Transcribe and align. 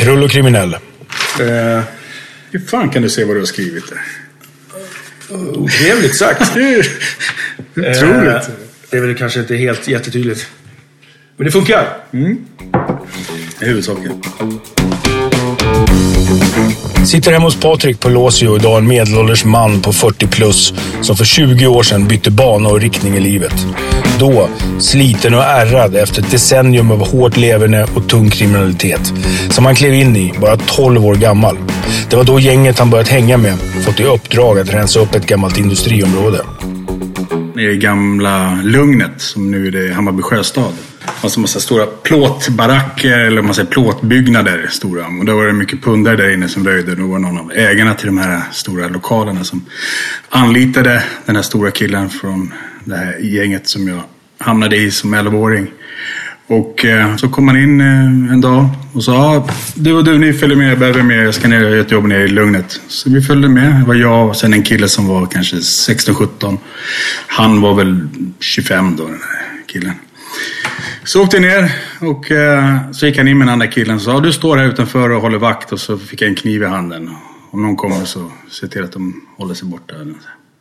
Krull 0.00 0.22
och 0.22 0.30
kriminell. 0.30 0.74
Eh, 0.74 1.82
hur 2.50 2.58
fan 2.66 2.90
kan 2.90 3.02
du 3.02 3.10
se 3.10 3.24
vad 3.24 3.36
du 3.36 3.40
har 3.40 3.46
skrivit 3.46 3.84
där? 3.88 3.98
Otrevligt 5.36 6.16
sagt. 6.16 6.40
Otroligt. 6.50 7.76
Eh, 7.76 8.42
det 8.90 8.96
är 8.96 9.00
väl 9.00 9.14
kanske 9.16 9.40
inte 9.40 9.56
helt 9.56 9.88
jättetydligt. 9.88 10.48
Men 11.36 11.44
det 11.44 11.52
funkar. 11.52 11.96
Huvudsaken. 13.60 14.22
Sitter 17.06 17.32
hemma 17.32 17.44
hos 17.44 17.60
Patrik 17.60 18.00
på 18.00 18.08
Låsio 18.08 18.56
idag 18.56 18.78
en 18.78 18.88
medelålders 18.88 19.44
man 19.44 19.82
på 19.82 19.92
40 19.92 20.26
plus 20.26 20.74
som 21.02 21.16
för 21.16 21.24
20 21.24 21.66
år 21.66 21.82
sedan 21.82 22.08
bytte 22.08 22.30
bana 22.30 22.68
och 22.68 22.80
riktning 22.80 23.14
i 23.14 23.20
livet. 23.20 23.66
Då 24.18 24.48
sliten 24.78 25.34
och 25.34 25.42
ärrad 25.42 25.96
efter 25.96 26.22
ett 26.22 26.30
decennium 26.30 26.90
av 26.90 27.08
hårt 27.08 27.36
leverne 27.36 27.86
och 27.94 28.08
tung 28.08 28.30
kriminalitet. 28.30 29.12
Som 29.50 29.64
han 29.64 29.74
klev 29.74 29.94
in 29.94 30.16
i, 30.16 30.32
bara 30.40 30.56
12 30.56 31.06
år 31.06 31.14
gammal. 31.14 31.58
Det 32.10 32.16
var 32.16 32.24
då 32.24 32.40
gänget 32.40 32.78
han 32.78 32.90
börjat 32.90 33.08
hänga 33.08 33.36
med 33.36 33.58
fått 33.84 34.00
i 34.00 34.04
uppdrag 34.04 34.58
att 34.58 34.74
rensa 34.74 35.00
upp 35.00 35.14
ett 35.14 35.26
gammalt 35.26 35.58
industriområde. 35.58 36.40
Nere 37.54 37.72
i 37.72 37.76
gamla 37.76 38.60
Lugnet, 38.64 39.20
som 39.20 39.50
nu 39.50 39.66
är 39.66 39.70
det 39.70 39.94
Hammarby 39.94 40.22
sjöstad. 40.22 40.72
Det 41.22 41.36
en 41.36 41.40
massa 41.40 41.60
stora 41.60 41.86
plåtbaracker, 41.86 43.18
eller 43.18 43.42
man 43.42 43.54
säger 43.54 43.68
plåtbyggnader, 43.68 44.66
stora. 44.70 45.06
Och 45.06 45.24
då 45.24 45.36
var 45.36 45.46
det 45.46 45.52
mycket 45.52 45.82
pundare 45.82 46.16
där 46.16 46.34
inne 46.34 46.48
som 46.48 46.66
röjde. 46.66 46.94
Då 46.94 47.06
var 47.06 47.18
någon 47.18 47.38
av 47.38 47.52
ägarna 47.54 47.94
till 47.94 48.06
de 48.06 48.18
här 48.18 48.42
stora 48.52 48.88
lokalerna 48.88 49.44
som 49.44 49.64
anlitade 50.28 51.02
den 51.26 51.36
här 51.36 51.42
stora 51.42 51.70
killen 51.70 52.10
från 52.10 52.52
det 52.84 52.96
här 52.96 53.18
gänget 53.18 53.68
som 53.68 53.88
jag 53.88 54.02
hamnade 54.38 54.76
i 54.76 54.90
som 54.90 55.14
11-åring. 55.14 55.66
Och 56.46 56.84
eh, 56.84 57.16
så 57.16 57.28
kom 57.28 57.48
han 57.48 57.56
in 57.56 57.80
eh, 57.80 58.32
en 58.32 58.40
dag 58.40 58.68
och 58.92 59.04
sa 59.04 59.12
ah, 59.12 59.48
du 59.74 59.92
och 59.92 60.04
du, 60.04 60.18
ni 60.18 60.32
följer 60.32 60.56
med, 60.56 60.70
jag 60.70 60.78
behöver 60.78 61.02
med, 61.02 61.26
jag 61.26 61.34
ska 61.34 61.48
ner 61.48 61.64
och 61.64 61.70
göra 61.70 61.80
ett 61.80 61.90
jobb 61.90 62.04
nere 62.04 62.24
i 62.24 62.28
Lugnet. 62.28 62.80
Så 62.88 63.10
vi 63.10 63.22
följde 63.22 63.48
med. 63.48 63.80
Det 63.80 63.86
var 63.86 63.94
jag 63.94 64.28
och 64.28 64.36
sen 64.36 64.52
en 64.52 64.62
kille 64.62 64.88
som 64.88 65.06
var 65.06 65.26
kanske 65.26 65.56
16-17. 65.56 66.58
Han 67.26 67.60
var 67.60 67.74
väl 67.74 68.08
25 68.40 68.96
då, 68.96 69.04
den 69.04 69.12
här 69.12 69.66
killen. 69.66 69.92
Så 71.06 71.22
åkte 71.22 71.36
jag 71.36 71.42
ner 71.42 71.72
och 72.00 72.30
eh, 72.30 72.90
så 72.92 73.06
gick 73.06 73.18
han 73.18 73.28
in 73.28 73.38
med 73.38 73.46
den 73.46 73.52
andra 73.52 73.66
killen 73.66 73.96
och 73.96 74.02
sa 74.02 74.20
du 74.20 74.32
står 74.32 74.56
här 74.56 74.68
utanför 74.68 75.10
och 75.10 75.22
håller 75.22 75.38
vakt 75.38 75.72
och 75.72 75.80
så 75.80 75.98
fick 75.98 76.22
jag 76.22 76.28
en 76.28 76.34
kniv 76.34 76.62
i 76.62 76.66
handen. 76.66 77.10
Om 77.50 77.62
någon 77.62 77.76
kommer 77.76 78.04
så 78.04 78.32
se 78.50 78.68
till 78.68 78.84
att 78.84 78.92
de 78.92 79.26
håller 79.36 79.54
sig 79.54 79.68
borta. 79.68 79.94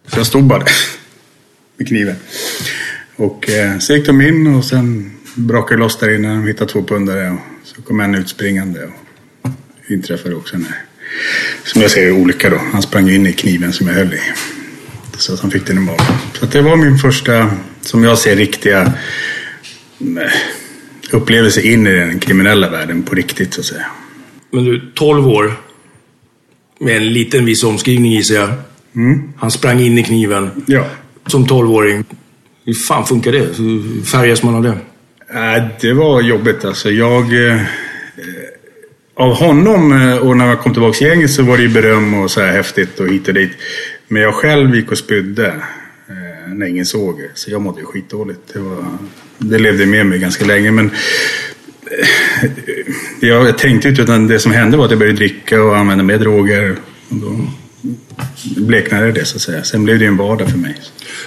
Så 0.07 0.19
jag 0.19 0.27
stod 0.27 0.43
bara 0.43 0.59
där 0.59 0.67
med 1.77 1.87
kniven. 1.87 2.15
Och 3.15 3.49
eh, 3.49 3.79
så 3.79 3.93
gick 3.93 4.05
de 4.05 4.21
in 4.21 4.55
och 4.55 4.65
sen 4.65 5.11
brakade 5.35 5.75
det 5.75 5.83
loss 5.83 5.97
där 5.97 6.15
inne. 6.15 6.27
De 6.27 6.47
hittade 6.47 6.71
två 6.71 6.83
pundare 6.83 7.29
och 7.29 7.39
så 7.63 7.81
kom 7.81 7.99
en 7.99 8.15
utspringande. 8.15 8.89
Och 9.41 9.51
inträffade 9.87 10.35
också 10.35 10.55
en, 10.55 10.67
som 11.63 11.81
jag 11.81 11.91
ser 11.91 12.11
olycka 12.11 12.49
då. 12.49 12.61
Han 12.71 12.81
sprang 12.81 13.09
in 13.09 13.27
i 13.27 13.33
kniven 13.33 13.73
som 13.73 13.87
jag 13.87 13.93
höll 13.93 14.13
i. 14.13 14.21
Så 15.17 15.33
att 15.33 15.39
han 15.39 15.51
fick 15.51 15.67
den 15.67 15.77
i 15.77 15.81
magen. 15.81 16.05
Så 16.33 16.45
att 16.45 16.51
det 16.51 16.61
var 16.61 16.75
min 16.75 16.97
första, 16.97 17.51
som 17.81 18.03
jag 18.03 18.17
ser, 18.17 18.35
riktiga 18.35 18.93
upplevelse 21.11 21.61
in 21.61 21.87
i 21.87 21.91
den 21.91 22.19
kriminella 22.19 22.69
världen 22.69 23.03
på 23.03 23.15
riktigt 23.15 23.53
så 23.53 23.61
att 23.61 23.65
säga. 23.65 23.85
Men 24.51 24.63
du, 24.63 24.91
12 24.93 25.27
år. 25.27 25.53
Med 26.79 26.97
en 26.97 27.13
liten 27.13 27.45
viss 27.45 27.63
omskrivning 27.63 28.11
gissar 28.11 28.35
jag. 28.35 28.49
Han 29.37 29.51
sprang 29.51 29.79
in 29.79 29.97
i 29.97 30.03
kniven. 30.03 30.63
Ja. 30.67 30.85
Som 31.27 31.45
12-åring. 31.45 32.05
Hur 32.65 32.73
fan 32.73 33.05
funkar 33.05 33.31
det? 33.31 33.57
Hur 33.57 34.03
färgas 34.03 34.43
man 34.43 34.55
av 34.55 34.63
det? 34.63 34.77
Nej, 35.33 35.69
det 35.81 35.93
var 35.93 36.21
jobbigt 36.21 36.65
alltså. 36.65 36.91
Jag... 36.91 37.47
Eh, 37.49 37.61
av 39.17 39.33
honom 39.33 39.91
eh, 39.91 40.17
och 40.17 40.37
när 40.37 40.47
jag 40.47 40.59
kom 40.59 40.73
tillbaka 40.73 40.97
till 40.97 41.07
gänget 41.07 41.31
så 41.31 41.43
var 41.43 41.57
det 41.57 41.63
ju 41.63 41.69
beröm 41.69 42.13
och 42.13 42.31
så 42.31 42.41
här 42.41 42.51
häftigt 42.51 42.99
och 42.99 43.07
hit 43.07 43.27
och 43.27 43.33
dit. 43.33 43.51
Men 44.07 44.21
jag 44.21 44.33
själv 44.33 44.75
gick 44.75 44.91
och 44.91 44.97
spydde 44.97 45.47
eh, 46.07 46.53
när 46.53 46.65
ingen 46.67 46.85
såg. 46.85 47.29
Så 47.33 47.51
jag 47.51 47.61
mådde 47.61 47.79
ju 47.79 47.85
skitdåligt. 47.85 48.53
Det, 48.53 48.59
var, 48.59 48.85
det 49.37 49.59
levde 49.59 49.85
med 49.85 50.05
mig 50.05 50.19
ganska 50.19 50.45
länge. 50.45 50.71
Men 50.71 50.91
eh, 52.41 52.49
jag, 53.19 53.57
tänkte 53.57 53.89
inte 53.89 54.01
utan 54.01 54.27
det 54.27 54.39
som 54.39 54.51
hände 54.51 54.77
var 54.77 54.85
att 54.85 54.91
jag 54.91 54.99
började 54.99 55.17
dricka 55.17 55.63
och 55.63 55.77
använda 55.77 56.03
mer 56.03 56.17
droger. 56.17 56.75
Och 57.09 57.15
då 57.15 57.47
bleknade 58.55 59.11
det 59.11 59.25
så 59.25 59.35
att 59.35 59.41
säga. 59.41 59.63
Sen 59.63 59.83
blev 59.83 59.99
det 59.99 60.05
en 60.05 60.17
vardag 60.17 60.49
för 60.49 60.57
mig. 60.57 60.75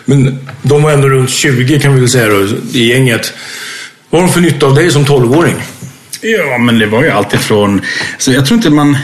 Men 0.04 0.38
de 0.62 0.82
var 0.82 0.92
ändå 0.92 1.08
runt 1.08 1.30
20 1.30 1.80
kan 1.80 1.94
vi 1.94 2.00
väl 2.00 2.08
säga 2.08 2.28
då, 2.28 2.46
i 2.72 2.88
gänget. 2.88 3.32
Vad 4.10 4.20
har 4.20 4.28
de 4.28 4.34
för 4.34 4.40
nytta 4.40 4.66
av 4.66 4.74
dig 4.74 4.90
som 4.90 5.04
12-åring? 5.04 5.56
Ja, 6.20 6.58
men 6.58 6.78
det 6.78 6.86
var 6.86 7.02
ju 7.02 7.10
alltifrån... 7.10 7.80
Så 8.18 8.32
jag 8.32 8.46
tror 8.46 8.56
inte 8.56 8.70
man... 8.70 8.96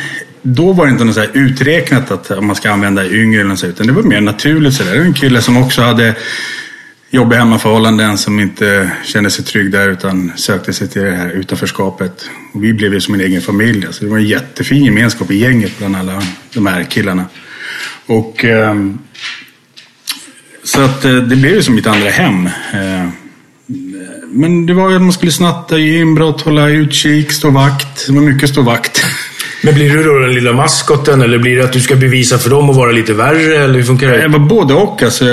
Då 0.42 0.72
var 0.72 0.86
det 0.86 0.92
inte 0.92 1.04
något 1.04 1.14
så 1.14 1.20
här 1.20 1.30
uträknat 1.32 2.10
att 2.10 2.44
man 2.44 2.56
ska 2.56 2.70
använda 2.70 3.06
yngre 3.06 3.40
eller 3.40 3.56
så, 3.56 3.66
utan 3.66 3.86
det 3.86 3.92
var 3.92 4.02
mer 4.02 4.20
naturligt. 4.20 4.74
Så 4.74 4.84
där. 4.84 4.92
Det 4.92 4.98
var 4.98 5.06
en 5.06 5.14
kille 5.14 5.42
som 5.42 5.56
också 5.56 5.82
hade 5.82 6.14
jobbiga 7.14 7.38
hemmaförhållanden, 7.38 8.18
som 8.18 8.40
inte 8.40 8.90
kände 9.04 9.30
sig 9.30 9.44
trygg 9.44 9.72
där 9.72 9.88
utan 9.88 10.32
sökte 10.36 10.72
sig 10.72 10.88
till 10.88 11.02
det 11.02 11.16
här 11.16 11.30
utanförskapet. 11.30 12.28
Och 12.52 12.64
vi 12.64 12.72
blev 12.72 12.94
ju 12.94 13.00
som 13.00 13.14
en 13.14 13.20
egen 13.20 13.42
familj. 13.42 13.86
Alltså 13.86 14.04
det 14.04 14.10
var 14.10 14.18
en 14.18 14.26
jättefin 14.26 14.84
gemenskap 14.84 15.30
i 15.30 15.36
gänget 15.36 15.78
bland 15.78 15.96
alla 15.96 16.22
de 16.54 16.66
här 16.66 16.84
killarna. 16.84 17.24
Och... 18.06 18.44
ehm, 18.44 18.98
så 20.64 20.80
att 20.80 21.04
eh, 21.04 21.12
det 21.12 21.36
blev 21.36 21.54
ju 21.54 21.62
som 21.62 21.74
mitt 21.74 21.86
andra 21.86 22.10
hem. 22.10 22.46
Eh, 22.46 23.08
men 24.28 24.66
det 24.66 24.74
var 24.74 24.90
ju 24.90 24.96
att 24.96 25.02
man 25.02 25.12
skulle 25.12 25.32
snatta, 25.32 25.78
ge 25.78 26.00
inbrott, 26.00 26.40
hålla 26.40 26.68
utkik, 26.68 27.32
stå 27.32 27.50
vakt. 27.50 28.06
Det 28.06 28.12
var 28.12 28.22
mycket 28.22 28.48
stå 28.48 28.62
vakt. 28.62 29.04
Men 29.62 29.74
blir 29.74 29.90
du 29.90 30.02
då 30.02 30.18
den 30.18 30.34
lilla 30.34 30.52
maskoten 30.52 31.22
eller 31.22 31.38
blir 31.38 31.56
det 31.56 31.64
att 31.64 31.72
du 31.72 31.80
ska 31.80 31.96
bevisa 31.96 32.38
för 32.38 32.50
dem 32.50 32.70
och 32.70 32.74
vara 32.74 32.92
lite 32.92 33.12
värre? 33.12 33.64
Eller 33.64 33.74
hur 33.74 33.82
funkar 33.82 34.08
det? 34.08 34.22
Jag 34.22 34.28
var 34.28 34.38
både 34.38 34.74
och. 34.74 35.02
Alltså, 35.02 35.24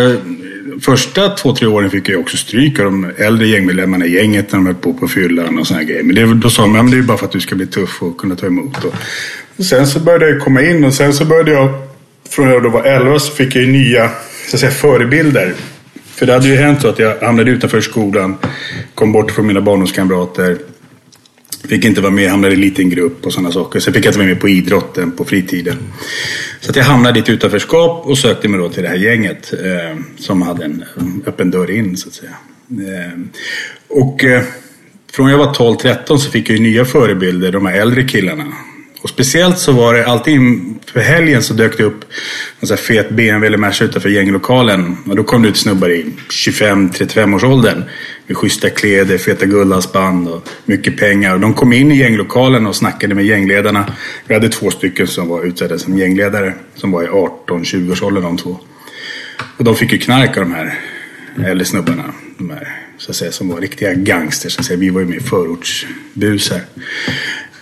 första 0.81 1.29
två, 1.29 1.55
tre 1.55 1.67
åren 1.67 1.89
fick 1.89 2.09
jag 2.09 2.19
också 2.19 2.37
stryk 2.37 2.79
av 2.79 2.85
de 2.85 3.11
äldre 3.17 3.47
gängmedlemmarna 3.47 4.05
i 4.05 4.13
gänget 4.15 4.51
när 4.51 4.59
de 4.59 4.65
höll 4.65 4.75
på 4.75 4.93
på 4.93 5.07
fyllan 5.07 5.59
och 5.59 5.67
sådana 5.67 5.83
grejer. 5.83 6.03
Men 6.03 6.15
det, 6.15 6.33
då 6.33 6.49
sa 6.49 6.61
de 6.61 6.75
ja 6.75 6.83
men 6.83 6.91
det 6.91 6.97
är 6.97 7.01
bara 7.01 7.17
för 7.17 7.25
att 7.25 7.31
du 7.31 7.39
ska 7.39 7.55
bli 7.55 7.67
tuff 7.67 8.01
och 8.01 8.17
kunna 8.17 8.35
ta 8.35 8.45
emot. 8.45 8.83
Och, 8.83 8.93
och 9.57 9.65
sen 9.65 9.87
så 9.87 9.99
började 9.99 10.29
jag 10.29 10.41
komma 10.41 10.61
in 10.61 10.83
och 10.83 10.93
sen 10.93 11.13
så 11.13 11.25
började 11.25 11.51
jag, 11.51 11.69
från 12.29 12.45
när 12.45 12.53
jag 12.53 12.63
då 12.63 12.69
var 12.69 12.83
11 12.83 13.19
så 13.19 13.31
fick 13.31 13.55
jag 13.55 13.63
ju 13.63 13.71
nya 13.71 14.09
så 14.47 14.55
att 14.55 14.59
säga, 14.59 14.71
förebilder. 14.71 15.53
För 16.15 16.25
det 16.25 16.33
hade 16.33 16.47
ju 16.47 16.55
hänt 16.55 16.81
så 16.81 16.87
att 16.87 16.99
jag 16.99 17.19
hamnade 17.19 17.51
utanför 17.51 17.81
skolan, 17.81 18.37
kom 18.95 19.11
bort 19.11 19.31
från 19.31 19.47
mina 19.47 19.61
barndomskamrater. 19.61 20.57
Fick 21.68 21.86
inte 21.86 22.01
vara 22.01 22.12
med, 22.12 22.30
hamnade 22.30 22.53
i 22.53 22.56
en 22.56 22.62
liten 22.62 22.89
grupp 22.89 23.25
och 23.25 23.33
sådana 23.33 23.51
saker. 23.51 23.80
Sen 23.80 23.94
fick 23.94 24.06
jag 24.06 24.09
inte 24.09 24.19
vara 24.19 24.30
med 24.30 24.39
på 24.39 24.50
idrotten 24.50 25.12
på 25.12 25.25
fritiden. 25.25 25.77
Så 26.59 26.69
att 26.69 26.75
jag 26.75 26.83
hamnade 26.83 27.19
i 27.19 27.21
ett 27.21 27.30
utanförskap 27.30 28.07
och 28.07 28.18
sökte 28.18 28.48
mig 28.48 28.59
då 28.59 28.69
till 28.69 28.83
det 28.83 28.89
här 28.89 28.95
gänget. 28.95 29.53
Eh, 29.53 30.00
som 30.18 30.42
hade 30.42 30.65
en 30.65 30.83
eh, 30.98 31.03
öppen 31.25 31.51
dörr 31.51 31.71
in 31.71 31.98
så 31.98 32.07
att 32.07 32.13
säga. 32.13 32.36
Eh, 32.69 33.19
och 33.88 34.24
eh, 34.24 34.44
från 35.12 35.30
jag 35.30 35.38
var 35.38 35.53
12-13 35.53 36.18
så 36.18 36.31
fick 36.31 36.50
jag 36.50 36.57
ju 36.57 36.63
nya 36.63 36.86
förebilder, 36.86 37.51
de 37.51 37.65
här 37.65 37.81
äldre 37.81 38.03
killarna. 38.03 38.53
Och 39.01 39.09
speciellt 39.09 39.59
så 39.59 39.71
var 39.71 39.94
det 39.94 40.06
alltid 40.06 40.39
för 40.86 41.00
helgen 41.00 41.44
så 41.44 41.53
dök 41.53 41.77
det 41.77 41.83
upp 41.83 42.03
en 42.59 42.68
sån 42.68 42.77
här 42.77 42.83
fet 42.83 43.09
BMW 43.09 43.48
eller 43.48 43.57
Merca 43.57 43.86
utanför 43.86 44.09
gänglokalen. 44.09 44.98
Och 45.06 45.15
då 45.15 45.24
kom 45.24 45.42
det 45.42 45.48
ut 45.48 45.57
snubbar 45.57 45.89
i 45.89 46.06
25-35 46.30 47.36
års 47.36 47.44
åldern 47.44 47.83
med 48.27 48.38
schyssta 48.38 48.69
kläder, 48.69 49.18
feta 49.18 49.45
guldhalsband 49.45 50.27
och 50.27 50.48
mycket 50.65 50.98
pengar. 50.98 51.33
Och 51.33 51.39
de 51.39 51.53
kom 51.53 51.74
in 51.74 51.92
i 51.92 51.98
gänglokalen 51.98 52.68
och 52.68 52.75
snackade 52.75 53.15
med 53.15 53.25
gängledarna. 53.25 53.94
Vi 54.27 54.33
hade 54.33 54.50
två 54.50 54.71
stycken 54.71 55.07
som 55.07 55.27
var 55.27 55.44
utsedda 55.44 55.80
som 55.80 55.98
gängledare 55.98 56.53
som 56.75 56.92
var 56.92 57.03
i 57.03 57.07
18-20 57.07 57.92
års 57.92 58.03
åldern 58.03 58.24
de 58.24 58.38
två. 58.38 58.59
Och 59.57 59.63
de 59.63 59.75
fick 59.75 59.92
ju 59.92 59.98
knark 59.98 60.38
av 60.38 60.44
de 60.44 60.53
här 60.53 60.80
äldre 61.45 61.65
snubbarna. 61.65 62.13
De 62.38 62.50
här, 62.50 62.68
så 62.98 63.12
att 63.12 63.15
säga, 63.15 63.31
som 63.31 63.50
var 63.50 63.62
riktiga 63.62 63.94
gangsters. 63.94 64.53
Så 64.53 64.59
att 64.59 64.65
säga. 64.65 64.80
Vi 64.80 64.89
var 64.89 65.01
ju 65.01 65.07
med 65.07 65.21
förortsbusar. 65.21 66.62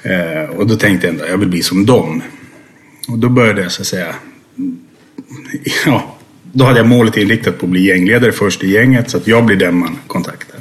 Eh, 0.04 0.50
och 0.50 0.68
då 0.68 0.76
tänkte 0.76 1.08
jag 1.08 1.14
ändå, 1.14 1.28
jag 1.28 1.38
vill 1.38 1.50
bli 1.50 1.64
som 1.64 1.86
dem. 1.86 2.22
Och 3.08 3.20
då 3.20 3.30
började 3.30 3.62
jag 3.62 3.72
så 3.72 3.82
att 3.82 3.88
säga, 3.88 4.16
ja, 5.86 6.18
då 6.44 6.66
hade 6.66 6.80
jag 6.80 6.88
målet 6.88 7.18
inriktat 7.18 7.60
på 7.60 7.66
att 7.66 7.70
bli 7.70 7.88
gängledare 7.88 8.32
först 8.32 8.64
i 8.64 8.72
gänget 8.72 9.10
så 9.10 9.18
att 9.18 9.28
jag 9.28 9.46
blir 9.46 9.56
den 9.58 9.76
man 9.76 9.98
kontaktar. 10.08 10.60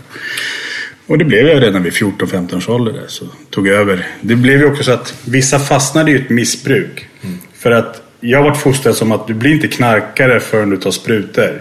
Och 1.07 1.19
det 1.19 1.25
blev 1.25 1.47
jag 1.47 1.63
redan 1.63 1.83
vid 1.83 1.93
14-15 1.93 2.57
års 2.57 2.69
ålder 2.69 2.93
där, 2.93 3.07
så 3.09 3.25
tog 3.51 3.67
jag 3.67 3.77
över. 3.77 4.07
Det 4.21 4.37
blev 4.37 4.61
ju 4.61 4.67
också 4.67 4.83
så 4.83 4.93
att 4.93 5.15
vissa 5.25 5.59
fastnade 5.59 6.11
i 6.11 6.15
ett 6.15 6.31
missbruk. 6.31 7.09
Mm. 7.23 7.39
För 7.55 7.71
att 7.71 8.03
jag 8.21 8.43
varit 8.43 8.59
fostrad 8.59 8.97
som 8.97 9.13
att 9.13 9.27
du 9.27 9.35
blir 9.35 9.53
inte 9.53 9.69
knarkare 9.69 10.41
förrän 10.41 10.71
du 10.71 10.77
tar 10.77 10.91
sprutor. 10.91 11.61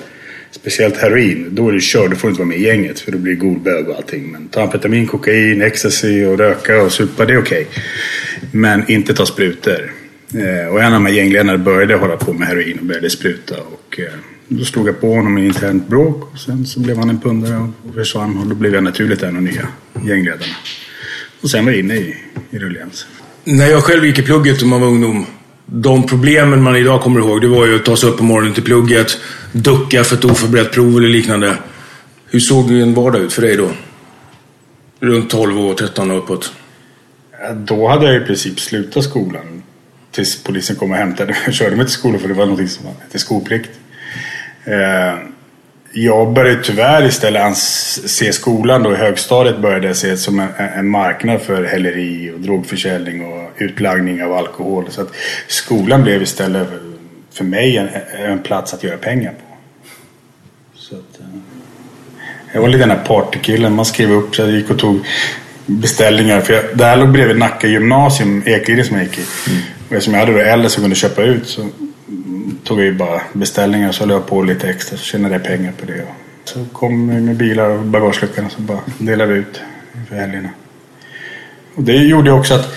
Speciellt 0.62 0.98
heroin, 0.98 1.48
då 1.52 1.70
är 1.70 1.72
du 1.72 1.82
körd. 1.82 2.10
Du 2.10 2.16
får 2.16 2.30
inte 2.30 2.40
vara 2.40 2.48
med 2.48 2.58
i 2.58 2.64
gänget 2.64 3.00
för 3.00 3.12
då 3.12 3.18
blir 3.18 3.34
det 3.34 3.40
golbög 3.40 3.90
och 3.90 3.96
allting. 3.96 4.32
Men 4.32 4.48
ta 4.48 4.62
amfetamin, 4.62 5.08
kokain, 5.08 5.62
ecstasy 5.62 6.26
och 6.26 6.38
röka 6.38 6.82
och 6.82 6.92
supa, 6.92 7.26
det 7.26 7.34
är 7.34 7.42
okej. 7.42 7.68
Okay. 7.70 7.84
Men 8.52 8.92
inte 8.92 9.14
ta 9.14 9.26
sprutor. 9.26 9.94
Eh, 10.34 10.74
och 10.74 10.80
en 10.80 10.86
av 10.86 10.92
de 10.92 11.06
här 11.06 11.14
gängledarna 11.14 11.58
började 11.58 11.96
hålla 11.96 12.18
på 12.18 12.34
med 12.34 12.48
heroin 12.48 12.80
och 12.80 12.86
började 12.86 13.10
spruta. 13.10 13.56
Och 13.56 14.00
eh, 14.00 14.06
då 14.48 14.66
slog 14.66 14.88
jag 14.88 15.02
på 15.02 15.14
honom 15.14 15.38
i 15.38 15.46
internt 15.46 15.88
bråk. 15.88 16.34
Och 16.34 16.40
sen 16.40 16.66
så 16.66 16.80
blev 16.80 16.98
han 16.98 17.10
en 17.10 17.20
pundare 17.20 17.72
och 17.88 17.94
försvann. 17.94 18.38
Och 18.38 18.48
då 18.48 18.56
blev 18.56 18.74
jag 18.74 18.84
naturligt 18.84 19.24
en 19.24 19.30
av 19.38 19.44
de 19.44 19.50
nya 19.50 19.68
gängledarna. 20.08 20.56
Och 21.42 21.50
sen 21.50 21.66
var 21.66 21.72
jag 21.72 21.80
inne 21.80 21.96
i, 21.96 22.16
i 22.50 22.60
ruljans. 22.60 23.08
När 23.44 23.68
jag 23.68 23.84
själv 23.84 24.06
gick 24.06 24.20
i 24.20 24.22
plugget 24.22 24.62
och 24.62 24.68
man 24.68 24.82
var 24.82 24.88
ungdom 24.88 25.26
de 25.70 26.08
problemen 26.08 26.64
man 26.64 26.76
idag 26.76 27.02
kommer 27.02 27.20
ihåg, 27.20 27.42
det 27.42 27.48
var 27.48 27.66
ju 27.66 27.76
att 27.76 27.86
ta 27.86 27.98
sig 27.98 28.10
upp 28.10 28.18
på 28.18 28.24
morgonen 28.24 28.54
till 28.54 28.64
plugget, 28.64 29.18
ducka 29.52 30.04
för 30.04 30.16
ett 30.16 30.26
oförberett 30.26 30.72
prov 30.72 30.98
eller 30.98 31.10
liknande. 31.10 31.58
Hur 32.30 32.40
såg 32.40 32.72
en 32.72 32.94
vardag 32.94 33.22
ut 33.22 33.34
för 33.34 33.42
dig 33.42 33.58
då? 33.58 33.70
Runt 35.00 35.30
12 35.30 35.60
och 35.60 35.78
13 35.78 36.12
och 36.12 36.18
uppåt. 36.18 36.54
Då 37.56 37.88
hade 37.88 38.06
jag 38.06 38.24
i 38.24 38.26
princip 38.26 38.60
slutat 38.60 39.04
skolan. 39.04 39.64
Tills 40.12 40.44
polisen 40.44 40.76
kom 40.76 40.92
och 40.92 40.98
hämtade 40.98 41.32
mig. 41.32 41.42
Jag 41.46 41.54
körde 41.54 41.76
mig 41.76 41.86
till 41.86 41.94
skolan 41.94 42.20
för 42.20 42.28
det 42.28 42.34
var 42.34 42.46
något 42.46 42.70
som 42.70 42.86
hette 42.86 43.20
skolplikt. 43.20 43.70
Eh, 44.64 45.20
jag 46.04 46.34
började 46.34 46.64
tyvärr 46.64 47.06
istället 47.06 47.58
se 47.58 48.34
skolan 48.34 48.84
då 48.84 48.94
i 48.94 48.96
högstadiet 48.96 49.60
började 49.60 49.88
jag 49.88 49.96
se 49.96 50.18
som 50.18 50.40
en, 50.40 50.50
en 50.58 50.88
marknad 50.88 51.42
för 51.42 51.64
häleri 51.64 52.32
och 52.36 52.40
drogförsäljning 52.40 53.26
och 53.26 53.52
utlagning 53.58 54.24
av 54.24 54.34
alkohol. 54.34 54.86
Så 54.90 55.02
att 55.02 55.12
skolan 55.48 56.04
blev 56.04 56.22
istället 56.22 56.68
för 57.32 57.44
mig 57.44 57.78
en, 57.78 57.90
en 58.18 58.40
plats 58.40 58.74
att 58.74 58.84
göra 58.84 58.98
pengar 58.98 59.32
på. 59.32 59.58
Så 60.76 60.96
att, 60.96 61.20
eh, 61.20 61.26
jag 62.54 62.62
var 62.62 62.68
lite 62.68 62.80
den 62.80 62.98
här 62.98 63.06
partykillen. 63.06 63.76
Man 63.76 63.86
skrev 63.86 64.12
upp 64.12 64.38
jag 64.38 64.52
gick 64.52 64.70
och 64.70 64.80
tog 64.80 65.06
beställningar. 65.66 66.42
För 66.42 66.54
jag, 66.54 66.64
det 66.74 66.86
här 66.86 66.98
låg 66.98 67.12
bredvid 67.12 67.38
Nacka 67.38 67.68
gymnasium, 67.68 68.44
Eklinjen 68.46 68.86
som 68.86 68.96
jag 68.96 69.06
gick 69.06 69.18
i. 69.18 69.26
Mm. 69.50 69.62
Och 69.88 69.94
eftersom 69.94 70.14
jag 70.14 70.20
hade 70.20 70.34
då 70.34 70.40
äldre 70.40 70.70
som 70.70 70.84
kunde 70.84 70.96
köpa 70.96 71.24
ut 71.24 71.48
så 71.48 71.70
tog 72.64 72.80
jag 72.80 72.86
ju 72.86 72.94
bara 72.94 73.22
beställningar 73.34 73.92
så 73.92 74.00
höll 74.00 74.10
jag 74.10 74.28
på 74.28 74.44
lite 74.44 74.70
extra 74.70 74.98
så 74.98 75.04
tjänade 75.04 75.36
jag 75.36 75.44
pengar 75.44 75.72
på 75.80 75.86
det. 75.86 76.02
Så 76.44 76.66
kom 76.74 77.10
vi 77.10 77.22
med 77.22 77.36
bilar 77.36 77.70
och 77.70 77.84
bagageluckan 77.84 78.46
och 78.46 78.52
så 78.52 78.62
bara 78.62 78.80
delade 78.98 79.34
vi 79.34 79.40
ut 79.40 79.62
för 80.10 80.16
helgerna. 80.16 80.50
Och 81.76 81.84
det 81.84 81.94
gjorde 81.94 82.32
också 82.32 82.54
att 82.54 82.74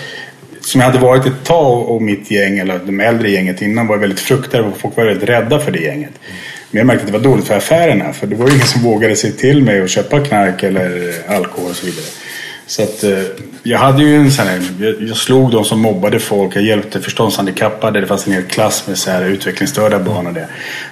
som 0.61 0.81
jag 0.81 0.87
hade 0.87 0.99
varit 0.99 1.25
ett 1.25 1.43
tag 1.43 1.89
och 1.89 2.01
mitt 2.01 2.31
gäng, 2.31 2.57
eller 2.57 2.79
de 2.85 2.99
äldre 2.99 3.29
gänget 3.29 3.61
innan, 3.61 3.87
var 3.87 3.97
väldigt 3.97 4.19
fruktade 4.19 4.63
och 4.63 4.77
folk 4.77 4.97
var 4.97 5.05
väldigt 5.05 5.29
rädda 5.29 5.59
för 5.59 5.71
det 5.71 5.79
gänget. 5.79 6.13
Men 6.71 6.77
jag 6.77 6.87
märkte 6.87 7.05
att 7.05 7.11
det 7.11 7.17
var 7.17 7.23
dåligt 7.23 7.47
för 7.47 7.57
affärerna 7.57 8.13
för 8.13 8.27
det 8.27 8.35
var 8.35 8.47
ju 8.47 8.53
ingen 8.53 8.67
som 8.67 8.81
vågade 8.81 9.15
sig 9.15 9.31
till 9.31 9.63
mig 9.63 9.81
och 9.81 9.89
köpa 9.89 10.19
knark 10.19 10.63
eller 10.63 11.13
alkohol 11.27 11.69
och 11.69 11.75
så 11.75 11.85
vidare. 11.85 12.05
Så 12.71 12.83
att 12.83 13.03
eh, 13.03 13.23
jag 13.63 13.79
hade 13.79 14.03
ju 14.03 14.15
en 14.15 14.31
sån 14.31 14.47
här, 14.47 14.61
jag, 15.07 15.17
slog 15.17 15.51
de 15.51 15.65
som 15.65 15.79
mobbade 15.79 16.19
folk, 16.19 16.55
jag 16.55 16.63
hjälpte 16.63 17.01
förståndshandikappade, 17.01 18.01
det 18.01 18.07
fanns 18.07 18.27
en 18.27 18.33
hel 18.33 18.43
klass 18.43 18.87
med 18.87 18.97
så 18.97 19.11
här 19.11 19.25
utvecklingsstörda 19.25 19.99
barn 19.99 20.27
och 20.27 20.33
det. 20.33 20.47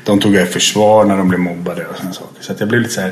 De 0.06 0.20
tog 0.20 0.36
jag 0.36 0.44
i 0.44 0.46
försvar 0.46 1.06
när 1.06 1.18
de 1.18 1.30
blev 1.30 1.40
mobbade 1.40 1.86
och 1.86 1.96
sådana 1.96 2.14
saker. 2.14 2.44
Så 2.44 2.52
att 2.52 2.60
jag 2.60 2.70
blev 2.70 2.82
lite 2.82 2.94
så 2.94 3.02
här 3.02 3.12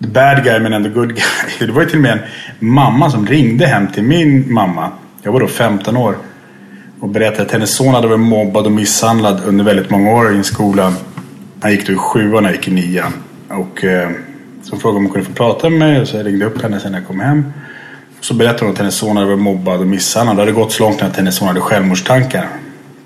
the 0.00 0.06
bad 0.06 0.44
guy 0.44 0.60
men 0.60 0.72
ändå 0.72 0.88
good 0.88 1.08
guy. 1.08 1.24
Det 1.66 1.72
var 1.72 1.82
ju 1.82 1.88
till 1.88 1.98
och 1.98 2.02
med 2.02 2.12
en 2.12 2.20
mamma 2.58 3.10
som 3.10 3.26
ringde 3.26 3.66
hem 3.66 3.92
till 3.92 4.02
min 4.02 4.52
mamma. 4.52 4.90
Jag 5.22 5.32
var 5.32 5.40
då 5.40 5.48
15 5.48 5.96
år. 5.96 6.16
Och 7.00 7.08
berättade 7.08 7.42
att 7.42 7.52
hennes 7.52 7.74
son 7.74 7.94
hade 7.94 8.08
varit 8.08 8.20
mobbad 8.20 8.66
och 8.66 8.72
misshandlad 8.72 9.40
under 9.46 9.64
väldigt 9.64 9.90
många 9.90 10.10
år 10.10 10.40
i 10.40 10.44
skolan. 10.44 10.94
Han 11.60 11.70
gick 11.70 11.86
då 11.86 11.92
i 11.92 11.96
sjuan 11.96 12.44
och 12.44 12.50
jag 12.50 12.56
gick 12.56 12.68
i 12.68 12.70
nian. 12.70 13.12
Och 13.48 13.84
eh, 13.84 14.10
så 14.70 14.76
frågade 14.76 14.98
om 14.98 15.04
hon 15.04 15.12
kunde 15.12 15.28
få 15.28 15.34
prata 15.34 15.70
med 15.70 15.78
mig. 15.78 16.00
Och 16.00 16.08
så 16.08 16.16
jag 16.16 16.26
ringde 16.26 16.44
upp 16.44 16.62
henne 16.62 16.80
sen 16.80 16.92
när 16.92 16.98
jag 16.98 17.06
kom 17.06 17.20
hem. 17.20 17.52
Så 18.20 18.34
berättade 18.34 18.64
hon 18.64 18.72
att 18.72 18.78
hennes 18.78 18.94
son 18.94 19.16
hade 19.16 19.28
varit 19.28 19.38
mobbad 19.38 19.80
och 19.80 19.86
misshandlad. 19.86 20.36
Det 20.36 20.42
hade 20.42 20.52
gått 20.52 20.72
så 20.72 20.82
långt 20.82 21.02
att 21.02 21.16
hennes 21.16 21.36
son 21.36 21.48
hade 21.48 21.60
självmordstankar. 21.60 22.48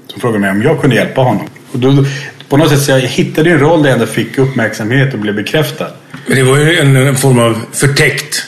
Så 0.06 0.14
hon 0.14 0.20
frågade 0.20 0.38
mig 0.38 0.50
om 0.50 0.62
jag 0.62 0.80
kunde 0.80 0.96
hjälpa 0.96 1.20
honom. 1.20 1.46
Och 1.72 1.78
då, 1.78 2.04
på 2.48 2.56
något 2.56 2.68
sätt 2.68 2.80
så 2.80 2.90
jag 2.90 3.00
hittade 3.00 3.50
en 3.50 3.58
roll 3.58 3.82
där 3.82 3.90
jag 3.90 3.94
ändå 3.94 4.06
fick 4.06 4.38
uppmärksamhet 4.38 5.14
och 5.14 5.20
blev 5.20 5.34
bekräftad. 5.34 5.88
Men 6.26 6.36
det 6.36 6.42
var 6.42 6.56
ju 6.56 6.78
en, 6.78 6.96
en 6.96 7.16
form 7.16 7.38
av 7.38 7.58
förtäckt 7.72 8.44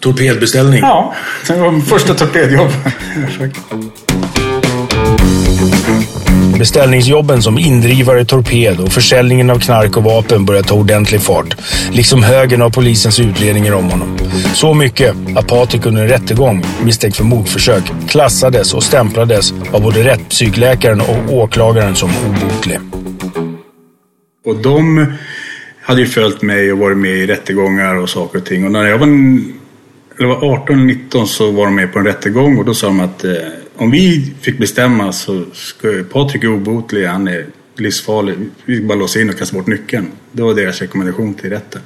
torpedbeställning. 0.00 0.80
Ja, 0.80 1.14
det 1.46 1.56
var 1.56 1.80
första 1.80 2.14
torpedjobb. 2.14 2.70
Beställningsjobben 6.58 7.42
som 7.42 7.58
indrivare, 7.58 8.24
torped 8.24 8.80
och 8.80 8.92
försäljningen 8.92 9.50
av 9.50 9.58
knark 9.58 9.96
och 9.96 10.04
vapen 10.04 10.44
börjar 10.44 10.62
ta 10.62 10.74
ordentlig 10.74 11.20
fart. 11.20 11.56
Liksom 11.92 12.22
högen 12.22 12.62
av 12.62 12.70
polisens 12.70 13.20
utredningar 13.20 13.72
om 13.72 13.84
honom. 13.84 14.18
Så 14.54 14.74
mycket 14.74 15.16
att 15.36 15.46
Patrik 15.46 15.86
under 15.86 16.02
en 16.02 16.08
rättegång 16.08 16.64
misstänkt 16.84 17.16
för 17.16 17.24
mordförsök 17.24 17.84
klassades 18.08 18.74
och 18.74 18.82
stämplades 18.82 19.52
av 19.72 19.82
både 19.82 20.04
rättspsykläkaren 20.04 21.00
och 21.00 21.34
åklagaren 21.34 21.94
som 21.94 22.10
obotlig. 22.26 22.78
Och 24.44 24.56
de 24.56 25.06
hade 25.82 26.00
ju 26.00 26.06
följt 26.06 26.42
mig 26.42 26.72
och 26.72 26.78
varit 26.78 26.98
med 26.98 27.10
i 27.10 27.26
rättegångar 27.26 27.94
och 27.94 28.08
saker 28.08 28.38
och 28.38 28.44
ting. 28.44 28.64
Och 28.64 28.70
när 28.70 28.84
jag 28.84 28.98
var, 28.98 29.06
var 30.26 30.66
18-19 30.66 31.24
så 31.24 31.50
var 31.50 31.64
de 31.64 31.74
med 31.74 31.92
på 31.92 31.98
en 31.98 32.04
rättegång 32.04 32.58
och 32.58 32.64
då 32.64 32.74
sa 32.74 32.86
de 32.86 33.00
att 33.00 33.24
eh, 33.24 33.32
om 33.76 33.90
vi 33.90 34.34
fick 34.40 34.58
bestämma 34.58 35.12
så 35.12 35.44
skulle 35.52 36.04
Patrik 36.04 36.44
är 36.44 36.48
obotlig, 36.48 37.06
han 37.06 37.28
är 37.28 37.46
livsfarlig. 37.76 38.34
Vi 38.64 38.80
bara 38.80 38.98
låsa 38.98 39.20
in 39.20 39.30
och 39.30 39.38
kasta 39.38 39.56
bort 39.56 39.66
nyckeln. 39.66 40.06
Det 40.32 40.42
var 40.42 40.54
deras 40.54 40.80
rekommendation 40.80 41.34
till 41.34 41.50
rätten. 41.50 41.80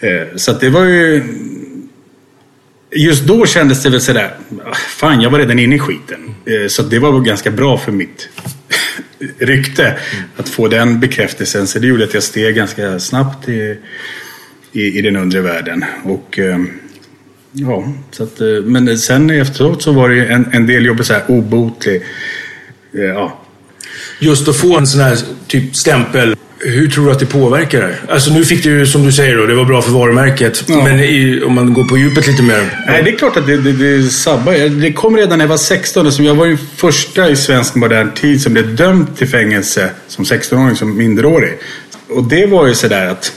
Eh, 0.00 0.36
så 0.36 0.50
att 0.50 0.60
det 0.60 0.70
var 0.70 0.84
ju... 0.84 1.22
Just 2.90 3.24
då 3.26 3.46
kändes 3.46 3.82
det 3.82 3.90
väl 3.90 4.00
sådär, 4.00 4.36
ah, 4.64 4.74
fan 4.74 5.20
jag 5.20 5.30
var 5.30 5.38
redan 5.38 5.58
inne 5.58 5.74
i 5.74 5.78
skiten. 5.78 6.34
Eh, 6.44 6.68
så 6.68 6.82
det 6.82 6.98
var 6.98 7.20
ganska 7.20 7.50
bra 7.50 7.78
för 7.78 7.92
mitt 7.92 8.28
rykte 9.38 9.98
att 10.36 10.48
få 10.48 10.68
den 10.68 11.00
bekräftelsen. 11.00 11.66
Så 11.66 11.78
det 11.78 11.86
gjorde 11.86 12.04
att 12.04 12.14
jag 12.14 12.22
steg 12.22 12.54
ganska 12.54 12.98
snabbt 12.98 13.48
i, 13.48 13.78
i, 14.72 14.98
i 14.98 15.02
den 15.02 15.16
undre 15.16 15.40
världen. 15.40 15.84
Och 16.04 16.38
ehm, 16.38 16.70
ja, 17.58 17.92
så 18.10 18.22
att, 18.22 18.40
eh, 18.40 18.46
men 18.46 18.98
sen 18.98 19.30
efteråt 19.30 19.82
så 19.82 19.92
var 19.92 20.08
det 20.08 20.14
ju 20.14 20.26
en, 20.26 20.48
en 20.52 20.66
del 20.66 20.86
jobb 20.86 21.04
så 21.04 21.12
här 21.12 21.22
obotlig. 21.28 22.02
Eh, 22.94 23.00
ja, 23.00 23.42
Just 24.18 24.48
att 24.48 24.56
få 24.56 24.78
en 24.78 24.86
sån 24.86 25.00
här 25.00 25.18
typ 25.46 25.76
stämpel. 25.76 26.36
Hur 26.58 26.88
tror 26.88 27.06
du 27.06 27.12
att 27.12 27.18
det 27.18 27.26
påverkar 27.26 27.80
det? 27.80 28.12
Alltså 28.12 28.32
nu 28.32 28.44
fick 28.44 28.62
du 28.62 28.70
ju 28.70 28.86
som 28.86 29.04
du 29.04 29.12
säger 29.12 29.36
då, 29.36 29.46
det 29.46 29.54
var 29.54 29.64
bra 29.64 29.82
för 29.82 29.90
varumärket. 29.90 30.64
Ja. 30.66 30.84
Men 30.84 31.00
i, 31.00 31.42
om 31.46 31.54
man 31.54 31.74
går 31.74 31.84
på 31.84 31.98
djupet 31.98 32.26
lite 32.26 32.42
mer. 32.42 32.84
Nej, 32.86 33.02
det 33.02 33.10
är 33.10 33.16
klart 33.16 33.36
att 33.36 33.46
det, 33.46 33.56
det, 33.56 33.72
det 33.72 34.02
sabbar. 34.02 34.80
Det 34.80 34.92
kom 34.92 35.16
redan 35.16 35.38
när 35.38 35.44
jag 35.44 35.48
var 35.50 35.56
16. 35.56 36.12
Så 36.12 36.22
jag 36.22 36.34
var 36.34 36.46
ju 36.46 36.56
första 36.76 37.30
i 37.30 37.36
svensk 37.36 37.74
modern 37.74 38.10
tid 38.14 38.42
som 38.42 38.52
blev 38.52 38.76
dömd 38.76 39.16
till 39.16 39.28
fängelse 39.28 39.90
som 40.08 40.24
16-åring, 40.24 40.76
som 40.76 40.96
minderårig. 40.96 41.58
Och 42.08 42.24
det 42.24 42.46
var 42.46 42.66
ju 42.66 42.74
sådär 42.74 43.06
att 43.06 43.32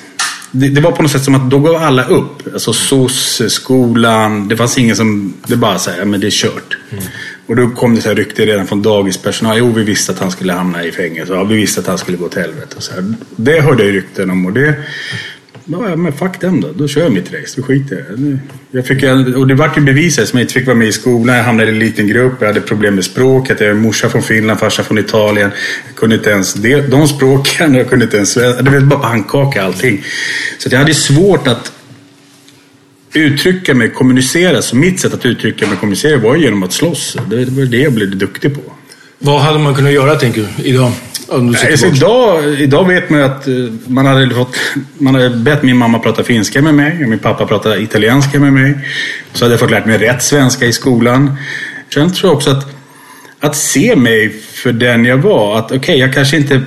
det, 0.52 0.70
det 0.70 0.82
var 0.82 0.92
på 0.92 1.02
något 1.02 1.12
sätt 1.12 1.24
som 1.24 1.36
att 1.36 1.50
då 1.50 1.60
gav 1.60 1.76
alla 1.76 2.04
upp. 2.04 2.54
Alltså 2.54 2.74
SOS, 2.74 3.42
skolan. 3.48 4.48
Det 4.48 4.58
fanns 4.58 4.78
ingen 4.78 4.96
som... 4.96 5.34
Det 5.48 5.56
bara 5.56 5.80
så 5.80 5.92
här, 5.92 6.06
men 6.06 6.20
det 6.20 6.28
är 6.28 6.32
kört. 6.32 6.78
Och 7.48 7.56
då 7.56 7.70
kom 7.70 7.96
det 7.96 8.02
så 8.02 8.10
här 8.10 8.16
rykte 8.16 8.46
redan 8.46 8.68
från 8.68 8.82
dagispersonal. 8.82 9.58
Jo, 9.58 9.72
vi 9.72 9.84
visste 9.84 10.12
att 10.12 10.20
han 10.20 10.32
skulle 10.32 10.54
hamna 10.54 10.84
i 10.84 10.92
fängelse. 10.92 11.34
Ja, 11.34 11.44
vi 11.44 11.56
visste 11.56 11.82
att 11.82 11.88
han 11.88 11.98
skulle 11.98 12.18
gå 12.18 12.30
till 12.30 12.42
helvete. 12.42 12.76
Och 12.76 12.84
så 12.84 12.94
här. 12.94 13.14
Det 13.36 13.62
hörde 13.62 13.84
jag 13.84 13.96
rykten 13.96 14.30
om 14.30 14.46
och 14.46 14.54
det... 14.54 14.76
Ja, 15.72 15.96
men 15.96 16.14
fuck 16.14 16.42
dem 16.42 16.62
då. 16.62 16.72
Då 16.76 16.88
kör 16.88 17.02
jag 17.02 17.12
mitt 17.12 17.34
race. 17.34 17.54
Då 17.56 17.64
skiter 17.64 18.06
jag 18.10 18.40
jag 18.72 18.86
fick, 18.86 19.04
Och 19.38 19.48
det 19.48 19.56
vart 19.56 19.78
ju 19.78 19.82
bevisat 19.82 20.28
som 20.28 20.40
jag 20.40 20.44
inte 20.44 20.54
fick 20.54 20.68
vara 20.68 20.78
med 20.78 20.88
i 20.88 20.92
skolan. 20.92 21.36
Jag 21.36 21.44
hamnade 21.44 21.70
i 21.72 21.74
en 21.74 21.80
liten 21.80 22.08
grupp. 22.08 22.34
Jag 22.40 22.48
hade 22.48 22.62
problem 22.62 22.96
med 22.96 23.06
språket. 23.06 23.60
Jag 23.60 23.70
är 23.70 23.74
morsa 23.74 24.10
från 24.10 24.22
Finland, 24.22 24.60
farsa 24.60 24.84
från 24.84 24.98
Italien. 24.98 25.52
Jag 25.88 25.96
kunde 25.96 26.16
inte 26.16 26.30
ens 26.30 26.54
de, 26.54 26.82
de 26.82 27.08
språken. 27.08 27.74
Jag 27.74 27.90
kunde 27.90 28.06
inte 28.06 28.18
ens 28.18 28.30
svenska. 28.30 28.62
Det 28.62 28.72
var 28.72 28.80
bara 28.80 29.00
pannkaka 29.00 29.64
allting. 29.64 30.04
Så 30.58 30.68
att 30.68 30.72
jag 30.72 30.80
hade 30.80 30.94
svårt 30.94 31.48
att 31.48 31.72
uttrycka 33.14 33.74
mig, 33.74 33.90
kommunicera. 33.90 34.62
Så 34.62 34.76
mitt 34.76 35.00
sätt 35.00 35.14
att 35.14 35.26
uttrycka 35.26 35.66
mig 35.66 35.74
och 35.74 35.80
kommunicera 35.80 36.18
var 36.18 36.36
genom 36.36 36.64
att 36.64 36.74
slåss. 36.74 37.18
Det 37.30 37.46
var 37.46 37.66
det 37.66 37.78
jag 37.78 37.94
blev 37.94 38.18
duktig 38.18 38.56
på. 38.56 38.62
Vad 39.20 39.42
hade 39.42 39.60
man 39.60 39.76
kunnat 39.76 39.92
göra 39.92 40.16
tänker 40.16 40.48
du, 40.58 40.64
idag? 40.64 40.92
Om 41.30 41.52
du 41.52 41.58
ser 41.58 41.68
Nej, 41.68 41.78
så 41.78 41.92
tillbaka? 41.92 42.40
idag, 42.40 42.62
idag 42.62 42.88
vet 42.88 43.10
man 43.10 43.20
ju 43.20 43.26
att 43.26 43.48
eh, 43.48 43.54
man 43.88 44.06
hade, 44.06 44.30
fått, 44.30 44.56
man 44.98 45.16
hade 45.16 45.30
bett 45.30 45.64
min 45.64 45.78
mamma 45.78 46.00
prata 46.00 46.24
finska 46.24 46.62
med 46.62 46.76
mig 46.76 47.04
och 47.04 47.10
min 47.10 47.20
pappa 47.20 47.46
prata 47.46 47.80
italienska 47.80 48.40
med 48.40 48.54
mig. 48.54 48.78
Så 49.34 49.46
hade 49.46 49.54
jag 49.54 49.60
fått 49.60 49.72
lärt 49.72 49.86
mig 49.86 49.98
rätt 49.98 50.24
svenska 50.24 50.66
i 50.66 50.74
skolan. 50.74 51.36
Sen 51.94 52.14
tror 52.14 52.30
jag 52.30 52.38
också 52.38 52.50
att, 52.50 52.76
att 53.40 53.56
se 53.56 53.96
mig 53.96 54.30
för 54.54 54.72
den 54.72 55.06
jag 55.06 55.18
var. 55.18 55.58
Att 55.58 55.66
okej, 55.66 55.78
okay, 55.78 55.96
jag 55.96 56.14
kanske 56.14 56.38
inte 56.38 56.62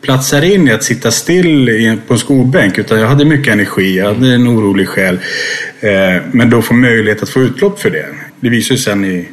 platsar 0.00 0.44
in 0.44 0.68
i 0.68 0.72
att 0.72 0.84
sitta 0.84 1.10
still 1.10 1.98
på 2.06 2.12
en 2.14 2.18
skolbänk. 2.18 2.78
Utan 2.78 3.00
jag 3.00 3.08
hade 3.08 3.24
mycket 3.24 3.52
energi, 3.52 3.98
jag 3.98 4.14
hade 4.14 4.34
en 4.34 4.48
orolig 4.48 4.88
själ. 4.88 5.18
Eh, 5.80 6.22
men 6.32 6.50
då 6.50 6.62
få 6.62 6.74
möjlighet 6.74 7.22
att 7.22 7.28
få 7.30 7.40
utlopp 7.40 7.80
för 7.80 7.90
det. 7.90 8.06
Det 8.40 8.48
visade 8.48 8.78
sig 8.78 8.92
sen 8.92 9.04
i 9.04 9.28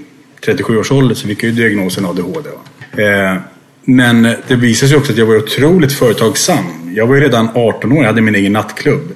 37 0.46 0.78
års 0.78 0.92
ålder 0.92 1.16
så 1.16 1.28
fick 1.28 1.44
jag 1.44 1.50
ju 1.50 1.56
diagnosen 1.56 2.06
ADHD. 2.06 2.50
Va? 2.50 3.42
Men 3.86 4.24
det 4.48 4.56
visade 4.56 4.90
sig 4.90 4.98
också 4.98 5.12
att 5.12 5.18
jag 5.18 5.26
var 5.26 5.36
otroligt 5.36 5.94
företagsam. 5.94 6.92
Jag 6.96 7.08
var 7.08 7.16
ju 7.16 7.22
redan 7.22 7.50
18 7.54 7.92
år, 7.92 7.98
jag 7.98 8.06
hade 8.06 8.22
min 8.22 8.36
egen 8.36 8.54
nattklubb 8.54 9.16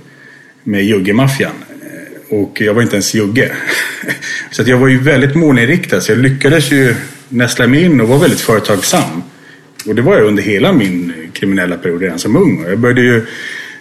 med 0.63 0.85
juggemaffian. 0.85 1.51
Eh, 1.81 2.37
och 2.37 2.61
jag 2.61 2.73
var 2.73 2.81
inte 2.81 2.95
ens 2.95 3.13
jugge. 3.13 3.51
Så 4.51 4.61
att 4.61 4.67
jag 4.67 4.77
var 4.77 4.87
ju 4.87 4.97
väldigt 4.97 5.35
målinriktad. 5.35 6.01
Så 6.01 6.11
jag 6.11 6.19
lyckades 6.19 6.71
ju 6.71 6.95
nästla 7.29 7.67
mig 7.67 7.83
in 7.83 8.01
och 8.01 8.07
var 8.07 8.19
väldigt 8.19 8.39
företagsam. 8.39 9.23
Och 9.87 9.95
det 9.95 10.01
var 10.01 10.15
jag 10.15 10.25
under 10.25 10.43
hela 10.43 10.73
min 10.73 11.13
kriminella 11.33 11.77
period 11.77 12.01
redan 12.01 12.19
som 12.19 12.35
ung. 12.35 12.65
Jag 12.67 12.79
började 12.79 13.01
ju 13.01 13.25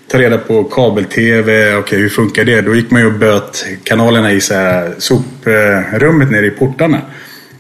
ta 0.08 0.18
reda 0.18 0.38
på 0.38 0.64
kabel-tv. 0.64 1.74
Okej, 1.74 1.98
hur 1.98 2.08
funkar 2.08 2.44
det? 2.44 2.60
Då 2.60 2.74
gick 2.74 2.90
man 2.90 3.00
ju 3.00 3.06
och 3.06 3.18
böt 3.18 3.66
kanalerna 3.84 4.32
i 4.32 4.40
så 4.40 4.54
här 4.54 4.94
soprummet 4.98 6.30
nere 6.30 6.46
i 6.46 6.50
portarna. 6.50 7.00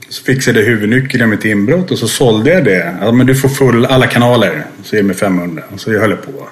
Så 0.08 0.24
fixade 0.24 0.60
huvudnyckeln 0.60 1.28
med 1.28 1.38
ett 1.38 1.44
inbrott 1.44 1.90
och 1.90 1.98
så 1.98 2.08
sålde 2.08 2.50
jag 2.50 2.64
det. 2.64 2.96
Ja, 3.00 3.12
men 3.12 3.26
du 3.26 3.34
får 3.34 3.48
full 3.48 3.84
alla 3.84 4.06
kanaler. 4.06 4.66
Så 4.82 4.96
ger 4.96 5.02
mig 5.02 5.16
500. 5.16 5.62
Och 5.74 5.80
så 5.80 5.92
jag 5.92 6.00
höll 6.00 6.16
på. 6.16 6.48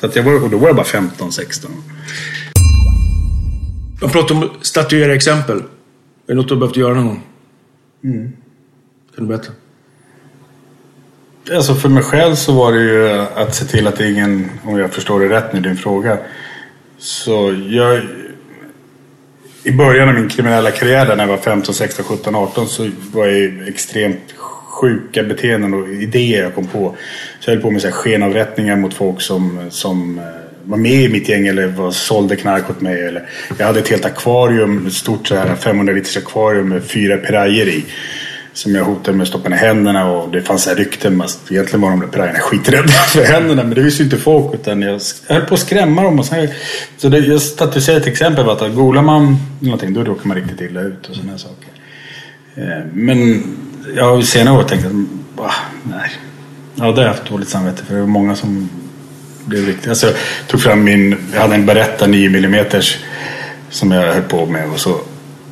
Så 0.00 0.06
att 0.06 0.16
jag 0.16 0.22
var, 0.22 0.44
och 0.44 0.50
då 0.50 0.58
var 0.58 0.68
jag 0.68 0.76
bara 0.76 0.86
15, 0.86 1.32
16. 1.32 1.70
Man 4.00 4.10
pratar 4.10 4.34
om 4.34 4.50
statuera 4.62 5.14
exempel. 5.14 5.56
Är 5.56 5.62
det 6.26 6.34
något 6.34 6.48
du 6.48 6.54
har 6.54 6.60
behövt 6.60 6.76
göra 6.76 6.94
någon 6.94 7.06
gång? 7.06 7.22
Mm. 8.04 8.32
Kan 9.14 9.24
du 9.24 9.28
berätta? 9.28 9.52
Alltså 11.54 11.74
för 11.74 11.88
mig 11.88 12.02
själv 12.02 12.34
så 12.34 12.52
var 12.52 12.72
det 12.72 12.82
ju 12.82 13.08
att 13.34 13.54
se 13.54 13.64
till 13.64 13.86
att 13.86 14.00
ingen, 14.00 14.50
om 14.64 14.78
jag 14.78 14.92
förstår 14.92 15.20
det 15.20 15.28
rätt 15.28 15.52
nu, 15.52 15.60
din 15.60 15.76
fråga. 15.76 16.18
Så 16.98 17.64
jag... 17.68 18.02
I 19.68 19.72
början 19.72 20.08
av 20.08 20.14
min 20.14 20.28
kriminella 20.28 20.70
karriär 20.70 21.06
där 21.06 21.16
när 21.16 21.24
jag 21.24 21.30
var 21.30 21.36
15, 21.36 21.74
16, 21.74 22.04
17, 22.04 22.34
18 22.34 22.68
så 22.68 22.90
var 23.12 23.26
jag 23.26 23.68
extremt 23.68 24.34
sjuka 24.80 25.22
beteenden 25.22 25.74
och 25.74 25.88
idéer 25.88 26.42
jag 26.42 26.54
kom 26.54 26.66
på. 26.66 26.96
Så 27.40 27.50
jag 27.50 27.54
höll 27.54 27.62
på 27.62 27.70
med 27.70 27.80
så 27.82 27.88
här 27.88 27.94
skenavrättningar 27.94 28.76
mot 28.76 28.94
folk 28.94 29.20
som, 29.20 29.58
som 29.70 30.18
eh, 30.18 30.24
var 30.64 30.76
med 30.76 31.02
i 31.02 31.08
mitt 31.08 31.28
gäng 31.28 31.46
eller 31.46 31.66
var, 31.66 31.90
sålde 31.90 32.36
knark 32.36 32.70
åt 32.70 32.80
mig. 32.80 33.06
Eller, 33.06 33.28
jag 33.58 33.66
hade 33.66 33.80
ett 33.80 33.88
helt 33.88 34.04
akvarium, 34.04 34.86
ett 34.86 34.92
stort 34.92 35.26
så 35.26 35.34
här 35.34 35.54
500 35.54 35.92
liters 35.92 36.16
akvarium 36.16 36.68
med 36.68 36.84
fyra 36.84 37.16
pirajer 37.16 37.68
i. 37.68 37.84
Som 38.58 38.74
jag 38.74 38.84
hotade 38.84 39.16
med 39.16 39.22
att 39.22 39.28
stoppa 39.28 39.48
ner 39.48 39.56
händerna 39.56 40.10
och 40.10 40.32
det 40.32 40.42
fanns 40.42 40.66
här 40.66 40.74
rykten. 40.74 41.20
Fast 41.20 41.52
egentligen 41.52 41.80
var 41.80 41.90
de 41.90 42.00
där 42.00 42.06
pirajerna 42.06 42.38
skiträdda 42.38 42.88
för 43.08 43.24
händerna. 43.24 43.62
Men 43.62 43.74
det 43.74 43.80
visste 43.80 44.02
ju 44.02 44.04
inte 44.04 44.16
folk. 44.16 44.54
Utan 44.54 44.82
jag, 44.82 45.00
höll 45.28 45.42
på 45.42 45.54
att 45.54 45.60
skrämma 45.60 46.02
dem. 46.02 46.18
Och 46.18 46.24
så 46.24 46.34
här, 46.34 46.54
så 46.96 47.08
det, 47.08 47.18
jag 47.18 47.40
statuserade 47.42 48.00
ett 48.00 48.06
exempel 48.06 48.44
på 48.44 48.50
att 48.50 48.74
golar 48.74 49.02
man 49.02 49.36
någonting 49.60 49.94
då 49.94 50.04
råkar 50.04 50.26
man 50.28 50.36
riktigt 50.36 50.60
illa 50.60 50.80
ut 50.80 51.08
och 51.08 51.16
sådana 51.16 51.38
saker. 51.38 51.68
Eh, 52.54 52.84
men 52.92 53.44
jag 53.96 54.04
har 54.04 54.16
ju 54.16 54.22
senare 54.22 54.58
år 54.58 54.62
tänkt 54.62 54.86
att 54.86 54.92
bah, 55.36 55.54
nej. 55.82 56.10
Ja, 56.74 56.84
det 56.84 56.92
har 56.92 57.02
jag 57.02 57.08
haft 57.08 57.28
dåligt 57.28 57.48
samvete 57.48 57.84
för. 57.84 57.94
Det 57.94 58.00
var 58.00 58.08
många 58.08 58.36
som 58.36 58.70
blev 59.44 59.66
riktigt... 59.66 59.88
Alltså, 59.88 60.06
jag 60.06 60.16
tog 60.46 60.60
fram 60.60 60.84
min... 60.84 61.16
Jag 61.32 61.40
hade 61.40 61.54
en 61.54 61.66
Beretta 61.66 62.06
9 62.06 62.28
mm 62.28 62.64
som 63.70 63.90
jag 63.90 64.12
höll 64.12 64.22
på 64.22 64.46
med 64.46 64.70
och 64.70 64.80
så 64.80 65.00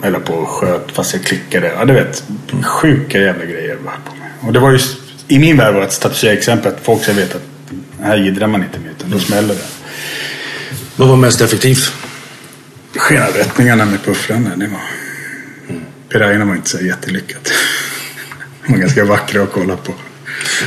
jag 0.03 0.25
på 0.25 0.35
och 0.35 0.49
sköt 0.49 0.93
fast 0.93 1.13
jag 1.15 1.23
klickade. 1.23 1.73
Ja, 1.79 1.85
du 1.85 1.93
vet. 1.93 2.25
Sjuka 2.63 3.19
jävla 3.19 3.45
grejer 3.45 3.69
jag 3.69 3.79
på 3.79 3.85
med. 4.15 4.31
Och 4.47 4.53
det 4.53 4.59
var 4.61 4.73
ju... 4.73 4.79
I 5.29 5.39
min 5.39 5.57
värld 5.57 5.75
var 5.75 5.83
ett 5.83 5.93
statuera 5.93 6.33
exempel 6.33 6.73
att 6.73 6.81
folk 6.83 7.03
ska 7.03 7.13
veta 7.13 7.37
att 7.39 7.45
här 8.01 8.17
jiddrar 8.17 8.47
man 8.47 8.63
inte 8.63 8.79
med 8.79 8.91
utan 8.99 9.11
då 9.11 9.19
smäller 9.19 9.55
det. 9.55 9.67
Vad 10.97 11.09
var 11.09 11.17
mest 11.17 11.41
effektivt? 11.41 11.93
Skenavrättningarna 12.97 13.85
med 13.85 14.03
puffrarna, 14.05 14.57
det 14.57 14.67
var... 14.67 14.81
Pirajerna 16.09 16.45
var 16.45 16.55
inte 16.55 16.69
så 16.71 16.85
jättelyckat. 16.85 17.53
De 18.67 18.73
var 18.73 18.79
ganska 18.79 19.05
vackra 19.05 19.43
att 19.43 19.53
kolla 19.53 19.77
på. 19.77 19.95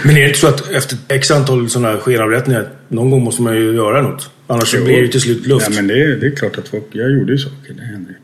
Men 0.03 0.17
är 0.17 0.21
det 0.21 0.27
inte 0.27 0.39
så 0.39 0.47
att 0.47 0.69
efter 0.71 0.97
x 1.07 1.31
antal 1.31 1.69
sådana 1.69 1.97
skenavrättningar, 1.99 2.69
någon 2.87 3.09
gång 3.09 3.23
måste 3.23 3.41
man 3.41 3.55
ju 3.55 3.73
göra 3.75 4.01
något. 4.01 4.29
Annars 4.47 4.67
så 4.71 4.77
blir 4.77 4.95
det 4.95 5.01
ju 5.01 5.07
till 5.07 5.21
slut 5.21 5.47
luft. 5.47 5.65
Ja, 5.69 5.75
men 5.75 5.87
det, 5.87 5.93
är- 6.03 6.15
det 6.15 6.27
är 6.27 6.35
klart 6.35 6.57
att 6.57 6.67
folk... 6.67 6.83
Jag 6.91 7.11
gjorde 7.11 7.31
ju 7.31 7.37
saker. 7.37 7.73
Det 7.73 7.83
hände 7.83 8.09
ju. 8.11 8.15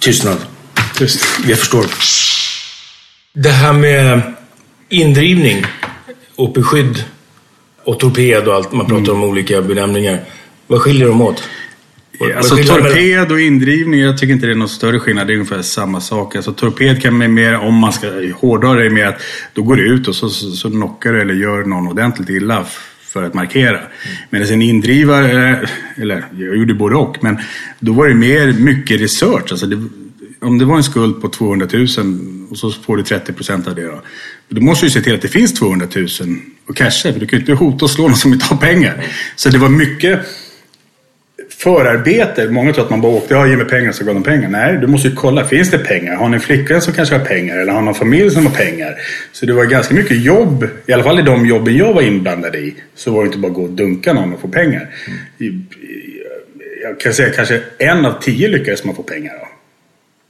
Tystnad. 0.00 0.38
Just. 1.00 1.24
Jag 1.46 1.58
förstår. 1.58 1.86
Det 3.32 3.50
här 3.50 3.72
med 3.72 4.22
indrivning 4.88 5.64
och 6.36 6.52
beskydd 6.52 7.04
och 7.84 8.00
torped 8.00 8.48
och 8.48 8.54
allt. 8.54 8.72
Man 8.72 8.86
pratar 8.86 9.12
om 9.12 9.24
olika 9.24 9.62
benämningar. 9.62 10.20
Vad 10.66 10.80
skiljer 10.80 11.08
de 11.08 11.20
åt? 11.20 11.42
Alltså 12.36 12.56
torped 12.56 13.32
och 13.32 13.40
indrivning, 13.40 14.00
jag 14.00 14.18
tycker 14.18 14.32
inte 14.32 14.46
det 14.46 14.52
är 14.52 14.56
någon 14.56 14.68
större 14.68 15.00
skillnad. 15.00 15.26
Det 15.26 15.32
är 15.32 15.34
ungefär 15.34 15.62
samma 15.62 16.00
sak. 16.00 16.36
Alltså 16.36 16.52
torped 16.52 17.02
kan 17.02 17.18
man 17.18 17.34
mer, 17.34 17.58
om 17.58 17.74
man 17.74 17.92
ska 17.92 18.10
hårdra 18.40 18.74
det, 18.74 18.90
mer 18.90 19.06
att 19.06 19.20
då 19.52 19.62
går 19.62 19.76
du 19.76 19.94
ut 19.94 20.08
och 20.08 20.14
så, 20.14 20.28
så, 20.28 20.70
knockar 20.70 21.12
du 21.12 21.20
eller 21.20 21.34
gör 21.34 21.64
någon 21.64 21.88
ordentligt 21.88 22.28
illa 22.28 22.66
för 23.12 23.22
att 23.22 23.34
markera. 23.34 23.80
Medan 24.30 24.48
en 24.48 24.62
indrivare, 24.62 25.68
eller 25.96 26.24
jag 26.38 26.56
gjorde 26.56 26.74
både 26.74 26.96
och, 26.96 27.16
men 27.20 27.38
då 27.78 27.92
var 27.92 28.08
det 28.08 28.14
mer 28.14 28.52
mycket 28.52 29.00
research. 29.00 29.50
Alltså 29.50 29.66
det, 29.66 29.88
om 30.40 30.58
det 30.58 30.64
var 30.64 30.76
en 30.76 30.84
skuld 30.84 31.22
på 31.22 31.28
200 31.28 31.68
000 31.72 31.86
och 32.50 32.58
så 32.58 32.70
får 32.70 32.96
du 32.96 33.02
30 33.02 33.32
procent 33.32 33.66
av 33.66 33.74
det. 33.74 33.86
Då, 33.86 34.02
då 34.48 34.60
måste 34.60 34.86
du 34.86 34.90
se 34.90 35.00
till 35.00 35.14
att 35.14 35.22
det 35.22 35.28
finns 35.28 35.54
200 35.54 35.86
000 35.96 36.06
och 36.66 36.76
casha. 36.76 37.12
För 37.12 37.20
du 37.20 37.26
kan 37.26 37.38
ju 37.38 37.40
inte 37.40 37.52
hota 37.52 37.84
och 37.84 37.90
slå 37.90 38.08
någon 38.08 38.16
som 38.16 38.32
inte 38.32 38.44
har 38.44 38.56
pengar. 38.56 39.04
Så 39.36 39.48
det 39.48 39.58
var 39.58 39.68
mycket 39.68 40.20
förarbete. 41.62 42.48
Många 42.48 42.72
tror 42.72 42.84
att 42.84 42.90
man 42.90 43.00
bara 43.00 43.12
åkte, 43.12 43.34
ja 43.34 43.46
ge 43.46 43.56
mig 43.56 43.66
pengar 43.66 43.92
så 43.92 44.04
gav 44.04 44.14
de 44.14 44.22
pengar. 44.22 44.48
Nej, 44.48 44.78
du 44.78 44.86
måste 44.86 45.08
ju 45.08 45.14
kolla, 45.14 45.44
finns 45.44 45.70
det 45.70 45.78
pengar? 45.78 46.14
Har 46.14 46.28
ni 46.28 46.34
en 46.34 46.40
flickvän 46.40 46.80
som 46.80 46.94
kanske 46.94 47.14
har 47.14 47.24
pengar? 47.24 47.58
Eller 47.58 47.72
har 47.72 47.82
någon 47.82 47.94
familj 47.94 48.30
som 48.30 48.46
har 48.46 48.54
pengar? 48.54 48.94
Så 49.32 49.46
det 49.46 49.52
var 49.52 49.64
ganska 49.64 49.94
mycket 49.94 50.20
jobb, 50.22 50.66
i 50.86 50.92
alla 50.92 51.02
fall 51.02 51.18
i 51.18 51.22
de 51.22 51.46
jobben 51.46 51.76
jag 51.76 51.92
var 51.94 52.02
inblandad 52.02 52.56
i. 52.56 52.74
Så 52.94 53.12
var 53.12 53.22
det 53.22 53.26
inte 53.26 53.38
bara 53.38 53.48
att 53.48 53.54
gå 53.54 53.62
och 53.62 53.70
dunka 53.70 54.12
någon 54.12 54.32
och 54.32 54.40
få 54.40 54.48
pengar. 54.48 54.88
I, 55.38 55.44
jag 56.82 57.00
kan 57.00 57.14
säga 57.14 57.30
kanske 57.30 57.60
en 57.78 58.06
av 58.06 58.22
tio 58.22 58.48
lyckades 58.48 58.84
man 58.84 58.94
få 58.94 59.02
pengar 59.02 59.34
av. 59.34 59.48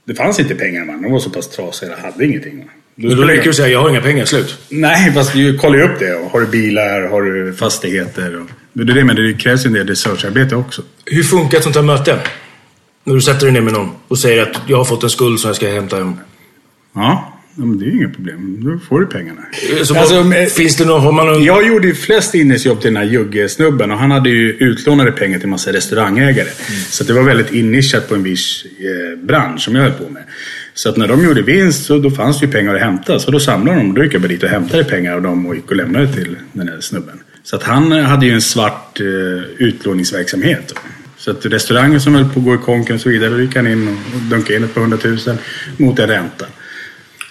Det 0.05 0.15
fanns 0.15 0.39
inte 0.39 0.55
pengar 0.55 0.85
man, 0.85 1.01
de 1.01 1.11
var 1.11 1.19
så 1.19 1.29
pass 1.29 1.49
trasiga, 1.49 1.91
eller 1.91 2.03
hade 2.03 2.25
ingenting. 2.25 2.57
Va? 2.57 2.65
Men 2.95 3.15
då 3.17 3.23
räcker 3.23 3.43
det 3.43 3.49
att 3.49 3.55
säga 3.55 3.67
jag 3.67 3.81
har 3.81 3.89
inga 3.89 4.01
pengar, 4.01 4.25
slut. 4.25 4.57
Nej, 4.69 5.11
fast 5.13 5.33
du 5.33 5.57
kollar 5.57 5.77
ju 5.77 5.83
upp 5.83 5.99
det. 5.99 6.19
Har 6.31 6.41
du 6.41 6.47
bilar? 6.47 7.01
Har 7.01 7.21
du 7.21 7.53
fastigheter? 7.53 8.41
Och, 8.41 8.49
det 8.73 8.81
är 8.91 8.95
det, 8.95 9.03
men 9.03 9.15
det 9.15 9.33
krävs 9.33 9.65
en 9.65 9.73
del 9.73 9.87
researcharbete 9.87 10.55
också. 10.55 10.81
Hur 11.05 11.23
funkar 11.23 11.57
ett 11.57 11.63
sånt 11.63 11.75
här 11.75 11.83
möte? 11.83 12.19
När 13.03 13.13
du 13.13 13.21
sätter 13.21 13.45
dig 13.45 13.53
ner 13.53 13.61
med 13.61 13.73
någon 13.73 13.89
och 14.07 14.19
säger 14.19 14.41
att 14.41 14.61
jag 14.67 14.77
har 14.77 14.85
fått 14.85 15.03
en 15.03 15.09
skuld 15.09 15.39
som 15.39 15.47
jag 15.47 15.55
ska 15.55 15.67
hämta 15.69 15.95
hem. 15.97 16.13
Ja, 16.95 17.37
men 17.55 17.79
det 17.79 17.85
är 17.85 17.87
ju 17.87 17.97
inga 17.97 18.09
problem. 18.09 18.57
Då 18.63 18.79
får 18.89 18.99
du 18.99 19.05
pengarna. 19.05 19.41
Så 19.83 19.95
Alltså, 19.99 20.23
men- 20.23 20.47
finns 20.49 20.75
det 20.77 20.85
någon, 20.85 21.01
har 21.01 21.11
man 21.11 21.27
någon... 21.27 21.43
Jag 21.43 21.67
gjorde 21.67 21.87
ju 21.87 21.93
flest 21.95 22.35
innesjobb 22.35 22.81
till 22.81 22.93
den 22.93 23.03
här 23.03 23.09
Jugge-snubben 23.13 23.91
och 23.91 23.97
han 23.97 24.11
hade 24.11 24.29
ju 24.29 24.51
utlånade 24.53 25.11
pengar 25.11 25.37
till 25.37 25.45
en 25.45 25.49
massa 25.49 25.73
restaurangägare. 25.73 26.47
Så 26.89 27.03
att 27.03 27.07
det 27.07 27.13
var 27.13 27.23
väldigt 27.23 27.51
innischat 27.53 28.09
på 28.09 28.15
en 28.15 28.23
viss 28.23 28.65
eh, 28.79 29.19
bransch 29.25 29.61
som 29.61 29.75
jag 29.75 29.83
höll 29.83 29.91
på 29.91 30.09
med. 30.09 30.23
Så 30.73 30.89
att 30.89 30.97
när 30.97 31.07
de 31.07 31.23
gjorde 31.25 31.41
vinst 31.41 31.85
så 31.85 31.97
då 31.97 32.11
fanns 32.11 32.39
det 32.39 32.45
ju 32.45 32.51
pengar 32.51 32.75
att 32.75 32.81
hämta. 32.81 33.19
Så 33.19 33.31
då 33.31 33.39
samlade 33.39 33.77
de 33.79 33.89
och 33.89 33.95
då 33.95 34.03
gick 34.03 34.13
jag 34.13 34.21
bara 34.21 34.27
dit 34.27 34.43
och 34.43 34.49
hämtade 34.49 34.83
pengar 34.83 35.13
av 35.15 35.21
dem 35.21 35.45
och 35.45 35.55
gick 35.55 35.69
och 35.71 35.75
lämnade 35.75 36.13
till 36.13 36.35
den 36.53 36.67
här 36.67 36.79
snubben. 36.81 37.19
Så 37.43 37.55
att 37.55 37.63
han 37.63 37.91
eh, 37.91 38.03
hade 38.03 38.25
ju 38.25 38.33
en 38.33 38.41
svart 38.41 38.99
eh, 38.99 39.05
utlåningsverksamhet. 39.57 40.73
Så 41.17 41.31
att 41.31 41.45
restaurangen 41.45 42.01
som 42.01 42.15
höll 42.15 42.29
på 42.29 42.39
att 42.39 42.45
gå 42.45 42.55
i 42.55 42.57
konken 42.57 42.95
och 42.95 43.01
så 43.01 43.09
vidare, 43.09 43.41
gick 43.41 43.55
han 43.55 43.67
in 43.67 43.87
och 43.87 44.21
dunkade 44.21 44.55
in 44.55 44.63
ett 44.63 44.73
par 44.73 44.81
hundratusen 44.81 45.37
mot 45.77 45.99
en 45.99 46.07
ränta. 46.07 46.45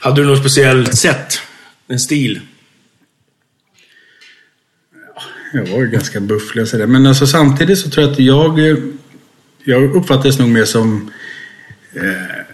Hade 0.00 0.22
du 0.22 0.28
något 0.28 0.38
speciellt 0.38 0.98
sätt? 0.98 1.40
En 1.88 2.00
stil? 2.00 2.40
Jag 5.52 5.66
var 5.66 5.78
ju 5.78 5.86
ganska 5.86 6.20
bufflig 6.20 6.62
och 6.62 6.68
sådär. 6.68 6.86
Men 6.86 7.06
alltså, 7.06 7.26
samtidigt 7.26 7.78
så 7.78 7.90
tror 7.90 8.04
jag 8.04 8.12
att 8.12 8.18
jag... 8.18 8.70
eh, 8.70 8.76
Jag 9.64 9.96
uppfattades 9.96 10.38
nog 10.38 10.48
mer 10.48 10.64
som... 10.64 11.10
Eh, 11.92 12.44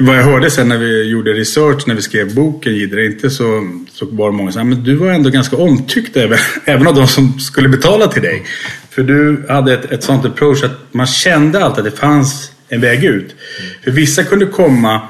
vad 0.00 0.18
jag 0.18 0.24
hörde 0.24 0.50
sen 0.50 0.68
när 0.68 0.78
vi 0.78 1.02
gjorde 1.02 1.32
research, 1.32 1.86
när 1.86 1.94
vi 1.94 2.02
skrev 2.02 2.34
boken 2.34 2.74
Gidre 2.74 3.06
inte 3.06 3.30
så, 3.30 3.44
så 3.94 4.06
var 4.06 4.30
det 4.30 4.36
många 4.36 4.52
som 4.52 4.60
sa 4.60 4.64
men 4.64 4.84
du 4.84 4.94
var 4.94 5.10
ändå 5.10 5.30
ganska 5.30 5.56
omtyckt 5.56 6.16
även, 6.16 6.38
även 6.64 6.86
av 6.86 6.94
de 6.94 7.08
som 7.08 7.40
skulle 7.40 7.68
betala 7.68 8.06
till 8.06 8.22
dig. 8.22 8.42
För 8.90 9.02
du 9.02 9.46
hade 9.48 9.74
ett, 9.74 9.92
ett 9.92 10.02
sånt 10.02 10.24
approach 10.24 10.62
att 10.62 10.78
man 10.90 11.06
kände 11.06 11.64
alltid 11.64 11.86
att 11.86 11.92
det 11.92 11.98
fanns 12.00 12.52
en 12.68 12.80
väg 12.80 13.04
ut. 13.04 13.34
För 13.84 13.90
vissa 13.90 14.24
kunde 14.24 14.46
komma, 14.46 15.00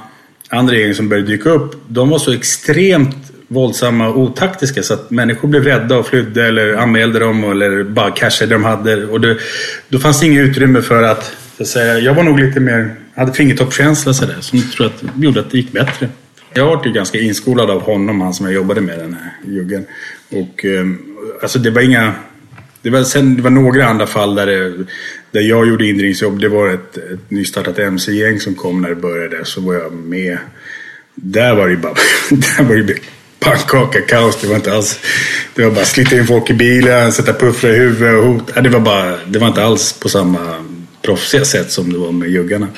andra 0.48 0.76
gäng 0.76 0.94
som 0.94 1.08
började 1.08 1.28
dyka 1.28 1.50
upp, 1.50 1.82
de 1.88 2.08
var 2.08 2.18
så 2.18 2.32
extremt 2.32 3.16
våldsamma 3.48 4.08
och 4.08 4.18
otaktiska 4.18 4.82
så 4.82 4.94
att 4.94 5.10
människor 5.10 5.48
blev 5.48 5.64
rädda 5.64 5.96
och 5.96 6.06
flydde 6.06 6.46
eller 6.46 6.74
anmälde 6.74 7.18
dem 7.18 7.44
eller 7.44 7.84
bara 7.84 8.10
cashade 8.10 8.50
det 8.50 8.54
de 8.54 8.64
hade. 8.64 9.06
Och 9.06 9.20
det, 9.20 9.38
då 9.88 9.98
fanns 9.98 10.20
det 10.20 10.26
inget 10.26 10.48
utrymme 10.48 10.82
för 10.82 11.02
att, 11.02 11.32
så 11.56 11.62
att 11.62 11.68
säga, 11.68 11.98
jag 11.98 12.14
var 12.14 12.22
nog 12.22 12.40
lite 12.40 12.60
mer, 12.60 12.94
hade 13.14 13.32
fingertoppskänsla 13.32 14.14
sådär 14.14 14.36
som 14.40 14.62
tror 14.62 14.86
att 14.86 15.02
gjorde 15.16 15.40
att 15.40 15.50
det 15.50 15.56
gick 15.56 15.72
bättre. 15.72 16.08
Jag 16.54 16.66
var 16.66 16.86
ju 16.86 16.92
ganska 16.92 17.18
inskolad 17.18 17.70
av 17.70 17.82
honom, 17.82 18.20
han 18.20 18.34
som 18.34 18.46
jag 18.46 18.54
jobbade 18.54 18.80
med, 18.80 18.98
den 18.98 19.14
här 19.14 19.32
juggen. 19.46 19.84
Och 20.30 20.64
eh, 20.64 20.86
alltså 21.42 21.58
det 21.58 21.70
var 21.70 21.82
inga 21.82 22.14
det 22.82 22.90
var, 22.90 23.04
sen, 23.04 23.36
det 23.36 23.42
var 23.42 23.50
några 23.50 23.86
andra 23.86 24.06
fall 24.06 24.34
där, 24.34 24.46
det, 24.46 24.84
där 25.30 25.40
jag 25.40 25.68
gjorde 25.68 25.86
indrivningsjobb. 25.86 26.40
Det 26.40 26.48
var 26.48 26.68
ett, 26.68 26.96
ett 26.96 27.30
nystartat 27.30 27.78
MC-gäng 27.78 28.40
som 28.40 28.54
kom 28.54 28.82
när 28.82 28.88
det 28.88 28.94
började. 28.94 29.44
Så 29.44 29.60
var 29.60 29.74
jag 29.74 29.92
med. 29.92 30.38
Där 31.14 31.54
var 31.54 31.66
det 31.66 31.70
ju 31.70 31.78
bara, 31.78 31.94
där 32.30 32.62
var 32.62 32.76
det 32.76 32.98
pannkaka, 33.40 34.00
kaos. 34.00 34.40
Det 34.40 34.46
var 34.46 34.56
inte 34.56 34.72
alls... 34.72 35.00
Det 35.54 35.64
var 35.64 35.70
bara 35.70 35.84
slita 35.84 36.16
in 36.16 36.26
folk 36.26 36.50
i 36.50 36.54
bilen, 36.54 37.12
sätta 37.12 37.32
puffrar 37.32 37.70
i 37.70 37.78
huvudet 37.78 38.18
och 38.18 38.24
hot. 38.24 38.54
Det 38.54 38.68
var, 38.68 38.80
bara, 38.80 39.16
det 39.26 39.38
var 39.38 39.48
inte 39.48 39.64
alls 39.64 39.92
på 39.92 40.08
samma 40.08 40.64
proffsiga 41.02 41.44
sätt 41.44 41.70
som 41.70 41.92
det 41.92 41.98
var 41.98 42.12
med 42.12 42.28
juggarna. 42.28 42.68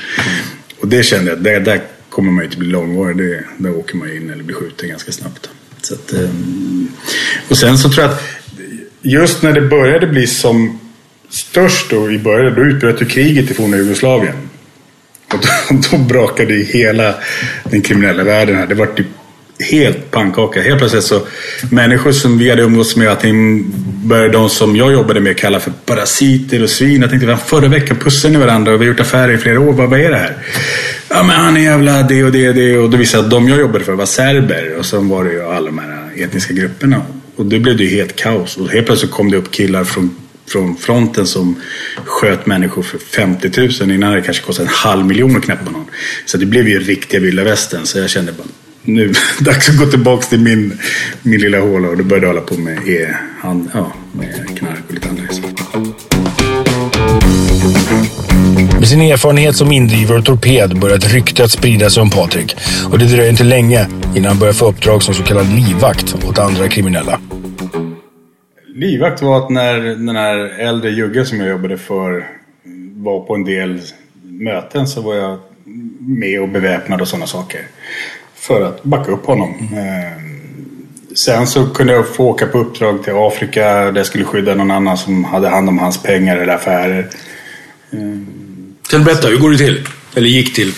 Och 0.81 0.88
det 0.88 1.02
kände 1.02 1.31
jag, 1.31 1.43
där, 1.43 1.61
där 1.61 1.81
kommer 2.14 2.33
man 2.33 2.44
ju 2.44 2.44
inte 2.44 2.59
bli 2.59 2.68
långvarig. 2.68 3.16
Det, 3.16 3.44
där 3.59 3.76
åker 3.76 3.97
man 3.97 4.12
in 4.12 4.30
eller 4.30 4.42
blir 4.42 4.56
skjuten 4.56 4.88
ganska 4.88 5.12
snabbt. 5.12 5.50
Så 5.83 5.94
att, 5.94 6.12
ehm, 6.12 6.88
och 7.49 7.59
sen 7.59 7.78
så 7.78 7.90
tror 7.90 8.04
jag 8.04 8.12
att 8.12 8.23
just 9.02 9.42
när 9.42 9.52
det 9.52 9.61
började 9.61 10.06
bli 10.06 10.26
som 10.26 10.80
störst 11.28 11.90
då 11.90 12.11
i 12.11 12.18
början, 12.18 12.54
då 12.54 12.62
utbröt 12.62 13.02
ju 13.02 13.06
kriget 13.06 13.50
i 13.50 13.54
forna 13.54 13.76
Jugoslavien. 13.76 14.35
Och 15.33 15.38
då, 15.40 15.78
då 15.90 15.99
brakade 15.99 16.54
ju 16.54 16.64
hela 16.64 17.14
den 17.64 17.83
kriminella 17.83 18.25
världen 18.25 18.56
här. 18.56 18.67
Det 18.67 18.75
var 18.75 18.86
typ 18.86 19.06
helt 19.58 20.10
pannkaka. 20.10 20.62
Helt 20.62 20.78
plötsligt 20.78 21.04
så 21.04 21.26
människor 21.71 22.12
som 22.12 22.39
vi 22.39 22.50
hade 22.50 22.62
umgåtts 22.62 22.97
med, 22.97 23.08
att 23.08 23.25
började 24.04 24.32
de 24.32 24.50
som 24.50 24.76
jag 24.76 24.93
jobbade 24.93 25.21
med 25.21 25.39
kalla 25.39 25.60
för 25.60 25.73
parasiter 25.84 26.62
och 26.62 26.71
svin. 26.71 27.00
Jag 27.00 27.10
tänkte, 27.10 27.39
förra 27.47 27.69
veckan 27.69 27.97
pussade 27.97 28.34
ni 28.34 28.41
varandra 28.41 28.73
och 28.73 28.80
vi 28.80 28.84
har 28.84 28.93
gjort 28.93 29.00
affärer 29.00 29.32
i 29.32 29.39
flera 29.39 29.60
år. 29.60 29.73
Vad, 29.73 29.91
vad 29.91 30.00
är 30.00 30.10
det 30.10 30.17
här? 30.17 30.36
Ja 31.08 31.23
men 31.23 31.36
han 31.36 31.56
är 31.56 31.60
jävla 31.60 32.02
det 32.02 32.25
och 32.25 32.32
det 32.32 32.49
och 32.49 32.54
det. 32.54 32.78
Och 32.78 32.90
då 32.90 32.97
visade 32.97 33.25
att 33.25 33.30
de 33.30 33.49
jag 33.49 33.58
jobbade 33.58 33.84
för 33.84 33.93
var 33.93 34.06
serber. 34.06 34.76
Och 34.78 34.86
sen 34.86 35.08
var 35.08 35.25
det 35.25 35.32
ju 35.32 35.43
alla 35.43 35.67
de 35.67 35.78
här 35.78 36.10
etniska 36.17 36.54
grupperna. 36.54 37.02
Och 37.36 37.47
då 37.47 37.58
blev 37.58 37.76
det 37.76 37.84
ju 37.84 37.97
helt 37.97 38.17
kaos. 38.17 38.56
Och 38.56 38.69
helt 38.69 38.86
plötsligt 38.86 39.10
kom 39.10 39.30
det 39.30 39.36
upp 39.36 39.50
killar 39.50 39.84
från 39.84 40.17
från 40.47 40.76
fronten 40.76 41.26
som 41.26 41.56
sköt 42.04 42.47
människor 42.47 42.82
för 42.82 42.99
50 42.99 43.50
000 43.80 43.90
innan 43.90 44.12
det 44.12 44.23
kanske 44.23 44.45
kostade 44.45 44.69
en 44.69 44.75
halv 44.75 45.06
miljon 45.06 45.36
att 45.36 45.45
knäppa 45.45 45.71
någon. 45.71 45.86
Så 46.26 46.38
det 46.38 46.47
blev 46.47 46.69
ju 46.69 46.78
riktiga 46.78 47.21
vilda 47.21 47.45
västern. 47.45 47.86
Så 47.86 47.99
jag 47.99 48.10
kände 48.10 48.32
bara 48.32 48.47
nu 48.82 49.12
dags 49.40 49.69
att 49.69 49.78
gå 49.78 49.86
tillbaka 49.86 50.26
till 50.26 50.40
min, 50.40 50.78
min 51.23 51.40
lilla 51.40 51.60
håla 51.60 51.88
och 51.88 51.97
då 51.97 52.04
började 52.04 52.26
jag 52.26 52.34
hålla 52.34 52.47
på 52.47 52.54
med, 52.54 52.88
e, 52.88 53.14
hand, 53.40 53.71
ja, 53.75 53.93
med 54.12 54.58
knark 54.58 54.82
och 54.88 54.95
lite 54.95 55.08
andra 55.08 55.28
saker. 55.28 55.53
Med 58.84 58.88
sin 58.88 59.00
erfarenhet 59.00 59.56
som 59.56 59.73
indrivare 59.73 60.18
och 60.18 60.25
torped 60.25 60.80
började 60.80 61.06
ett 61.06 61.12
rykte 61.12 61.44
att 61.44 61.50
sprida 61.50 61.90
sig 61.90 62.02
om 62.02 62.10
Patrik. 62.10 62.56
Och 62.92 62.99
det 62.99 63.04
dröjer 63.04 63.30
inte 63.30 63.44
länge 63.44 63.86
innan 64.16 64.25
han 64.25 64.38
börjar 64.38 64.52
få 64.52 64.68
uppdrag 64.68 65.02
som 65.02 65.14
så 65.14 65.23
kallad 65.23 65.47
livvakt 65.47 66.14
åt 66.28 66.38
andra 66.38 66.68
kriminella. 66.68 67.20
Livvakt 68.75 69.23
var 69.23 69.38
att 69.38 69.50
när 69.50 69.78
den 69.80 70.16
här 70.16 70.60
äldre 70.60 70.90
juggen 70.90 71.26
som 71.26 71.40
jag 71.40 71.49
jobbade 71.49 71.78
för 71.78 72.26
var 72.94 73.20
på 73.20 73.34
en 73.34 73.44
del 73.44 73.80
möten 74.23 74.86
så 74.86 75.00
var 75.00 75.14
jag 75.14 75.38
med 76.00 76.40
och 76.40 76.49
beväpnad 76.49 77.00
och 77.00 77.08
sådana 77.08 77.26
saker. 77.26 77.60
För 78.34 78.62
att 78.62 78.82
backa 78.82 79.12
upp 79.12 79.26
honom. 79.26 79.54
Mm. 79.73 80.12
Sen 81.14 81.47
så 81.47 81.66
kunde 81.66 81.92
jag 81.92 82.14
få 82.14 82.25
åka 82.25 82.47
på 82.47 82.58
uppdrag 82.58 83.04
till 83.04 83.14
Afrika 83.16 83.64
där 83.64 83.97
jag 83.97 84.06
skulle 84.06 84.25
skydda 84.25 84.54
någon 84.54 84.70
annan 84.70 84.97
som 84.97 85.25
hade 85.25 85.49
hand 85.49 85.68
om 85.68 85.78
hans 85.78 86.02
pengar 86.02 86.36
eller 86.36 86.54
affärer. 86.54 87.08
Eh, 87.90 88.44
Sen 88.95 89.04
berätta, 89.04 89.28
hur 89.28 89.37
går 89.37 89.50
det 89.50 89.59
till? 89.59 89.89
Eller 90.15 90.28
gick 90.28 90.54
till? 90.54 90.73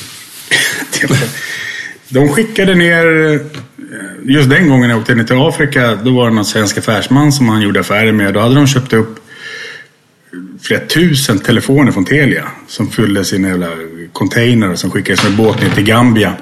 De 2.09 2.29
skickade 2.29 2.74
ner, 2.74 3.33
eh, 3.33 3.40
just 4.24 4.50
den 4.50 4.68
gången 4.68 4.90
jag 4.90 4.98
åkte 4.98 5.14
ner 5.14 5.24
till 5.24 5.37
Afrika, 5.37 5.94
då 5.94 6.11
var 6.11 6.29
det 6.29 6.35
någon 6.35 6.44
svensk 6.44 6.79
affärsman 6.79 7.33
som 7.33 7.48
han 7.48 7.62
gjorde 7.62 7.81
affärer 7.81 8.12
med. 8.12 8.35
Då 8.35 8.40
hade 8.40 8.55
de 8.55 8.66
köpt 8.66 8.92
upp 8.92 9.26
flera 10.62 10.87
tusen 10.87 11.38
telefoner 11.38 11.92
från 11.92 12.05
Telia 12.05 12.44
som 12.68 12.90
fyllde 12.90 13.24
sina 13.24 13.48
jävla 13.48 13.68
container 14.12 14.74
som 14.74 14.90
skickades 14.90 15.24
med 15.24 15.37
båt 15.37 15.62
ner 15.62 15.70
till 15.70 15.85
Gambia. 15.85 16.37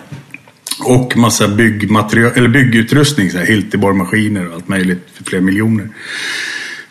Och 0.84 1.16
massa 1.16 1.48
byggmaterial, 1.48 2.32
eller 2.34 2.48
byggutrustning, 2.48 3.30
så 3.30 3.38
här, 3.38 3.44
Hiltiborg-maskiner 3.44 4.48
och 4.48 4.54
allt 4.54 4.68
möjligt 4.68 5.06
för 5.14 5.24
flera 5.24 5.42
miljoner. 5.42 5.88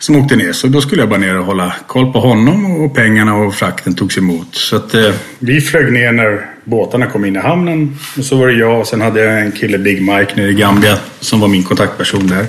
Som 0.04 0.16
åkte 0.16 0.36
ner. 0.36 0.52
Så 0.52 0.66
då 0.66 0.80
skulle 0.80 1.02
jag 1.02 1.08
bara 1.08 1.18
ner 1.18 1.38
och 1.38 1.44
hålla 1.44 1.74
koll 1.86 2.12
på 2.12 2.20
honom 2.20 2.80
och 2.80 2.94
pengarna 2.94 3.34
och 3.34 3.54
frakten 3.54 3.94
togs 3.94 4.18
emot. 4.18 4.54
Så 4.54 4.76
att 4.76 4.94
eh, 4.94 5.14
vi 5.38 5.60
flög 5.60 5.92
ner 5.92 6.12
när 6.12 6.50
båtarna 6.64 7.06
kom 7.06 7.24
in 7.24 7.36
i 7.36 7.38
hamnen. 7.38 7.96
Och 8.18 8.24
så 8.24 8.36
var 8.36 8.48
det 8.48 8.54
jag 8.54 8.80
och 8.80 8.86
sen 8.86 9.00
hade 9.00 9.20
jag 9.20 9.40
en 9.40 9.52
kille, 9.52 9.78
Big 9.78 10.00
Mike, 10.00 10.32
nere 10.36 10.50
i 10.50 10.54
Gambia 10.54 10.98
som 11.20 11.40
var 11.40 11.48
min 11.48 11.64
kontaktperson 11.64 12.26
där. 12.26 12.46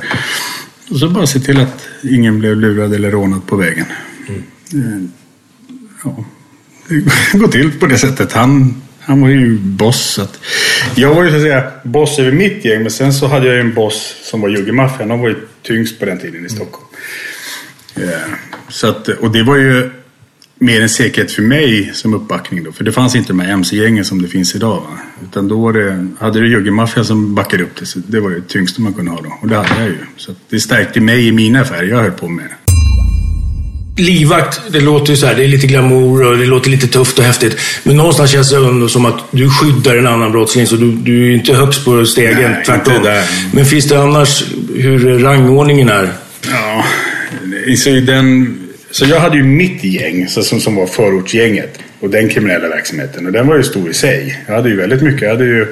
Och 0.89 0.97
så 0.97 1.09
bara 1.09 1.27
se 1.27 1.39
till 1.39 1.59
att 1.59 1.87
ingen 2.03 2.39
blev 2.39 2.57
lurad 2.57 2.93
eller 2.93 3.11
rånad 3.11 3.47
på 3.47 3.55
vägen. 3.55 3.85
Mm. 4.73 5.11
ja, 6.03 6.25
det 6.87 7.37
går 7.37 7.47
till 7.47 7.79
på 7.79 7.85
det 7.85 7.97
sättet. 7.97 8.33
Han, 8.33 8.81
han 8.99 9.21
var 9.21 9.29
ju 9.29 9.57
boss. 9.57 10.13
Så 10.13 10.21
att, 10.21 10.39
jag 10.95 11.15
var 11.15 11.23
ju 11.23 11.29
så 11.29 11.35
att 11.35 11.41
säga 11.41 11.63
boss 11.83 12.19
över 12.19 12.31
mitt 12.31 12.65
gäng. 12.65 12.81
Men 12.81 12.91
sen 12.91 13.13
så 13.13 13.27
hade 13.27 13.45
jag 13.45 13.55
ju 13.55 13.61
en 13.61 13.73
boss 13.73 14.15
som 14.23 14.41
var 14.41 14.49
juggemaffian. 14.49 15.09
De 15.09 15.19
var 15.19 15.29
ju 15.29 15.35
tyngst 15.61 15.99
på 15.99 16.05
den 16.05 16.19
tiden 16.19 16.45
i 16.45 16.49
Stockholm. 16.49 16.85
Mm. 16.89 17.34
Så 18.69 18.87
att, 18.87 19.07
och 19.07 19.31
det 19.31 19.43
var 19.43 19.55
ju 19.55 19.89
mer 20.59 20.81
en 20.81 20.89
säkerhet 20.89 21.31
för 21.31 21.41
mig 21.41 21.91
som 21.93 22.13
uppbackning 22.13 22.63
då. 22.63 22.71
För 22.71 22.83
det 22.83 22.91
fanns 22.91 23.15
inte 23.15 23.29
de 23.29 23.39
här 23.39 23.53
MC-gängen 23.53 24.05
som 24.05 24.21
det 24.21 24.27
finns 24.27 24.55
idag. 24.55 24.75
Va? 24.75 24.99
Utan 25.23 25.47
då 25.47 25.61
var 25.61 25.73
det, 25.73 26.07
hade 26.19 26.39
du 26.39 26.51
juggemaffian 26.51 27.05
som 27.05 27.35
backade 27.35 27.63
upp 27.63 27.75
det. 27.79 27.85
Så 27.85 27.99
det 28.07 28.19
var 28.19 28.29
det 28.29 28.47
tyngsta 28.47 28.81
man 28.81 28.93
kunde 28.93 29.11
ha 29.11 29.21
då. 29.21 29.37
Och 29.41 29.47
det 29.47 29.55
hade 29.55 29.81
jag 29.81 29.89
ju. 29.89 29.97
Så 30.17 30.31
det 30.49 30.59
stärkte 30.59 30.99
mig 30.99 31.27
i 31.27 31.31
mina 31.31 31.61
affärer 31.61 31.83
jag 31.83 31.97
höll 31.97 32.11
på 32.11 32.27
med. 32.27 32.45
Livvakt, 33.97 34.61
det 34.71 34.79
låter 34.79 35.11
ju 35.11 35.17
så 35.17 35.25
här, 35.25 35.35
det 35.35 35.43
är 35.43 35.47
lite 35.47 35.67
glamour 35.67 36.23
och 36.23 36.37
det 36.37 36.45
låter 36.45 36.69
lite 36.69 36.87
tufft 36.87 37.19
och 37.19 37.25
häftigt. 37.25 37.57
Men 37.83 37.97
någonstans 37.97 38.31
känns 38.31 38.51
det 38.51 38.57
ändå 38.57 38.87
som 38.87 39.05
att 39.05 39.23
du 39.31 39.49
skyddar 39.49 39.97
en 39.97 40.07
annan 40.07 40.31
brottsling, 40.31 40.67
så 40.67 40.75
du, 40.75 40.91
du 40.91 41.21
är 41.21 41.25
ju 41.25 41.33
inte 41.33 41.53
högst 41.53 41.85
på 41.85 42.05
stegen. 42.05 42.51
Nej, 42.51 42.63
tvärtom. 42.65 43.23
Men 43.53 43.65
finns 43.65 43.87
det 43.87 44.01
annars 44.01 44.43
hur 44.75 45.19
rangordningen 45.19 45.89
är? 45.89 46.13
Ja, 46.51 46.85
så, 47.77 47.89
den, 47.89 48.57
så 48.91 49.05
jag 49.05 49.19
hade 49.19 49.37
ju 49.37 49.43
mitt 49.43 49.83
gäng 49.83 50.27
så, 50.27 50.43
som, 50.43 50.59
som 50.59 50.75
var 50.75 50.87
förortsgänget 50.87 51.79
och 51.99 52.09
den 52.09 52.29
kriminella 52.29 52.67
verksamheten. 52.67 53.25
Och 53.25 53.31
den 53.31 53.47
var 53.47 53.57
ju 53.57 53.63
stor 53.63 53.89
i 53.89 53.93
sig. 53.93 54.43
Jag 54.47 54.55
hade 54.55 54.69
ju 54.69 54.75
väldigt 54.75 55.01
mycket. 55.01 55.21
Jag 55.21 55.29
hade 55.29 55.45
ju 55.45 55.67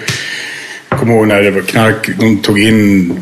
kommer 1.03 1.15
ihåg 1.15 1.27
när 1.27 1.41
det 1.41 1.51
var 1.51 1.62
knark. 1.62 2.10
De 2.19 2.38
tog 2.38 2.60
in 2.60 3.13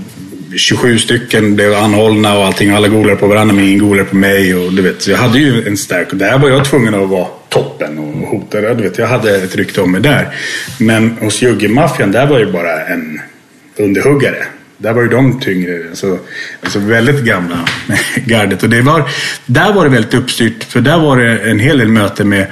27 0.56 0.98
stycken, 0.98 1.56
blev 1.56 1.74
anhållna 1.74 2.38
och 2.38 2.46
allting. 2.46 2.70
Alla 2.70 2.88
golade 2.88 3.16
på 3.16 3.28
varandra, 3.28 3.56
men 3.56 3.66
ingen 3.66 3.80
golade 3.80 4.10
på 4.10 4.16
mig. 4.16 4.56
Och, 4.56 4.74
du 4.74 4.82
vet, 4.82 5.02
så 5.02 5.12
jag 5.12 5.18
hade 5.18 5.40
ju 5.40 5.68
en 5.68 5.78
stark... 5.78 6.12
Och 6.12 6.18
där 6.18 6.38
var 6.38 6.50
jag 6.50 6.66
tvungen 6.66 6.94
att 6.94 7.10
vara 7.10 7.28
toppen 7.50 7.98
och 7.98 8.28
hota. 8.28 8.74
Du 8.74 8.84
vet, 8.84 8.98
jag 8.98 9.08
hade 9.08 9.36
ett 9.36 9.56
rykte 9.56 9.82
om 9.82 9.92
mig 9.92 10.02
där. 10.02 10.36
Men 10.80 11.10
hos 11.22 11.42
juggemaffian, 11.42 12.12
där 12.12 12.26
var 12.26 12.40
det 12.40 12.52
bara 12.52 12.86
en 12.86 13.22
underhuggare. 13.78 14.46
Där 14.82 14.94
var 14.94 15.02
ju 15.02 15.08
de 15.08 15.40
tyngre. 15.40 15.90
Alltså, 15.90 16.20
alltså 16.64 16.80
väldigt 16.80 17.24
gamla 17.24 17.66
gardet. 18.26 18.64
Och 18.64 18.70
det 18.70 18.82
var, 18.82 19.10
där 19.46 19.74
var 19.74 19.84
det 19.84 19.90
väldigt 19.90 20.14
uppstyrt. 20.14 20.64
För 20.64 20.82
där 20.82 20.98
var 20.98 21.18
det 21.18 21.38
en 21.38 21.60
hel 21.60 21.78
del 21.78 21.88
möten 21.88 22.30
med, 22.30 22.48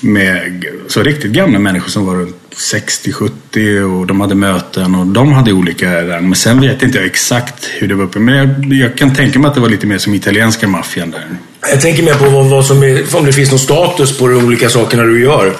med 0.00 0.64
så 0.88 1.02
riktigt 1.02 1.32
gamla 1.32 1.58
människor 1.58 1.90
som 1.90 2.06
var 2.06 2.14
runt 2.14 2.36
60-70 2.58 3.82
och 3.82 4.06
de 4.06 4.20
hade 4.20 4.34
möten 4.34 4.94
och 4.94 5.06
de 5.06 5.32
hade 5.32 5.52
olika 5.52 5.86
Men 6.20 6.34
sen 6.34 6.60
vet 6.60 6.82
inte 6.82 6.98
jag 6.98 7.06
exakt 7.06 7.70
hur 7.78 7.88
det 7.88 7.94
var 7.94 8.04
uppe. 8.04 8.18
Men 8.18 8.34
jag, 8.34 8.72
jag 8.72 8.96
kan 8.96 9.14
tänka 9.14 9.38
mig 9.38 9.48
att 9.48 9.54
det 9.54 9.60
var 9.60 9.68
lite 9.68 9.86
mer 9.86 9.98
som 9.98 10.14
italienska 10.14 10.68
maffian 10.68 11.10
där. 11.10 11.26
Jag 11.70 11.80
tänker 11.80 12.02
mer 12.02 12.14
på 12.14 12.30
vad, 12.30 12.46
vad 12.46 12.66
som 12.66 12.82
är, 12.82 13.16
om 13.16 13.24
det 13.24 13.32
finns 13.32 13.50
någon 13.50 13.58
status 13.58 14.18
på 14.18 14.28
de 14.28 14.44
olika 14.44 14.68
sakerna 14.68 15.02
du 15.02 15.22
gör. 15.22 15.56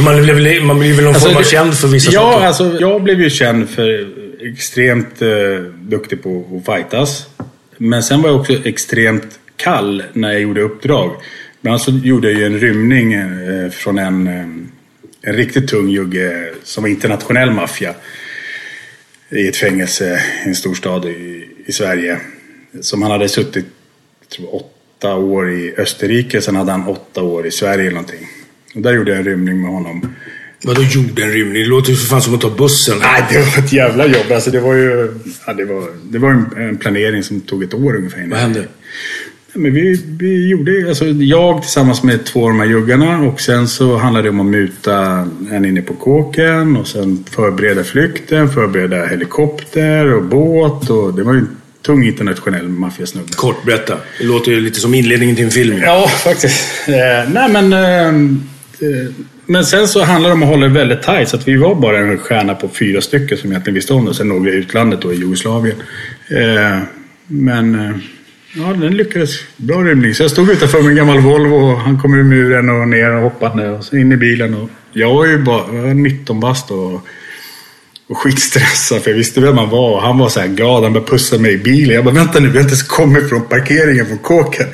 Man 0.00 0.22
blir 0.22 0.34
väl, 0.34 0.62
man 0.64 0.80
väl 0.80 0.96
någon 0.96 1.06
Alltså, 1.06 1.20
form 1.28 1.36
av 1.36 1.42
det- 1.42 1.48
känd 1.48 1.74
för 1.78 1.88
vissa 1.88 2.10
ja, 2.12 2.32
saker? 2.32 2.46
alltså 2.46 2.76
jag 2.80 3.02
blev 3.02 3.20
ju 3.20 3.30
känd 3.30 3.68
för 3.70 4.08
extremt 4.52 5.22
eh, 5.22 5.28
duktig 5.80 6.22
på 6.22 6.60
att 6.66 6.74
fightas. 6.76 7.26
Men 7.78 8.02
sen 8.02 8.22
var 8.22 8.28
jag 8.30 8.40
också 8.40 8.52
extremt 8.64 9.38
kall 9.56 10.02
när 10.12 10.32
jag 10.32 10.40
gjorde 10.40 10.60
uppdrag. 10.60 11.10
Bland 11.60 11.72
annat 11.74 11.82
så 11.82 11.90
gjorde 11.90 12.30
jag 12.30 12.40
ju 12.40 12.46
en 12.46 12.58
rymning 12.60 13.12
eh, 13.12 13.70
från 13.70 13.98
en, 13.98 14.26
eh, 14.26 14.44
en 15.22 15.36
riktigt 15.36 15.68
tung 15.68 15.88
jugge 15.88 16.50
som 16.62 16.82
var 16.82 16.88
internationell 16.90 17.50
maffia. 17.50 17.94
I 19.30 19.48
ett 19.48 19.56
fängelse 19.56 20.20
i 20.44 20.48
en 20.48 20.54
storstad 20.54 21.04
i, 21.04 21.48
i 21.66 21.72
Sverige. 21.72 22.18
Som 22.80 23.02
han 23.02 23.10
hade 23.10 23.28
suttit 23.28 23.64
tror, 24.36 24.54
åtta 24.54 25.14
år 25.14 25.50
i 25.52 25.74
Österrike. 25.78 26.40
Sen 26.40 26.56
hade 26.56 26.72
han 26.72 26.86
åtta 26.88 27.22
år 27.22 27.46
i 27.46 27.50
Sverige 27.50 27.80
eller 27.82 27.90
någonting. 27.94 28.28
Där 28.74 28.92
gjorde 28.92 29.10
jag 29.10 29.18
en 29.18 29.24
rymning 29.24 29.60
med 29.60 29.70
honom. 29.70 30.14
Vadå 30.64 30.82
gjorde 30.82 31.22
en 31.22 31.32
rymning? 31.32 31.62
Det 31.62 31.68
låter 31.68 31.90
ju 31.90 31.96
för 31.96 32.06
fan 32.06 32.22
som 32.22 32.34
att 32.34 32.40
ta 32.40 32.50
bussen. 32.50 32.98
Nej, 33.00 33.24
det 33.30 33.38
var 33.38 33.64
ett 33.64 33.72
jävla 33.72 34.06
jobb. 34.06 34.32
Alltså, 34.34 34.50
det 34.50 34.60
var 34.60 34.74
ju 34.74 35.14
ja, 35.46 35.52
det 35.52 35.64
var, 35.64 35.88
det 36.02 36.18
var 36.18 36.30
en, 36.30 36.46
en 36.56 36.76
planering 36.76 37.22
som 37.22 37.40
tog 37.40 37.62
ett 37.62 37.74
år 37.74 37.96
ungefär. 37.96 38.18
innan. 38.18 38.30
Vad 38.30 38.38
hände? 38.38 38.64
Men 39.56 39.74
vi, 39.74 40.00
vi 40.18 40.48
gjorde, 40.48 40.88
alltså, 40.88 41.06
jag 41.06 41.62
tillsammans 41.62 42.02
med 42.02 42.24
två 42.24 42.42
av 42.42 42.48
de 42.48 42.60
här 42.60 42.66
juggarna 42.66 43.18
och 43.18 43.40
sen 43.40 43.68
så 43.68 43.96
handlade 43.96 44.26
det 44.26 44.30
om 44.30 44.40
att 44.40 44.46
muta 44.46 45.28
en 45.50 45.64
inne 45.64 45.82
på 45.82 45.94
kåken 45.94 46.76
och 46.76 46.88
sen 46.88 47.24
förbereda 47.30 47.84
flykten, 47.84 48.50
förbereda 48.50 49.06
helikopter 49.06 50.12
och 50.14 50.22
båt 50.22 50.90
och 50.90 51.14
det 51.14 51.22
var 51.22 51.32
ju 51.32 51.38
en 51.38 51.56
tung 51.82 52.04
internationell 52.04 52.68
maffiasnubbe. 52.68 53.32
Kort, 53.36 53.64
berätta. 53.64 53.98
Det 54.18 54.24
låter 54.24 54.52
ju 54.52 54.60
lite 54.60 54.80
som 54.80 54.94
inledningen 54.94 55.36
till 55.36 55.44
en 55.44 55.50
film. 55.50 55.78
Ja, 55.82 56.08
faktiskt. 56.08 56.88
Eh, 56.88 57.32
nej, 57.32 57.48
men... 57.52 57.72
Eh, 57.72 58.38
Eh, 58.84 59.12
men 59.46 59.64
sen 59.64 59.88
så 59.88 60.02
handlar 60.02 60.28
det 60.28 60.34
om 60.34 60.42
att 60.42 60.48
hålla 60.48 60.66
det 60.66 60.72
väldigt 60.72 61.02
tajt. 61.02 61.28
Så 61.28 61.36
att 61.36 61.48
vi 61.48 61.56
var 61.56 61.74
bara 61.74 61.98
en 61.98 62.18
stjärna 62.18 62.54
på 62.54 62.68
fyra 62.68 63.00
stycken 63.00 63.38
som 63.38 63.50
egentligen 63.50 63.74
visste 63.74 63.92
om 63.92 64.04
det. 64.04 64.14
Sen 64.14 64.28
några 64.28 64.50
i 64.50 64.54
utlandet 64.54 65.02
då 65.02 65.12
i 65.12 65.16
Jugoslavien. 65.16 65.76
Eh, 66.28 66.78
men... 67.26 67.74
Eh, 67.74 67.96
ja, 68.56 68.72
den 68.72 68.96
lyckades. 68.96 69.30
Bra 69.56 69.76
rymning. 69.76 70.14
Så 70.14 70.22
jag 70.22 70.30
stod 70.30 70.50
utanför 70.50 70.82
min 70.82 70.96
gammal 70.96 71.20
Volvo 71.20 71.54
och 71.54 71.80
han 71.80 72.00
kom 72.00 72.14
ur 72.14 72.22
muren 72.22 72.68
och 72.68 72.88
ner 72.88 73.10
och 73.10 73.22
hoppade 73.22 73.70
och 73.70 73.84
så 73.84 73.96
in 73.96 74.12
i 74.12 74.16
bilen. 74.16 74.54
Och 74.54 74.70
jag 74.92 75.14
var 75.14 75.26
ju 75.26 75.38
bara 75.38 75.74
jag 75.74 75.82
var 75.82 75.94
19 75.94 76.40
bast 76.40 76.70
och 76.70 77.06
och 78.06 78.18
skitstressad 78.18 79.02
för 79.02 79.10
jag 79.10 79.16
visste 79.16 79.40
vem 79.40 79.58
han 79.58 79.70
var. 79.70 79.90
Och 79.90 80.02
han 80.02 80.18
var 80.18 80.28
så 80.28 80.40
här 80.40 80.48
glad. 80.48 80.82
Han 80.82 80.92
började 80.92 81.10
pussa 81.10 81.38
mig 81.38 81.52
i 81.52 81.58
bilen. 81.58 81.94
Jag 81.94 82.04
bara, 82.04 82.14
vänta 82.14 82.40
nu, 82.40 82.48
vi 82.48 82.54
har 82.54 82.62
inte 82.62 82.72
ens 82.72 82.82
kommit 82.82 83.28
från 83.28 83.42
parkeringen 83.42 84.06
från 84.06 84.18
kåken. 84.18 84.66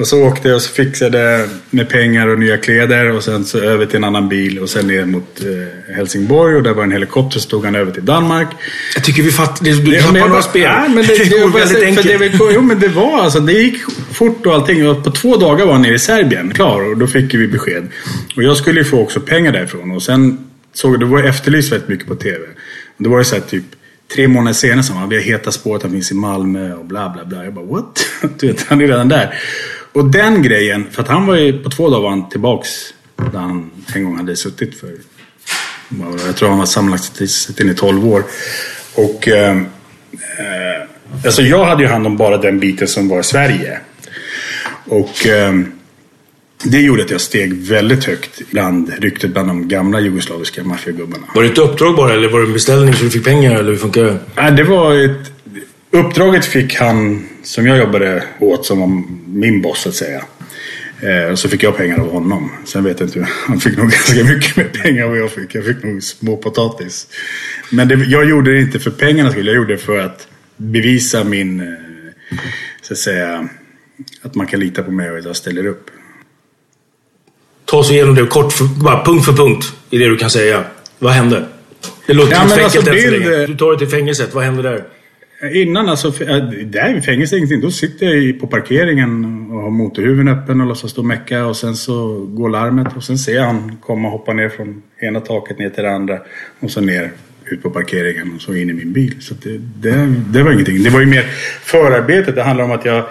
Och 0.00 0.06
så 0.06 0.22
åkte 0.22 0.48
jag 0.48 0.54
och 0.56 0.62
så 0.62 0.72
fixade 0.72 1.48
med 1.70 1.88
pengar 1.88 2.28
och 2.28 2.38
nya 2.38 2.56
kläder 2.56 3.10
och 3.10 3.24
sen 3.24 3.44
så 3.44 3.58
över 3.58 3.86
till 3.86 3.96
en 3.96 4.04
annan 4.04 4.28
bil 4.28 4.58
och 4.58 4.70
sen 4.70 4.86
ner 4.86 5.04
mot 5.04 5.40
eh, 5.40 5.94
Helsingborg 5.94 6.56
och 6.56 6.62
där 6.62 6.74
var 6.74 6.82
en 6.82 6.92
helikopter 6.92 7.40
så 7.40 7.48
tog 7.48 7.64
han 7.64 7.74
över 7.74 7.92
till 7.92 8.04
Danmark. 8.04 8.48
Jag 8.94 9.04
tycker 9.04 9.22
vi 9.22 9.30
fattar... 9.32 9.64
Du 9.64 9.94
Ja, 9.94 10.00
tappar 10.02 10.12
men 10.12 10.28
några 10.28 10.42
spel. 10.42 10.70
Nej, 10.80 10.88
men 10.88 11.06
det, 11.06 11.14
det, 11.24 11.28
går 11.28 11.48
var 11.48 11.58
väldigt 11.60 11.78
för 11.78 11.84
enkelt. 11.84 12.06
Det, 12.32 12.38
var- 12.38 12.52
jo, 12.52 12.60
men 12.60 12.80
det 12.80 12.88
var 12.88 13.20
alltså, 13.20 13.40
det 13.40 13.52
gick 13.52 13.78
fort 14.12 14.46
och 14.46 14.54
allting. 14.54 14.88
Och 14.88 15.04
på 15.04 15.10
två 15.10 15.36
dagar 15.36 15.66
var 15.66 15.72
han 15.72 15.82
nere 15.82 15.94
i 15.94 15.98
Serbien, 15.98 16.50
klar. 16.54 16.90
Och 16.90 16.98
då 16.98 17.06
fick 17.06 17.34
vi 17.34 17.48
besked. 17.48 17.88
Och 18.36 18.42
jag 18.42 18.56
skulle 18.56 18.80
ju 18.80 18.84
få 18.84 19.00
också 19.00 19.20
pengar 19.20 19.52
därifrån. 19.52 19.90
Och 19.90 20.02
sen 20.02 20.38
såg 20.74 20.92
jag, 20.94 21.00
det 21.00 21.06
var 21.06 21.22
efterlyst 21.22 21.72
väldigt 21.72 21.88
mycket 21.88 22.06
på 22.06 22.14
TV. 22.14 22.38
Och 22.96 23.04
då 23.04 23.10
var 23.10 23.18
det 23.18 23.24
så 23.24 23.34
här 23.34 23.42
typ 23.42 23.64
tre 24.14 24.28
månader 24.28 24.54
senare 24.54 24.82
som 24.82 24.96
han, 24.96 25.08
vi 25.08 25.16
har 25.16 25.22
heta 25.22 25.52
spåret, 25.52 25.82
han 25.82 25.92
finns 25.92 26.10
i 26.10 26.14
Malmö 26.14 26.74
och 26.74 26.84
bla 26.84 27.08
bla 27.10 27.24
bla. 27.24 27.44
Jag 27.44 27.54
bara 27.54 27.64
what? 27.64 28.06
Du 28.38 28.46
vet, 28.46 28.66
han 28.68 28.80
är 28.80 28.86
redan 28.86 29.08
där. 29.08 29.34
Och 29.92 30.10
den 30.10 30.42
grejen, 30.42 30.86
för 30.90 31.02
att 31.02 31.08
han 31.08 31.26
var 31.26 31.36
ju, 31.36 31.62
på 31.62 31.70
två 31.70 31.90
dagar 31.90 32.02
var 32.02 32.10
han 32.10 32.28
tillbaks 32.28 32.94
där 33.16 33.38
han 33.38 33.70
en 33.94 34.04
gång 34.04 34.16
hade 34.16 34.36
suttit 34.36 34.80
för 34.80 34.90
jag 36.26 36.36
tror 36.36 36.48
han 36.48 36.58
var 36.58 36.66
sammanlagt 36.66 37.30
suttit 37.30 37.60
inne 37.60 37.72
i 37.72 37.74
12 37.74 38.06
år. 38.06 38.24
Och 38.94 39.28
eh, 39.28 39.56
eh, 40.38 41.24
alltså 41.24 41.42
jag 41.42 41.64
hade 41.64 41.82
ju 41.82 41.88
hand 41.88 42.06
om 42.06 42.16
bara 42.16 42.36
den 42.36 42.60
biten 42.60 42.88
som 42.88 43.08
var 43.08 43.22
Sverige. 43.22 43.80
Och 44.84 45.26
eh, 45.26 45.52
det 46.64 46.80
gjorde 46.80 47.02
att 47.02 47.10
jag 47.10 47.20
steg 47.20 47.54
väldigt 47.54 48.04
högt 48.04 48.50
bland 48.50 48.92
ryktet 48.98 49.30
bland 49.30 49.48
de 49.48 49.68
gamla 49.68 50.00
jugoslaviska 50.00 50.64
maffiagubbarna. 50.64 51.26
Var 51.34 51.42
det 51.42 51.48
ett 51.48 51.58
uppdrag 51.58 51.96
bara 51.96 52.14
eller 52.14 52.28
var 52.28 52.40
det 52.40 52.46
en 52.46 52.52
beställning 52.52 52.94
så 52.94 53.04
du 53.04 53.10
fick 53.10 53.24
pengar 53.24 53.54
eller 53.54 53.70
hur 53.70 53.78
funkar 53.78 54.04
det? 54.04 54.18
Nej, 54.36 54.52
det 54.52 54.64
var 54.64 54.94
ett... 55.04 55.32
Uppdraget 55.90 56.44
fick 56.44 56.74
han 56.74 57.26
som 57.42 57.66
jag 57.66 57.78
jobbade 57.78 58.24
åt 58.38 58.66
som 58.66 58.80
var 58.80 59.02
min 59.26 59.62
boss 59.62 59.82
så 59.82 59.88
att 59.88 59.94
säga. 59.94 60.24
Eh, 61.02 61.34
så 61.34 61.48
fick 61.48 61.62
jag 61.62 61.76
pengar 61.76 61.98
av 61.98 62.10
honom. 62.12 62.50
Sen 62.64 62.84
vet 62.84 63.00
jag 63.00 63.08
inte, 63.08 63.28
han 63.46 63.60
fick 63.60 63.76
nog 63.78 63.90
ganska 63.90 64.24
mycket 64.24 64.56
mer 64.56 64.64
pengar 64.82 65.02
än 65.04 65.10
vad 65.10 65.18
jag 65.18 65.30
fick. 65.30 65.54
Jag 65.54 65.64
fick 65.64 65.82
nog 65.82 66.02
småpotatis. 66.02 67.06
Men 67.70 67.88
det, 67.88 67.94
jag 67.94 68.24
gjorde 68.28 68.52
det 68.52 68.60
inte 68.60 68.78
för 68.80 68.90
pengarnas 68.90 69.32
skull. 69.32 69.46
Jag 69.46 69.56
gjorde 69.56 69.72
det 69.72 69.78
för 69.78 69.98
att 69.98 70.28
bevisa 70.56 71.24
min, 71.24 71.60
eh, 71.60 71.66
så 72.82 72.92
att 72.92 72.98
säga, 72.98 73.48
att 74.22 74.34
man 74.34 74.46
kan 74.46 74.60
lita 74.60 74.82
på 74.82 74.90
mig 74.90 75.10
och 75.10 75.18
att 75.18 75.24
jag 75.24 75.36
ställer 75.36 75.66
upp. 75.66 75.90
Ta 77.64 77.76
oss 77.78 77.90
igenom 77.90 78.14
det 78.14 78.26
kort, 78.26 78.52
för, 78.52 78.64
bara 78.64 79.04
punkt 79.04 79.24
för 79.24 79.32
punkt 79.32 79.72
i 79.90 79.98
det 79.98 80.08
du 80.08 80.16
kan 80.16 80.30
säga. 80.30 80.64
Vad 80.98 81.12
hände? 81.12 81.46
Det 82.06 82.12
låter 82.14 82.32
Ja, 82.32 82.44
men 82.48 82.58
ett 82.58 82.64
alltså, 82.64 82.82
fängelse 82.82 83.06
än 83.06 83.12
så 83.12 83.18
bild- 83.18 83.30
länge. 83.30 83.46
Du 83.46 83.56
tar 83.56 83.70
dig 83.70 83.78
till 83.78 83.88
fängelset. 83.88 84.34
Vad 84.34 84.44
händer 84.44 84.62
där? 84.62 84.84
Innan 85.42 85.88
alltså, 85.88 86.24
äh, 86.24 86.36
eh, 86.36 86.44
där 86.44 86.96
i 86.96 87.00
fängelset 87.00 87.36
ingenting. 87.36 87.60
Då 87.60 87.70
sitter 87.70 88.06
jag 88.06 88.40
på 88.40 88.46
parkeringen 88.46 89.24
och 89.50 89.62
har 89.62 89.70
motorhuven 89.70 90.28
öppen 90.28 90.60
och 90.60 90.66
låtsas 90.66 90.90
stå 90.90 91.00
och 91.00 91.06
mecka 91.06 91.46
och 91.46 91.56
sen 91.56 91.76
så 91.76 92.26
går 92.26 92.48
larmet 92.48 92.96
och 92.96 93.04
sen 93.04 93.18
ser 93.18 93.34
jag 93.34 93.44
han 93.44 93.76
komma 93.82 94.08
och 94.08 94.12
hoppa 94.12 94.32
ner 94.32 94.48
från 94.48 94.82
ena 95.00 95.20
taket 95.20 95.58
ner 95.58 95.70
till 95.70 95.84
det 95.84 95.90
andra 95.90 96.18
och 96.60 96.70
sen 96.70 96.86
ner 96.86 97.10
ut 97.44 97.62
på 97.62 97.70
parkeringen 97.70 98.34
och 98.34 98.42
så 98.42 98.54
in 98.54 98.70
i 98.70 98.72
min 98.72 98.92
bil. 98.92 99.16
Så 99.20 99.34
det, 99.34 99.58
det, 99.58 100.14
det 100.32 100.42
var 100.42 100.52
ingenting. 100.52 100.82
Det 100.82 100.90
var 100.90 101.00
ju 101.00 101.06
mer 101.06 101.22
förarbetet. 101.62 102.34
Det 102.34 102.42
handlar 102.42 102.64
om 102.64 102.72
att 102.72 102.84
jag 102.84 103.04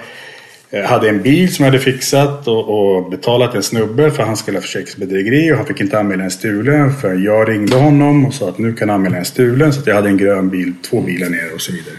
eh, 0.71 0.83
hade 0.83 1.09
en 1.09 1.21
bil 1.21 1.53
som 1.53 1.65
jag 1.65 1.71
hade 1.71 1.83
fixat 1.83 2.47
och, 2.47 2.97
och 2.97 3.09
betalat 3.11 3.55
en 3.55 3.63
snubbe 3.63 4.11
för 4.11 4.23
han 4.23 4.37
skulle 4.37 4.57
ha 4.57 4.61
försäkringsbedrägeri 4.61 5.51
och 5.51 5.57
han 5.57 5.65
fick 5.65 5.81
inte 5.81 5.99
anmäla 5.99 6.23
en 6.23 6.31
stulen 6.31 6.93
för 6.93 7.13
jag 7.13 7.49
ringde 7.49 7.75
honom 7.75 8.25
och 8.25 8.33
sa 8.33 8.49
att 8.49 8.57
nu 8.57 8.73
kan 8.73 8.89
anmäla 8.89 9.17
en 9.17 9.25
stulen 9.25 9.73
så 9.73 9.81
jag 9.85 9.95
hade 9.95 10.09
en 10.09 10.17
grön 10.17 10.49
bil, 10.49 10.73
två 10.89 11.01
bilar 11.01 11.29
ner 11.29 11.53
och 11.53 11.61
så 11.61 11.71
vidare. 11.71 11.95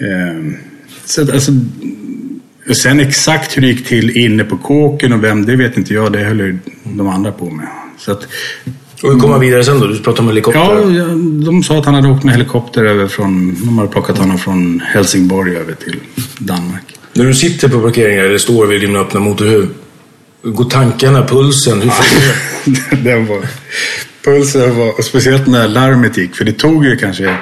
Ehm, 0.00 0.56
så 1.04 1.22
att, 1.22 1.30
alltså, 1.30 1.52
sen 2.74 3.00
exakt 3.00 3.56
hur 3.56 3.62
det 3.62 3.68
gick 3.68 3.86
till 3.86 4.16
inne 4.16 4.44
på 4.44 4.56
kåken 4.56 5.12
och 5.12 5.24
vem, 5.24 5.46
det 5.46 5.56
vet 5.56 5.76
inte 5.76 5.94
jag. 5.94 6.12
Det 6.12 6.18
höll 6.18 6.58
de 6.84 7.08
andra 7.08 7.32
på 7.32 7.50
med. 7.50 7.66
Så 7.98 8.12
att, 8.12 8.28
Och 9.02 9.12
hur 9.12 9.18
kom 9.20 9.30
han 9.30 9.40
vidare 9.40 9.64
sen 9.64 9.80
då? 9.80 9.86
Du 9.86 9.98
pratade 9.98 10.20
om 10.20 10.28
helikopter. 10.28 10.60
ja, 10.98 11.04
de 11.44 11.62
sa 11.62 11.78
att 11.78 11.84
han 11.84 11.94
hade 11.94 12.08
åkt 12.08 12.24
med 12.24 12.34
helikopter 12.34 12.84
över 12.84 13.06
från, 13.06 13.56
de 13.64 13.78
hade 13.78 13.90
plockat 13.90 14.18
honom 14.18 14.38
från 14.38 14.80
Helsingborg 14.80 15.56
över 15.56 15.74
till 15.74 16.00
Danmark. 16.38 16.94
När 17.16 17.24
du 17.24 17.34
sitter 17.34 17.68
på 17.68 17.80
parkeringen 17.80 18.24
eller 18.24 18.38
står 18.38 18.66
vid 18.66 18.80
din 18.80 18.96
öppna 18.96 19.20
motorhuv. 19.20 19.68
Går 20.42 20.64
tankarna, 20.64 21.26
pulsen? 21.26 21.82
Hur 21.82 21.90
funkar 21.90 22.96
det? 23.02 23.10
Den 23.10 23.26
var, 23.26 23.46
pulsen 24.24 24.76
var, 24.76 24.98
och 24.98 25.04
speciellt 25.04 25.46
när 25.46 25.68
larmet 25.68 26.16
gick, 26.16 26.36
för 26.36 26.44
det 26.44 26.52
tog 26.52 26.84
ju 26.84 26.96
kanske, 26.96 27.36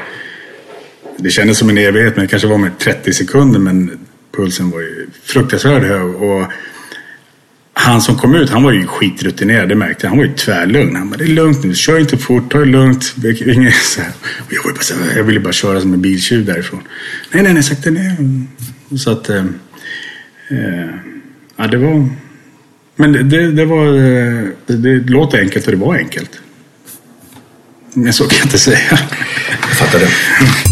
det 1.19 1.31
kändes 1.31 1.59
som 1.59 1.69
en 1.69 1.79
evighet, 1.79 2.17
men 2.17 2.25
det 2.25 2.31
kanske 2.31 2.49
var 2.49 2.59
med 2.59 2.79
30 2.79 3.13
sekunder, 3.13 3.59
men 3.59 3.99
pulsen 4.37 4.71
var 4.71 4.81
ju 4.81 5.07
fruktansvärt 5.25 5.83
hög. 5.83 6.15
Och 6.15 6.47
han 7.75 8.03
som 8.03 8.17
kom 8.17 8.35
ut, 8.35 8.51
han 8.51 8.63
var 8.63 8.73
ju 8.73 8.87
skitrutinerad, 8.87 9.69
det 9.69 9.75
märkte 9.75 10.07
jag. 10.07 10.11
Han 10.11 10.19
var 10.19 10.25
ju 10.25 10.35
tvärlugn. 10.35 10.97
Han 10.97 11.11
bara, 11.11 11.17
det 11.17 11.25
är 11.25 11.29
lugnt 11.29 11.65
nu, 11.65 11.75
kör 11.75 11.99
inte 11.99 12.19
fort, 12.19 12.53
ta 12.53 12.59
det 12.59 12.65
lugnt. 12.65 13.15
Inget, 13.47 13.75
så 13.83 14.01
här. 14.01 14.13
Och 14.47 14.53
jag, 14.53 14.65
var 14.65 14.73
bara 14.73 14.83
så 14.83 14.95
här, 14.95 15.17
jag 15.17 15.25
ville 15.25 15.41
bara 15.41 15.53
köra 15.53 15.81
som 15.81 15.93
en 15.93 16.01
biltjuv 16.01 16.45
därifrån. 16.45 16.83
Nej, 17.31 17.43
nej, 17.43 17.55
nej, 17.55 17.63
sakta 17.63 17.91
ner. 17.91 18.17
Så 18.99 19.11
att, 19.11 19.29
eh, 19.29 19.45
eh, 20.51 20.91
ja 21.57 21.67
det 21.67 21.77
var... 21.77 22.09
Men 22.97 23.13
det, 23.13 23.23
det, 23.23 23.53
det 23.53 23.65
var... 23.65 23.87
Eh, 23.87 24.49
det, 24.67 24.77
det 24.77 25.11
låter 25.11 25.41
enkelt 25.41 25.67
och 25.67 25.73
det 25.73 25.79
var 25.79 25.95
enkelt. 25.95 26.31
Men 27.95 28.13
så 28.13 28.29
kan 28.29 28.39
jag 28.39 28.47
inte 28.47 28.59
säga. 28.59 28.79
Jag 29.69 29.77
fattar 29.77 29.99
det. 29.99 30.72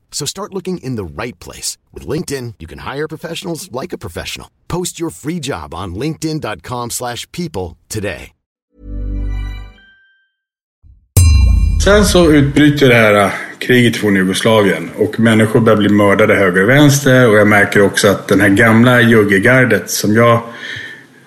So 0.11 0.27
start 0.27 0.53
looking 0.53 0.77
in 0.83 0.95
the 0.95 1.23
right 1.23 1.39
place. 1.39 1.77
With 1.93 2.09
LinkedIn, 2.09 2.53
you 2.59 2.67
can 2.67 2.79
hire 2.79 3.07
professionals 3.07 3.71
like 3.81 3.95
a 3.95 3.97
professional. 3.97 4.47
Post 4.67 4.99
your 4.99 5.09
free 5.09 5.39
job 5.39 5.73
on 5.73 5.95
linkedin.com 5.95 6.89
slash 6.89 7.27
people 7.31 7.77
today. 7.87 8.31
Sen 11.83 12.05
så 12.05 12.31
utbryter 12.31 12.89
det 12.89 12.95
här 12.95 13.25
äh, 13.25 13.31
kriget 13.59 13.97
från 13.97 14.15
Jugoslavien 14.15 14.89
och 14.97 15.19
människor 15.19 15.59
börjar 15.59 15.77
bli 15.77 15.89
mördade 15.89 16.35
höger 16.35 16.63
och 16.63 16.69
vänster 16.69 17.29
och 17.29 17.35
jag 17.35 17.47
märker 17.47 17.81
också 17.81 18.07
att 18.07 18.27
den 18.27 18.41
här 18.41 18.49
gamla 18.49 19.01
juggegardet 19.01 19.89
som 19.89 20.15
jag 20.15 20.33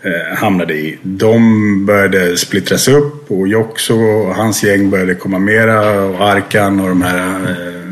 eh, 0.02 0.38
hamnade 0.38 0.74
i, 0.74 0.98
de 1.02 1.86
började 1.86 2.36
splittras 2.36 2.88
upp 2.88 3.30
och 3.30 3.48
Jokso 3.48 3.94
och 3.94 4.34
hans 4.34 4.64
gäng 4.64 4.90
började 4.90 5.14
komma 5.14 5.38
mera 5.38 6.02
och 6.02 6.20
Arkan 6.20 6.80
och 6.80 6.88
de 6.88 7.02
här 7.02 7.40
eh, 7.50 7.83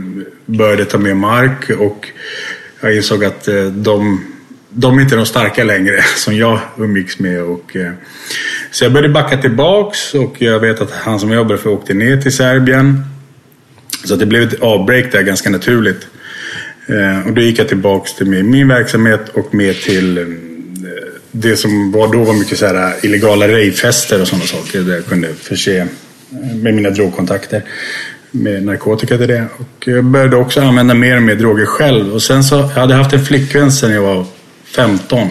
började 0.46 0.85
ta 0.85 0.98
mer 0.98 1.14
mark 1.14 1.70
och 1.70 2.09
jag 2.81 2.96
insåg 2.96 3.24
att 3.24 3.48
eh, 3.48 3.64
de, 3.64 4.24
de 4.68 4.98
är 4.98 5.02
inte 5.02 5.16
de 5.16 5.26
starka 5.26 5.64
längre 5.64 6.02
som 6.16 6.37
jag 6.37 6.59
umgicks 6.78 7.18
med. 7.18 7.42
Och, 7.42 7.76
eh, 7.76 7.92
så 8.70 8.85
jag 8.85 8.92
började 8.92 9.12
backa 9.12 9.37
tillbaks 9.37 10.14
och 10.14 10.37
jag 10.38 10.61
vet 10.61 10.81
att 10.81 10.90
han 10.90 11.20
som 11.20 11.31
jag 11.31 11.37
jobbade 11.37 11.59
för 11.59 11.70
åkte 11.70 11.94
ner 11.94 12.16
till 12.16 12.33
Serbien. 12.33 13.05
Så 14.05 14.16
det 14.16 14.26
blev 14.26 14.42
ett 14.42 14.61
avbreak 14.61 15.12
där 15.12 15.22
ganska 15.22 15.50
naturligt. 15.50 16.07
Eh, 16.87 17.26
och 17.26 17.33
då 17.33 17.40
gick 17.40 17.59
jag 17.59 17.68
tillbaks 17.68 18.14
till 18.14 18.26
min 18.26 18.68
verksamhet 18.68 19.28
och 19.28 19.55
mer 19.55 19.72
till 19.72 20.38
det 21.33 21.57
som 21.57 21.92
var, 21.92 22.12
då 22.12 22.24
var 22.24 22.35
mycket 22.35 22.59
så 22.59 22.66
här 22.66 22.94
illegala 23.02 23.48
rejfester 23.48 24.20
och 24.20 24.28
sådana 24.28 24.44
saker 24.44 24.81
där 24.81 24.94
jag 24.94 25.07
kunde 25.07 25.35
förse 25.35 25.87
med 26.55 26.74
mina 26.74 26.90
drogkontakter 26.90 27.62
med 28.33 28.62
narkotika 28.62 29.18
till 29.18 29.29
det. 29.29 29.47
Och 29.59 29.88
jag 29.88 30.05
började 30.05 30.37
också 30.37 30.61
använda 30.61 30.95
mer 30.95 31.16
och 31.16 31.23
mer 31.23 31.35
droger 31.35 31.66
själv. 31.66 32.12
Och 32.14 32.23
sen 32.23 32.45
så, 32.45 32.55
jag 32.55 32.68
hade 32.68 32.95
haft 32.95 33.12
en 33.12 33.25
flickvän 33.25 33.73
sedan 33.73 33.92
jag 33.92 34.03
var 34.03 34.27
15. 34.64 35.29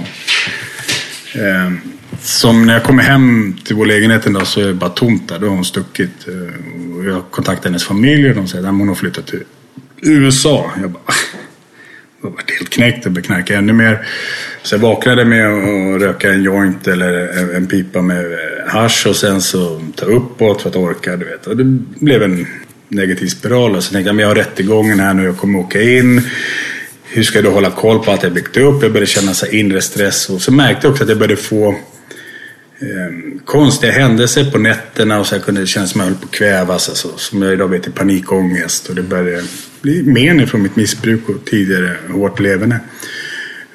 Eh, 1.36 1.72
som 2.22 2.66
när 2.66 2.74
jag 2.74 2.84
kommer 2.84 3.04
hem 3.04 3.56
till 3.66 3.76
vår 3.76 3.86
lägenhet 3.86 4.26
en 4.26 4.34
dag 4.34 4.48
så 4.48 4.62
är 4.62 4.68
det 4.68 4.74
bara 4.74 4.90
tomt 4.90 5.30
där. 5.30 5.40
Då 5.40 5.48
har 5.48 5.56
hon 5.56 5.66
stuckit. 5.66 6.28
Eh, 6.28 6.98
och 6.98 7.06
jag 7.06 7.24
kontaktade 7.32 7.70
hennes 7.70 7.84
familj 7.84 8.30
och 8.30 8.36
de 8.36 8.48
säger 8.48 8.68
att 8.68 8.74
hon 8.74 8.88
har 8.88 8.96
flyttat 8.96 9.28
till 9.28 9.44
USA. 10.02 10.72
Jag 10.82 10.92
bara, 10.92 11.02
jag 12.24 12.30
var 12.30 12.44
helt 12.58 12.70
knäckt 12.70 13.06
och 13.06 13.12
började 13.12 13.28
knarka 13.28 13.58
ännu 13.58 13.74
mer. 13.74 14.08
Så 14.64 14.76
jag 14.76 14.80
vaknade 14.80 15.26
med 15.26 15.48
att 15.48 16.02
röka 16.02 16.34
en 16.34 16.44
joint 16.44 16.88
eller 16.88 17.56
en 17.56 17.68
pipa 17.68 18.02
med 18.02 18.26
hash 18.68 19.08
och 19.08 19.16
sen 19.16 19.42
så 19.42 19.82
ta 19.96 20.06
uppåt 20.06 20.62
för 20.62 20.70
att 20.70 20.76
orka. 20.76 21.18
Du 21.18 21.26
vet. 21.26 21.48
Och 21.48 21.58
det 21.58 21.64
blev 22.00 22.24
en 22.24 22.48
negativ 22.92 23.28
spiral. 23.28 23.76
Och 23.76 23.84
så 23.84 23.92
tänkte 23.92 24.10
jag, 24.10 24.16
men 24.16 24.24
jag 24.24 24.30
har 24.30 24.36
rättegången 24.36 25.00
här 25.00 25.14
nu, 25.14 25.24
jag 25.24 25.38
kommer 25.38 25.60
åka 25.60 25.82
in. 25.82 26.22
Hur 27.04 27.24
ska 27.24 27.38
jag 27.38 27.46
då 27.46 27.52
hålla 27.52 27.72
koll 27.72 28.00
på 28.04 28.12
allt 28.12 28.24
jag 28.24 28.34
byggt 28.34 28.58
upp? 28.58 28.84
Jag 28.84 28.92
började 28.92 29.06
känna 29.06 29.34
så 29.34 29.46
inre 29.46 29.82
stress. 29.82 30.30
Och 30.30 30.42
så 30.42 30.52
märkte 30.52 30.88
jag 30.88 30.92
också 30.92 31.04
att 31.04 31.10
jag 31.10 31.18
började 31.18 31.36
få 31.36 31.70
eh, 32.80 33.40
konstiga 33.46 33.92
händelser 33.92 34.52
på 34.52 34.58
nätterna. 34.58 35.20
Och 35.20 35.28
så 35.28 35.36
jag 35.36 35.44
kunde 35.44 35.68
känna 35.68 35.88
som 35.88 36.02
jag 36.02 36.08
höll 36.08 36.18
på 36.18 36.26
att 36.26 36.32
kvävas. 36.32 36.90
Alltså, 36.90 37.18
som 37.18 37.42
jag 37.42 37.54
idag 37.54 37.68
vet 37.68 37.88
är 37.88 37.92
panikångest. 37.92 38.90
Och 38.90 38.96
det 38.96 39.02
började 39.02 39.44
bli 39.82 40.04
men 40.04 40.48
från 40.48 40.62
mitt 40.62 40.76
missbruk 40.76 41.30
och 41.30 41.46
tidigare 41.46 41.96
hårt 42.10 42.40
levande. 42.40 42.80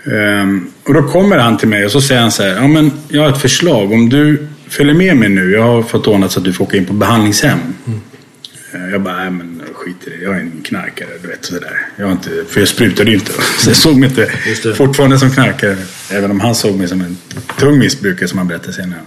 Um, 0.05 0.15
ehm, 0.15 0.71
och 0.85 0.95
då 0.95 1.03
kommer 1.03 1.39
han 1.39 1.59
till 1.59 1.69
mig 1.69 1.85
och 1.85 1.91
så 1.91 2.01
säger 2.01 2.21
han 2.21 2.33
så 2.33 2.43
här. 2.43 2.55
Ja, 2.55 2.67
men 2.69 2.91
jag 3.09 3.23
har 3.23 3.29
ett 3.29 3.43
förslag. 3.43 3.93
Om 3.93 4.09
du 4.09 4.47
följer 4.69 4.95
med 4.95 5.17
mig 5.17 5.29
nu. 5.29 5.53
Jag 5.53 5.63
har 5.63 5.83
fått 5.83 6.07
ordnat 6.07 6.33
så 6.33 6.39
att 6.39 6.45
du 6.45 6.53
får 6.53 6.65
åka 6.65 6.77
in 6.77 6.85
på 6.85 6.93
behandlingshem. 6.93 7.59
Mm. 7.87 8.01
Eh, 8.77 8.91
jag 8.91 9.03
bara, 9.03 9.17
nej 9.17 9.31
men 9.31 9.63
skit 9.75 9.97
i 10.07 10.11
det. 10.11 10.25
Jag 10.25 10.37
är 10.37 10.41
en 10.41 10.63
knarkare, 10.65 11.09
du 11.23 11.29
vet 11.29 11.45
sådär. 11.45 11.87
Jag 11.97 12.13
inte, 12.13 12.31
för 12.49 12.61
jag 12.61 12.69
sprutade 12.69 13.11
ju 13.11 13.17
inte. 13.17 13.33
Så 13.59 13.71
jag 13.71 13.77
såg 13.77 13.97
mig 13.97 14.09
inte 14.09 14.31
fortfarande 14.75 15.19
som 15.19 15.31
knarkare. 15.31 15.77
Även 16.11 16.31
om 16.31 16.41
han 16.41 16.55
såg 16.55 16.79
mig 16.79 16.89
som 16.89 17.01
en 17.01 17.17
tung 17.59 17.79
missbrukare 17.79 18.29
som 18.29 18.39
han 18.39 18.49
berättade 18.49 18.73
senare. 18.73 19.01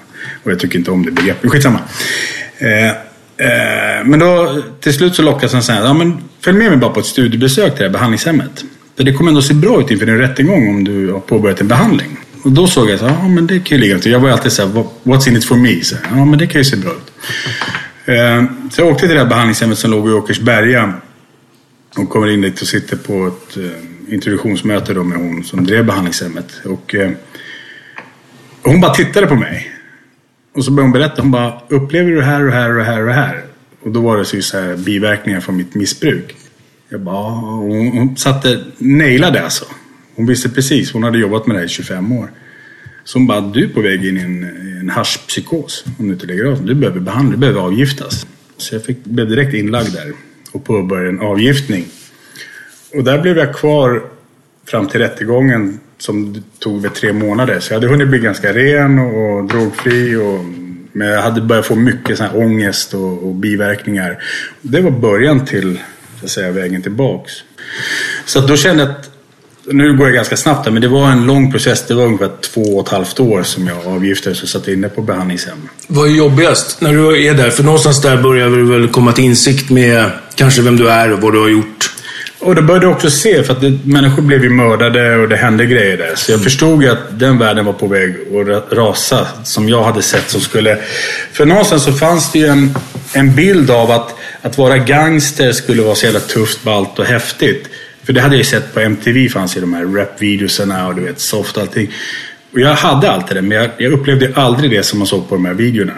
Och 0.44 0.52
jag 0.52 0.60
tycker 0.60 0.80
inte 0.80 0.92
om 0.92 1.06
det 1.06 1.12
begreppet. 1.12 1.52
Skitsamma. 1.52 1.80
Eh, 2.58 2.88
eh, 2.88 4.06
men 4.06 4.20
då 4.20 4.62
till 4.80 4.94
slut 4.94 5.16
så 5.16 5.22
lockas 5.22 5.54
han 5.54 5.64
säga, 5.64 5.84
ja 5.84 5.94
men 5.94 6.24
följ 6.42 6.58
med 6.58 6.70
mig 6.70 6.78
bara 6.78 6.92
på 6.92 7.00
ett 7.00 7.06
studiebesök 7.06 7.72
till 7.74 7.80
det 7.80 7.86
här 7.86 7.94
behandlingshemmet. 7.94 8.64
För 8.98 9.04
det 9.04 9.14
kommer 9.14 9.32
ändå 9.32 9.42
se 9.42 9.54
bra 9.54 9.82
ut 9.82 9.92
inför 9.92 10.06
din 10.06 10.18
rättegång 10.18 10.70
om 10.70 10.84
du 10.84 11.12
har 11.12 11.20
påbörjat 11.20 11.62
en 11.62 11.68
behandling. 11.68 12.18
Och 12.44 12.52
då 12.52 12.68
såg 12.68 12.90
jag 12.90 13.00
så 13.00 13.06
ja 13.06 13.28
men 13.28 13.48
det 13.48 13.60
kan 13.60 13.78
ju 13.78 13.84
ligga 13.84 14.00
till. 14.00 14.12
Jag 14.12 14.20
var 14.20 14.30
alltid 14.30 14.52
så 14.52 14.68
här, 14.68 14.86
what's 15.04 15.30
in 15.30 15.38
it 15.38 15.46
for 15.46 15.56
me? 15.56 15.84
Så, 15.84 15.96
ja 16.10 16.26
men 16.26 16.40
det 16.40 16.48
kan 16.48 16.62
ju 16.62 16.66
se 16.66 16.76
bra 16.76 16.92
ut. 16.92 17.12
Eh, 18.06 18.44
så 18.72 18.82
jag 18.82 18.88
åkte 18.88 19.08
till 19.08 19.16
det 19.16 19.22
här 19.22 19.30
behandlingshemmet 19.30 19.78
som 19.78 19.92
låg 19.92 20.10
i 20.10 20.12
Åkersberga. 20.12 20.94
Och 21.98 22.10
kommer 22.10 22.28
in 22.28 22.42
dit 22.42 22.62
och 22.62 22.68
sitter 22.68 22.98
på 22.98 23.28
ett 23.28 23.58
eh, 23.58 24.14
introduktionsmöte 24.14 24.94
då 24.94 25.04
med 25.04 25.18
hon 25.18 25.44
som 25.44 25.64
drev 25.64 25.86
behandlingshemmet. 25.86 26.62
Och, 26.66 26.96
eh, 26.96 27.12
hon 28.64 28.82
bara 28.82 28.94
tittade 28.94 29.28
på 29.28 29.36
mig. 29.36 29.72
Och 30.56 30.66
så 30.66 30.72
började 30.72 30.86
hon 30.86 30.92
berätta. 30.92 31.22
Hon 31.22 31.32
bara, 31.32 31.62
upplever 31.70 32.10
du 32.10 32.16
det 32.16 32.26
här 32.26 32.40
och 32.40 32.48
det 32.48 32.54
här 32.54 32.70
och 32.70 32.76
det 32.78 32.84
här 32.84 33.00
och 33.00 33.08
det 33.08 33.14
här? 33.14 33.44
Och 33.84 33.92
då 33.92 34.02
var 34.02 34.18
det 34.18 34.26
så 34.26 34.58
här 34.58 34.78
biverkningar 34.78 35.40
från 35.40 35.58
mitt 35.58 35.76
missbruk. 35.76 36.36
Jag 36.90 37.02
bara, 37.02 37.30
hon, 37.30 37.88
hon 37.88 38.18
satte, 38.18 38.64
nailade 38.78 39.44
alltså. 39.44 39.66
Hon 40.16 40.26
visste 40.26 40.50
precis. 40.50 40.94
Hon 40.94 41.04
hade 41.04 41.18
jobbat 41.18 41.48
med 41.48 41.56
det 41.56 41.60
här 41.60 41.66
i 41.66 41.70
25 41.70 42.12
år. 42.12 42.32
Som 43.04 43.28
bara, 43.28 43.42
du 43.42 43.64
är 43.64 43.68
på 43.68 43.82
väg 43.82 44.06
in 44.06 44.18
i 44.18 44.22
en, 44.22 44.44
en 44.80 44.90
haschpsykos. 44.90 45.86
Om 46.00 46.08
du 46.08 46.14
inte 46.14 46.26
lägger 46.26 46.46
av. 46.46 46.66
Du 46.66 46.76
behöver 46.76 47.00
behandling, 47.00 47.32
du 47.32 47.38
behöver 47.38 47.62
avgiftas. 47.62 48.28
Så 48.58 48.76
jag 48.76 48.84
fick, 48.84 49.04
blev 49.04 49.30
direkt 49.30 49.54
inlagd 49.54 49.94
där 49.94 50.14
och 50.52 50.66
påbörjade 50.66 51.10
en 51.10 51.20
avgiftning. 51.20 51.86
Och 52.94 53.04
där 53.04 53.22
blev 53.22 53.38
jag 53.38 53.56
kvar 53.56 54.04
fram 54.66 54.88
till 54.88 55.00
rättegången 55.00 55.80
som 55.98 56.44
tog 56.60 56.82
väl 56.82 56.92
tre 56.92 57.14
månader. 57.14 57.60
Så 57.60 57.74
jag 57.74 57.80
hade 57.80 57.92
hunnit 57.92 58.08
bli 58.08 58.20
ganska 58.20 58.54
ren 58.54 59.00
och, 59.00 59.38
och 59.38 59.48
drogfri. 59.48 60.16
Och, 60.16 60.46
men 60.92 61.08
jag 61.08 61.22
hade 61.22 61.42
börjat 61.42 61.66
få 61.66 61.76
mycket 61.76 62.18
sån 62.18 62.28
här 62.28 62.38
ångest 62.38 62.94
och, 62.94 63.28
och 63.28 63.36
biverkningar. 63.36 64.24
Det 64.62 64.82
var 64.82 64.92
början 64.92 65.46
till 65.46 65.80
så 66.20 66.26
att 66.26 66.32
säga, 66.32 66.52
vägen 66.52 66.82
tillbaks. 66.82 67.34
Så 68.26 68.40
att 68.40 68.48
då 68.48 68.56
kände 68.56 68.84
jag 68.84 68.92
att 68.92 69.09
nu 69.72 69.98
går 69.98 70.08
jag 70.08 70.16
ganska 70.16 70.38
snabbt 70.38 70.66
här, 70.66 70.72
men 70.72 70.82
det 70.82 70.88
var 70.88 71.10
en 71.10 71.26
lång 71.26 71.52
process. 71.52 71.86
Det 71.88 71.94
var 71.94 72.06
ungefär 72.06 72.32
två 72.54 72.62
och 72.62 72.88
ett 72.88 72.92
halvt 72.92 73.20
år 73.20 73.44
som 73.44 73.68
jag 73.68 73.78
avgiftades 73.96 74.44
och 74.44 74.50
satt 74.50 74.68
inne 74.68 74.90
på 74.90 75.02
behandlingshem. 75.02 75.70
Vad 75.88 76.08
är 76.08 76.12
jobbigast 76.12 76.82
när 76.82 76.94
du 76.94 77.26
är 77.28 77.34
där? 77.34 77.50
För 77.50 77.64
någonstans 77.64 78.02
där 78.02 78.18
börjar 78.18 78.50
du 78.50 78.64
väl 78.64 78.88
komma 78.88 79.12
till 79.12 79.24
insikt 79.24 79.70
med 79.70 80.12
kanske 80.36 80.62
vem 80.62 80.78
du 80.78 80.90
är 80.90 81.14
och 81.14 81.22
vad 81.22 81.34
du 81.34 81.40
har 81.40 81.50
gjort. 81.50 81.90
Och 82.40 82.56
då 82.56 82.62
började 82.62 82.86
jag 82.86 82.94
också 82.94 83.10
se, 83.10 83.44
för 83.44 83.54
att 83.54 83.62
det, 83.62 83.80
människor 83.84 84.22
blev 84.22 84.44
ju 84.44 84.50
mördade 84.50 85.16
och 85.16 85.30
det 85.30 85.36
hände 85.36 85.66
grejer 85.66 85.98
där. 85.98 86.16
Så 86.16 86.32
jag 86.32 86.44
förstod 86.44 86.84
ju 86.84 86.90
att 86.90 87.20
den 87.20 87.38
världen 87.38 87.66
var 87.66 87.74
på 87.74 87.88
väg 87.88 88.16
att 88.56 88.74
rasa, 88.74 89.28
som 89.44 89.70
jag 89.70 89.84
hade 89.84 90.02
sett 90.02 90.30
som 90.30 90.42
skulle... 90.42 90.78
För 91.32 91.46
någonstans 91.46 91.84
så 91.84 91.94
fanns 91.94 92.32
det 92.32 92.40
ju 92.40 92.48
en, 92.48 92.76
en 93.14 93.36
bild 93.36 93.72
av 93.72 93.92
att, 93.92 94.16
att 94.42 94.58
vara 94.58 94.78
gangster 94.78 95.52
skulle 95.52 95.82
vara 95.82 95.96
så 95.96 96.06
jävla 96.06 96.20
tufft, 96.20 96.64
ballt 96.64 97.00
och 97.00 97.06
häftigt. 97.06 97.70
För 98.04 98.14
det 98.14 98.22
hade 98.22 98.36
jag 98.36 98.38
ju 98.38 98.44
sett 98.44 98.74
på 98.74 98.80
MTV, 98.80 99.30
fanns 99.30 99.58
ju 99.58 99.62
de 99.62 99.74
här 99.74 99.86
rap-videosarna 99.86 100.88
och 100.88 100.96
du 100.96 101.02
vet, 101.02 101.20
soft 101.20 101.58
och 101.58 101.62
allting. 101.62 101.92
Och 102.54 102.60
jag 102.60 102.76
hade 102.76 103.12
allt 103.12 103.28
det 103.28 103.42
men 103.42 103.58
jag, 103.58 103.70
jag 103.78 103.92
upplevde 103.92 104.32
aldrig 104.36 104.72
det 104.72 104.84
som 104.84 105.00
man 105.00 105.08
såg 105.08 105.30
på 105.30 105.36
de 105.36 105.46
här 105.46 105.54
videorna. 105.54 105.94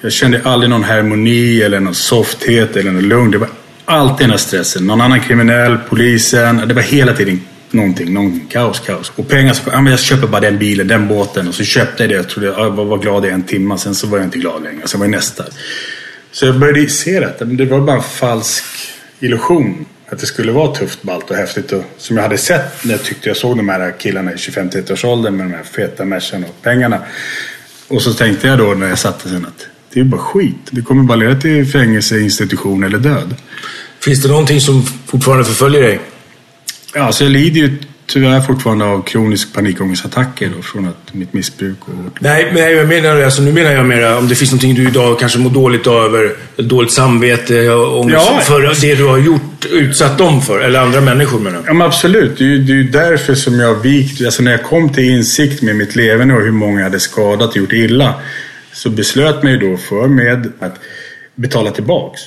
Jag 0.00 0.12
kände 0.12 0.40
aldrig 0.44 0.70
någon 0.70 0.84
harmoni 0.84 1.62
eller 1.62 1.80
någon 1.80 1.94
softhet 1.94 2.76
eller 2.76 2.90
någon 2.90 3.08
lugn. 3.08 3.30
Det 3.30 3.38
var 3.38 3.48
alltid 3.84 4.24
den 4.24 4.30
här 4.30 4.38
stressen. 4.38 4.86
Någon 4.86 5.00
annan 5.00 5.20
kriminell, 5.20 5.78
polisen. 5.88 6.68
Det 6.68 6.74
var 6.74 6.82
hela 6.82 7.12
tiden 7.12 7.40
någonting, 7.70 8.12
någonting. 8.12 8.46
Kaos, 8.50 8.80
kaos. 8.80 9.12
Och 9.16 9.28
pengar 9.28 9.52
så, 9.52 9.62
ja, 9.72 9.80
men 9.80 9.90
jag 9.90 10.00
köper 10.00 10.26
bara 10.26 10.40
den 10.40 10.58
bilen, 10.58 10.88
den 10.88 11.08
båten. 11.08 11.48
Och 11.48 11.54
så 11.54 11.64
köpte 11.64 12.02
jag 12.02 12.10
det. 12.10 12.16
Jag 12.16 12.28
trodde 12.28 12.46
jag 12.48 12.70
var, 12.70 12.84
var 12.84 12.98
glad 12.98 13.26
i 13.26 13.28
en 13.28 13.42
timme. 13.42 13.78
Sen 13.78 13.94
så 13.94 14.06
var 14.06 14.18
jag 14.18 14.26
inte 14.26 14.38
glad 14.38 14.62
längre. 14.62 14.88
Sen 14.88 15.00
var 15.00 15.06
det 15.06 15.10
nästa. 15.10 15.44
Så 16.32 16.46
jag 16.46 16.58
började 16.58 16.88
se 16.88 17.20
detta. 17.20 17.44
Men 17.44 17.56
det 17.56 17.64
var 17.64 17.80
bara 17.80 17.96
en 17.96 18.02
falsk 18.02 18.64
illusion. 19.20 19.86
Att 20.12 20.18
det 20.18 20.26
skulle 20.26 20.52
vara 20.52 20.74
tufft, 20.74 21.02
ballt 21.02 21.30
och 21.30 21.36
häftigt. 21.36 21.72
Och, 21.72 21.84
som 21.98 22.16
jag 22.16 22.22
hade 22.22 22.38
sett 22.38 22.84
när 22.84 22.92
jag 22.92 23.02
tyckte 23.02 23.28
jag 23.28 23.36
såg 23.36 23.56
de 23.56 23.68
här 23.68 23.94
killarna 23.98 24.32
i 24.32 24.34
25-30 24.34 24.92
års 24.92 25.04
åldern 25.04 25.36
med 25.36 25.46
de 25.46 25.52
här 25.52 25.62
feta 25.62 26.04
Mercan 26.04 26.44
och 26.44 26.62
pengarna. 26.62 27.00
Och 27.88 28.02
så 28.02 28.14
tänkte 28.14 28.46
jag 28.46 28.58
då 28.58 28.64
när 28.64 28.88
jag 28.88 28.98
satte 28.98 29.28
sen 29.28 29.46
att 29.46 29.66
det 29.92 30.00
är 30.00 30.04
bara 30.04 30.20
skit. 30.20 30.56
Det 30.70 30.82
kommer 30.82 31.02
bara 31.02 31.16
leda 31.16 31.40
till 31.40 31.66
fängelse, 31.66 32.20
institution 32.20 32.84
eller 32.84 32.98
död. 32.98 33.34
Finns 34.00 34.22
det 34.22 34.28
någonting 34.28 34.60
som 34.60 34.82
fortfarande 34.82 35.44
förföljer 35.44 35.82
dig? 35.82 36.00
Ja, 36.94 37.12
så 37.12 37.24
jag 37.24 37.30
lider 37.30 37.60
ju 37.60 37.78
tyvärr 38.06 38.40
fortfarande 38.40 38.84
av 38.84 39.02
kronisk 39.02 39.54
panikångestattacker 39.54 40.50
då, 40.56 40.62
från 40.62 40.88
att 40.88 41.14
mitt 41.14 41.32
missbruk. 41.32 41.78
Och... 41.80 42.18
Nej, 42.20 42.50
men 42.54 42.72
jag 42.76 42.88
menar, 42.88 43.22
alltså, 43.22 43.42
nu 43.42 43.52
menar 43.52 43.70
jag 43.70 43.86
mer 43.86 44.18
om 44.18 44.28
det 44.28 44.34
finns 44.34 44.50
någonting 44.50 44.74
du 44.74 44.88
idag 44.88 45.18
kanske 45.18 45.38
mår 45.38 45.50
dåligt 45.50 45.86
över. 45.86 46.32
Dåligt 46.56 46.92
samvete 46.92 47.70
ångest 47.70 48.26
Ja. 48.30 48.40
för 48.40 48.80
det 48.80 48.94
du 48.94 49.04
har 49.04 49.18
gjort, 49.18 49.66
utsatt 49.70 50.18
dem 50.18 50.42
för. 50.42 50.60
Eller 50.60 50.80
andra 50.80 51.00
människor 51.00 51.38
menar 51.38 51.56
jag. 51.56 51.68
Ja, 51.68 51.72
men 51.72 51.86
absolut. 51.86 52.38
Det 52.38 52.44
är 52.44 52.48
ju 52.48 52.58
det 52.58 52.98
är 52.98 53.08
därför 53.10 53.34
som 53.34 53.60
jag 53.60 53.74
vikt. 53.74 54.24
Alltså 54.24 54.42
när 54.42 54.50
jag 54.50 54.62
kom 54.62 54.92
till 54.92 55.04
insikt 55.04 55.62
med 55.62 55.76
mitt 55.76 55.96
levande 55.96 56.34
och 56.34 56.42
hur 56.42 56.50
många 56.50 56.80
jag 56.80 56.84
hade 56.84 57.00
skadat 57.00 57.50
och 57.50 57.56
gjort 57.56 57.72
illa. 57.72 58.14
Så 58.72 58.90
beslöt 58.90 59.42
mig 59.42 59.58
då 59.58 59.76
för 59.76 60.08
med 60.08 60.52
att 60.60 60.80
betala 61.34 61.70
tillbaks. 61.70 62.20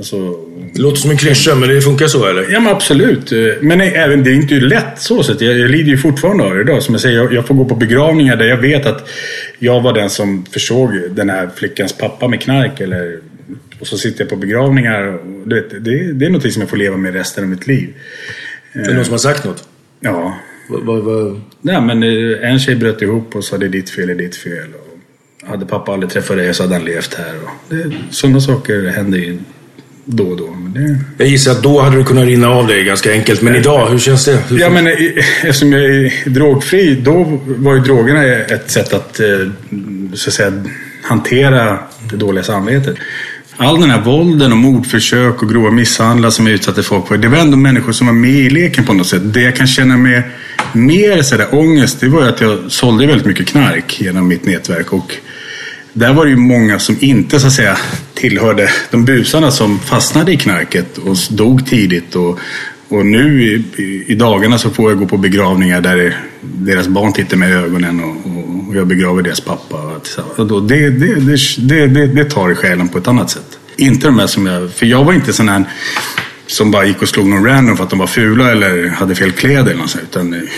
Alltså, 0.00 0.36
Det 0.74 0.82
låter 0.82 0.96
som 0.96 1.10
en 1.10 1.16
klyscha, 1.16 1.54
men 1.54 1.68
det 1.68 1.80
funkar 1.80 2.06
så 2.06 2.26
eller? 2.26 2.52
Ja 2.52 2.60
men 2.60 2.72
absolut. 2.72 3.32
Men 3.60 3.80
även 3.80 4.24
det 4.24 4.30
är 4.30 4.34
inte 4.34 4.54
lätt 4.54 4.98
så 4.98 5.22
sett. 5.22 5.40
Jag, 5.40 5.58
jag 5.58 5.70
lider 5.70 5.90
ju 5.90 5.98
fortfarande 5.98 6.44
av 6.44 6.54
det 6.54 6.60
idag. 6.60 6.82
Som 6.82 6.94
jag 6.94 7.02
säger, 7.02 7.16
jag, 7.16 7.32
jag 7.32 7.46
får 7.46 7.54
gå 7.54 7.64
på 7.64 7.74
begravningar 7.74 8.36
där 8.36 8.44
jag 8.44 8.56
vet 8.56 8.86
att 8.86 9.08
jag 9.58 9.80
var 9.80 9.92
den 9.92 10.10
som 10.10 10.46
försåg 10.52 10.90
den 11.10 11.30
här 11.30 11.50
flickans 11.56 11.92
pappa 11.92 12.28
med 12.28 12.40
knark. 12.40 12.80
Eller, 12.80 13.18
och 13.80 13.86
så 13.86 13.98
sitter 13.98 14.20
jag 14.20 14.28
på 14.28 14.36
begravningar. 14.36 15.18
Du 15.44 15.54
vet, 15.54 15.84
det, 15.84 16.12
det 16.12 16.26
är 16.26 16.30
något 16.30 16.52
som 16.52 16.62
jag 16.62 16.70
får 16.70 16.76
leva 16.76 16.96
med 16.96 17.14
resten 17.14 17.44
av 17.44 17.50
mitt 17.50 17.66
liv. 17.66 17.94
Är 18.72 18.84
det 18.84 18.94
någon 18.94 19.04
som 19.04 19.12
har 19.12 19.18
sagt 19.18 19.44
något? 19.44 19.68
Ja. 20.00 20.38
Vad, 20.68 20.82
vad, 20.82 21.02
vad... 21.02 21.40
Nej, 21.60 21.80
men 21.80 22.02
eh, 22.02 22.50
en 22.50 22.58
tjej 22.58 22.74
bröt 22.74 23.02
ihop 23.02 23.36
och 23.36 23.44
sa 23.44 23.58
det 23.58 23.66
är 23.66 23.70
ditt 23.70 23.90
fel, 23.90 24.06
det 24.06 24.12
är 24.12 24.16
ditt 24.16 24.36
fel. 24.36 24.68
Och 24.74 25.48
hade 25.48 25.66
pappa 25.66 25.92
aldrig 25.92 26.12
träffat 26.12 26.36
dig 26.36 26.54
så 26.54 26.62
hade 26.62 26.74
han 26.74 26.84
levt 26.84 27.14
här. 27.14 27.34
Och 27.44 27.74
det, 27.74 27.92
sådana 28.10 28.40
saker 28.40 28.86
händer 28.86 29.18
ju 29.18 29.38
då 30.16 30.24
och 30.24 30.36
då. 30.36 30.56
Det... 30.74 30.98
Jag 31.18 31.28
gissar 31.28 31.52
att 31.52 31.62
då 31.62 31.80
hade 31.80 31.96
du 31.96 32.04
kunnat 32.04 32.24
rinna 32.24 32.48
av 32.48 32.66
dig 32.66 32.84
ganska 32.84 33.12
enkelt. 33.12 33.42
Men 33.42 33.54
idag, 33.54 33.88
hur 33.88 33.98
känns 33.98 34.24
det? 34.24 34.38
Hur 34.48 34.58
Ja, 34.58 34.70
men 34.70 34.86
eftersom 35.42 35.72
jag 35.72 35.84
är 35.84 36.30
drogfri, 36.30 36.94
då 36.94 37.40
var 37.46 37.74
ju 37.74 37.80
drogerna 37.80 38.24
ett 38.24 38.70
sätt 38.70 38.92
att, 38.92 39.20
eh, 39.20 39.26
så 40.14 40.30
att 40.30 40.34
säga, 40.34 40.52
hantera 41.02 41.78
det 42.10 42.16
dåliga 42.16 42.44
samvetet. 42.44 42.96
All 43.56 43.80
den 43.80 43.90
här 43.90 44.00
vålden 44.00 44.52
och 44.52 44.58
mordförsök 44.58 45.42
och 45.42 45.48
grova 45.48 45.70
misshandlar 45.70 46.30
som 46.30 46.46
jag 46.46 46.54
utsatte 46.54 46.82
folk 46.82 47.08
för, 47.08 47.16
det 47.16 47.28
var 47.28 47.38
ändå 47.38 47.56
människor 47.56 47.92
som 47.92 48.06
var 48.06 48.14
med 48.14 48.30
i 48.30 48.50
leken 48.50 48.84
på 48.84 48.92
något 48.92 49.06
sätt. 49.06 49.22
Det 49.24 49.40
jag 49.40 49.56
kan 49.56 49.66
känna 49.66 49.96
med 49.96 50.22
mer 50.72 51.22
så 51.22 51.36
där, 51.36 51.54
ångest, 51.54 52.00
det 52.00 52.08
var 52.08 52.22
att 52.22 52.40
jag 52.40 52.58
sålde 52.68 53.06
väldigt 53.06 53.26
mycket 53.26 53.46
knark 53.46 54.00
genom 54.00 54.28
mitt 54.28 54.44
nätverk. 54.44 54.92
Och 54.92 55.14
där 55.92 56.12
var 56.12 56.24
det 56.24 56.30
ju 56.30 56.36
många 56.36 56.78
som 56.78 56.96
inte 57.00 57.40
så 57.40 57.46
att 57.46 57.52
säga 57.52 57.76
tillhörde 58.20 58.70
de 58.90 59.04
busarna 59.04 59.50
som 59.50 59.78
fastnade 59.78 60.32
i 60.32 60.36
knarket 60.36 60.98
och 60.98 61.16
dog 61.30 61.66
tidigt. 61.66 62.16
Och, 62.16 62.38
och 62.88 63.06
nu 63.06 63.42
i, 63.42 64.04
i, 64.06 64.14
dagarna 64.14 64.58
så 64.58 64.70
får 64.70 64.90
jag 64.90 64.98
gå 64.98 65.06
på 65.06 65.16
begravningar 65.16 65.80
där 65.80 66.16
deras 66.40 66.88
barn 66.88 67.12
tittar 67.12 67.36
mig 67.36 67.50
i 67.50 67.52
ögonen 67.52 68.00
och, 68.04 68.10
och, 68.68 68.76
jag 68.76 68.86
begraver 68.86 69.22
deras 69.22 69.40
pappa. 69.40 70.00
Och 70.36 70.46
då, 70.46 70.60
det, 70.60 70.90
det, 70.90 71.14
det, 71.14 71.36
det, 71.58 71.86
det, 71.86 72.06
det 72.06 72.24
tar 72.24 72.50
i 72.50 72.54
själen 72.54 72.88
på 72.88 72.98
ett 72.98 73.08
annat 73.08 73.30
sätt. 73.30 73.58
Inte 73.76 74.06
de 74.06 74.18
här 74.18 74.26
som 74.26 74.46
jag, 74.46 74.70
för 74.70 74.86
jag 74.86 75.04
var 75.04 75.12
inte 75.12 75.32
sån 75.32 75.48
här 75.48 75.64
som 76.46 76.70
bara 76.70 76.84
gick 76.84 77.02
och 77.02 77.08
slog 77.08 77.26
någon 77.26 77.44
random 77.44 77.76
för 77.76 77.84
att 77.84 77.90
de 77.90 77.98
var 77.98 78.06
fula 78.06 78.50
eller 78.50 78.88
hade 78.88 79.14
fel 79.14 79.32
kläder 79.32 79.70
eller 79.70 79.80
något 79.80 79.90
sånt, 79.90 80.04
utan 80.10 80.48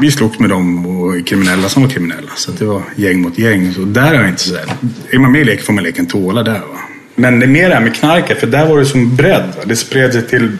vi 0.00 0.10
slogs 0.10 0.38
med 0.38 0.50
dem 0.50 0.86
och 0.86 1.26
kriminella 1.26 1.68
som 1.68 1.82
var 1.82 1.90
kriminella. 1.90 2.30
Så 2.36 2.50
att 2.50 2.58
det 2.58 2.64
var 2.64 2.82
gäng 2.96 3.20
mot 3.20 3.38
gäng. 3.38 3.72
Så 3.72 3.80
där 3.80 4.12
är 4.12 4.20
jag 4.20 4.28
inte 4.28 4.42
så 4.42 4.54
där. 4.54 4.64
Är 5.10 5.18
man 5.18 5.32
med 5.32 5.40
i 5.40 5.44
leken 5.44 5.64
får 5.64 5.72
man 5.72 5.84
leken 5.84 6.06
tåla 6.06 6.42
där. 6.42 6.52
Va? 6.52 6.80
Men 7.14 7.40
det 7.40 7.46
är 7.46 7.48
mer 7.48 7.68
det 7.68 7.74
här 7.74 7.82
med 7.82 7.94
knarket, 7.94 8.40
för 8.40 8.46
där 8.46 8.68
var 8.68 8.78
det 8.78 8.86
som 8.86 9.16
bredd. 9.16 9.46
Va? 9.56 9.62
Det 9.64 9.76
spred 9.76 10.12
sig 10.12 10.26
till 10.26 10.56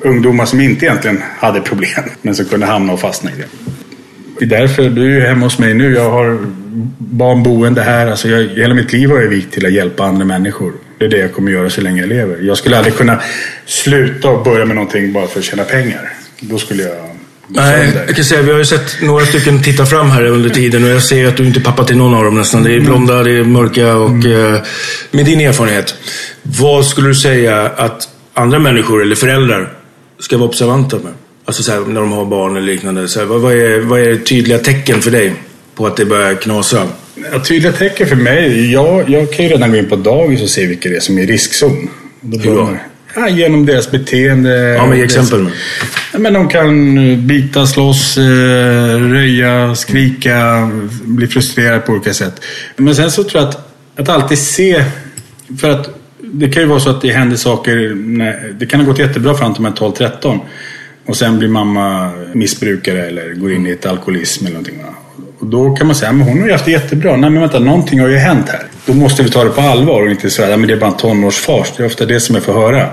ungdomar 0.00 0.46
som 0.46 0.60
inte 0.60 0.86
egentligen 0.86 1.22
hade 1.38 1.60
problem, 1.60 2.04
men 2.22 2.34
som 2.34 2.44
kunde 2.44 2.66
hamna 2.66 2.92
och 2.92 3.00
fastna 3.00 3.30
i 3.30 3.34
det. 3.36 3.46
Det 4.38 4.44
är 4.44 4.60
därför 4.60 4.90
du 4.90 5.04
är 5.04 5.20
ju 5.20 5.20
hemma 5.20 5.46
hos 5.46 5.58
mig 5.58 5.74
nu. 5.74 5.94
Jag 5.94 6.10
har 6.10 6.38
barn 6.98 7.42
boende 7.42 7.82
här. 7.82 8.06
Alltså 8.06 8.28
jag, 8.28 8.48
hela 8.48 8.74
mitt 8.74 8.92
liv 8.92 9.10
har 9.10 9.20
jag 9.20 9.28
vikt 9.28 9.52
till 9.52 9.66
att 9.66 9.72
hjälpa 9.72 10.04
andra 10.04 10.24
människor. 10.24 10.72
Det 10.98 11.04
är 11.04 11.08
det 11.08 11.18
jag 11.18 11.32
kommer 11.32 11.52
göra 11.52 11.70
så 11.70 11.80
länge 11.80 12.00
jag 12.00 12.08
lever. 12.08 12.38
Jag 12.42 12.56
skulle 12.58 12.76
aldrig 12.76 12.94
kunna 12.94 13.20
sluta 13.66 14.28
och 14.28 14.44
börja 14.44 14.64
med 14.64 14.76
någonting 14.76 15.12
bara 15.12 15.26
för 15.26 15.38
att 15.38 15.44
tjäna 15.44 15.64
pengar. 15.64 16.12
Då 16.40 16.58
skulle 16.58 16.82
jag 16.82 17.15
Nej, 17.48 17.92
jag 18.06 18.16
kan 18.16 18.24
säga 18.24 18.42
vi 18.42 18.50
har 18.52 18.58
ju 18.58 18.64
sett 18.64 18.96
några 19.02 19.26
stycken 19.26 19.62
titta 19.62 19.86
fram 19.86 20.10
här 20.10 20.24
under 20.24 20.50
tiden 20.50 20.84
och 20.84 20.90
jag 20.90 21.02
ser 21.02 21.26
att 21.28 21.36
du 21.36 21.46
inte 21.46 21.58
är 21.60 21.62
pappa 21.62 21.84
till 21.84 21.96
någon 21.96 22.14
av 22.14 22.24
dem 22.24 22.34
nästan. 22.34 22.62
Det 22.62 22.74
är 22.74 22.80
blonda, 22.80 23.22
det 23.22 23.30
är 23.30 23.44
mörka 23.44 23.94
och 23.96 24.24
eh, 24.26 24.60
med 25.10 25.24
din 25.24 25.40
erfarenhet. 25.40 25.94
Vad 26.42 26.86
skulle 26.86 27.08
du 27.08 27.14
säga 27.14 27.62
att 27.76 28.08
andra 28.34 28.58
människor 28.58 29.02
eller 29.02 29.16
föräldrar 29.16 29.72
ska 30.18 30.36
vara 30.38 30.48
observanta 30.48 30.96
med? 30.96 31.12
Alltså 31.44 31.62
så 31.62 31.72
här, 31.72 31.80
när 31.80 32.00
de 32.00 32.12
har 32.12 32.24
barn 32.24 32.56
eller 32.56 32.66
liknande. 32.66 33.08
Så 33.08 33.18
här, 33.18 33.26
vad, 33.26 33.52
är, 33.52 33.80
vad 33.80 34.00
är 34.00 34.16
tydliga 34.16 34.58
tecken 34.58 35.02
för 35.02 35.10
dig 35.10 35.32
på 35.74 35.86
att 35.86 35.96
det 35.96 36.04
börjar 36.04 36.34
knasa? 36.34 36.88
Ja, 37.32 37.40
tydliga 37.40 37.72
tecken 37.72 38.06
för 38.06 38.16
mig. 38.16 38.72
Jag, 38.72 39.10
jag 39.10 39.32
kan 39.32 39.44
ju 39.44 39.50
redan 39.50 39.70
gå 39.70 39.76
in 39.76 39.88
på 39.88 39.96
dagis 39.96 40.42
och 40.42 40.48
se 40.50 40.66
vilka 40.66 40.88
det 40.88 40.96
är 40.96 41.00
som 41.00 41.18
är 41.18 41.22
i 41.22 41.26
riskzon. 41.26 41.90
Hur 42.42 42.54
då? 42.54 42.76
Ja, 43.14 43.28
genom 43.28 43.66
deras 43.66 43.90
beteende. 43.90 44.50
Ja, 44.50 44.86
men 44.86 44.98
ge 44.98 45.04
Deras- 45.04 45.16
exempel. 45.16 45.40
Ja, 45.42 45.50
men 46.18 46.32
de 46.32 46.48
kan 46.48 46.96
bita, 47.26 47.66
slåss, 47.66 48.18
eh, 48.18 49.00
röja, 49.00 49.74
skrika, 49.74 50.70
bli 51.04 51.26
frustrerade 51.26 51.80
på 51.80 51.92
olika 51.92 52.14
sätt. 52.14 52.40
Men 52.76 52.94
sen 52.94 53.10
så 53.10 53.24
tror 53.24 53.42
jag 53.42 53.48
att, 53.48 53.74
att 53.96 54.08
alltid 54.08 54.38
se, 54.38 54.84
för 55.60 55.70
att 55.70 55.88
det 56.32 56.48
kan 56.48 56.62
ju 56.62 56.68
vara 56.68 56.80
så 56.80 56.90
att 56.90 57.02
det 57.02 57.12
händer 57.12 57.36
saker, 57.36 57.94
när, 57.94 58.54
det 58.58 58.66
kan 58.66 58.80
ha 58.80 58.86
gått 58.86 58.98
jättebra 58.98 59.34
fram 59.34 59.54
till 59.54 59.62
man 59.62 59.72
är 59.72 59.76
12-13 59.76 60.40
och 61.06 61.16
sen 61.16 61.38
blir 61.38 61.48
mamma 61.48 62.12
missbrukare 62.32 63.06
eller 63.06 63.34
går 63.34 63.52
in 63.52 63.66
i 63.66 63.70
ett 63.70 63.86
alkoholism 63.86 64.46
eller 64.46 64.54
någonting. 64.54 64.80
Och 65.38 65.46
då 65.46 65.76
kan 65.76 65.86
man 65.86 65.96
säga, 65.96 66.12
men 66.12 66.28
hon 66.28 66.40
har 66.40 66.46
ju 66.46 66.52
haft 66.52 66.64
det 66.64 66.70
jättebra. 66.70 67.16
Nej 67.16 67.30
men 67.30 67.40
vänta, 67.40 67.58
någonting 67.58 68.00
har 68.00 68.08
ju 68.08 68.16
hänt 68.16 68.48
här. 68.48 68.62
Då 68.86 68.94
måste 68.94 69.22
vi 69.22 69.30
ta 69.30 69.44
det 69.44 69.50
på 69.50 69.60
allvar 69.60 70.02
och 70.02 70.10
inte 70.10 70.30
säga, 70.30 70.56
men 70.56 70.68
det 70.68 70.74
är 70.74 70.80
bara 70.80 70.90
en 70.90 70.96
tonårsfars. 70.96 71.72
Det 71.76 71.82
är 71.82 71.86
ofta 71.86 72.06
det 72.06 72.20
som 72.20 72.34
jag 72.34 72.44
får 72.44 72.52
höra. 72.52 72.88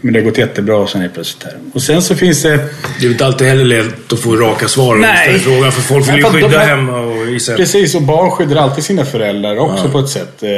Men 0.00 0.12
det 0.12 0.20
har 0.20 0.24
gått 0.24 0.38
jättebra 0.38 0.76
och 0.76 0.88
sen 0.90 1.00
är 1.00 1.04
det 1.08 1.14
plötsligt 1.14 1.44
här. 1.44 1.54
Och 1.74 1.82
sen 1.82 2.02
så 2.02 2.14
finns 2.16 2.42
det 2.42 2.56
Det 3.00 3.06
är 3.06 3.10
inte 3.10 3.26
alltid 3.26 3.46
heller 3.46 3.64
lätt 3.64 4.12
att 4.12 4.20
få 4.20 4.36
raka 4.36 4.68
svar 4.68 4.96
och 4.98 5.04
ställa 5.22 5.38
frågan 5.38 5.72
för 5.72 5.80
folk 5.82 6.08
vill 6.08 6.16
ju 6.16 6.22
skydda 6.24 6.48
de- 6.48 6.56
hemma 6.58 6.98
och 7.00 7.28
visa. 7.28 7.54
Precis, 7.56 7.94
och 7.94 8.02
barn 8.02 8.30
skyddar 8.30 8.56
alltid 8.56 8.84
sina 8.84 9.04
föräldrar 9.04 9.56
också 9.58 9.88
på 9.90 9.98
ett 9.98 10.08
sätt. 10.08 10.42
Eh, 10.42 10.50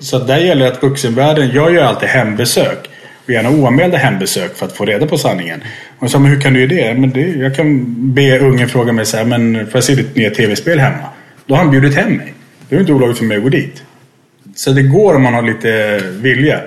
Så 0.00 0.18
där 0.18 0.38
gäller 0.38 0.64
det 0.66 0.72
att 0.72 0.82
vuxenvärlden, 0.82 1.50
jag 1.54 1.74
gör 1.74 1.82
alltid 1.84 2.08
hembesök. 2.08 2.78
Och 3.24 3.30
gärna 3.30 3.50
oanmälda 3.50 3.96
hembesök 3.98 4.56
för 4.56 4.66
att 4.66 4.72
få 4.72 4.84
reda 4.84 5.06
på 5.06 5.18
sanningen. 5.18 5.62
Och 5.98 6.10
sa, 6.10 6.18
men 6.18 6.30
hur 6.30 6.40
kan 6.40 6.54
du 6.54 6.60
göra 6.60 6.68
det? 6.94 7.00
Men 7.00 7.10
det, 7.10 7.20
jag 7.20 7.56
kan 7.56 7.84
be 8.14 8.38
ungen 8.38 8.68
fråga 8.68 8.92
mig 8.92 9.06
så 9.06 9.16
här, 9.16 9.24
men 9.24 9.54
får 9.66 9.70
jag 9.74 9.84
se 9.84 9.94
ditt 9.94 10.16
nya 10.16 10.30
tv-spel 10.30 10.78
hemma? 10.78 11.08
Då 11.46 11.54
har 11.54 11.62
han 11.62 11.70
bjudit 11.70 11.94
hem 11.94 12.12
mig. 12.16 12.34
Det 12.68 12.76
är 12.76 12.80
inte 12.80 12.92
olagligt 12.92 13.18
för 13.18 13.24
mig 13.24 13.36
att 13.36 13.42
gå 13.42 13.48
dit. 13.48 13.82
Så 14.56 14.70
det 14.70 14.82
går 14.82 15.14
om 15.14 15.22
man 15.22 15.34
har 15.34 15.42
lite 15.42 16.00
vilja. 16.10 16.60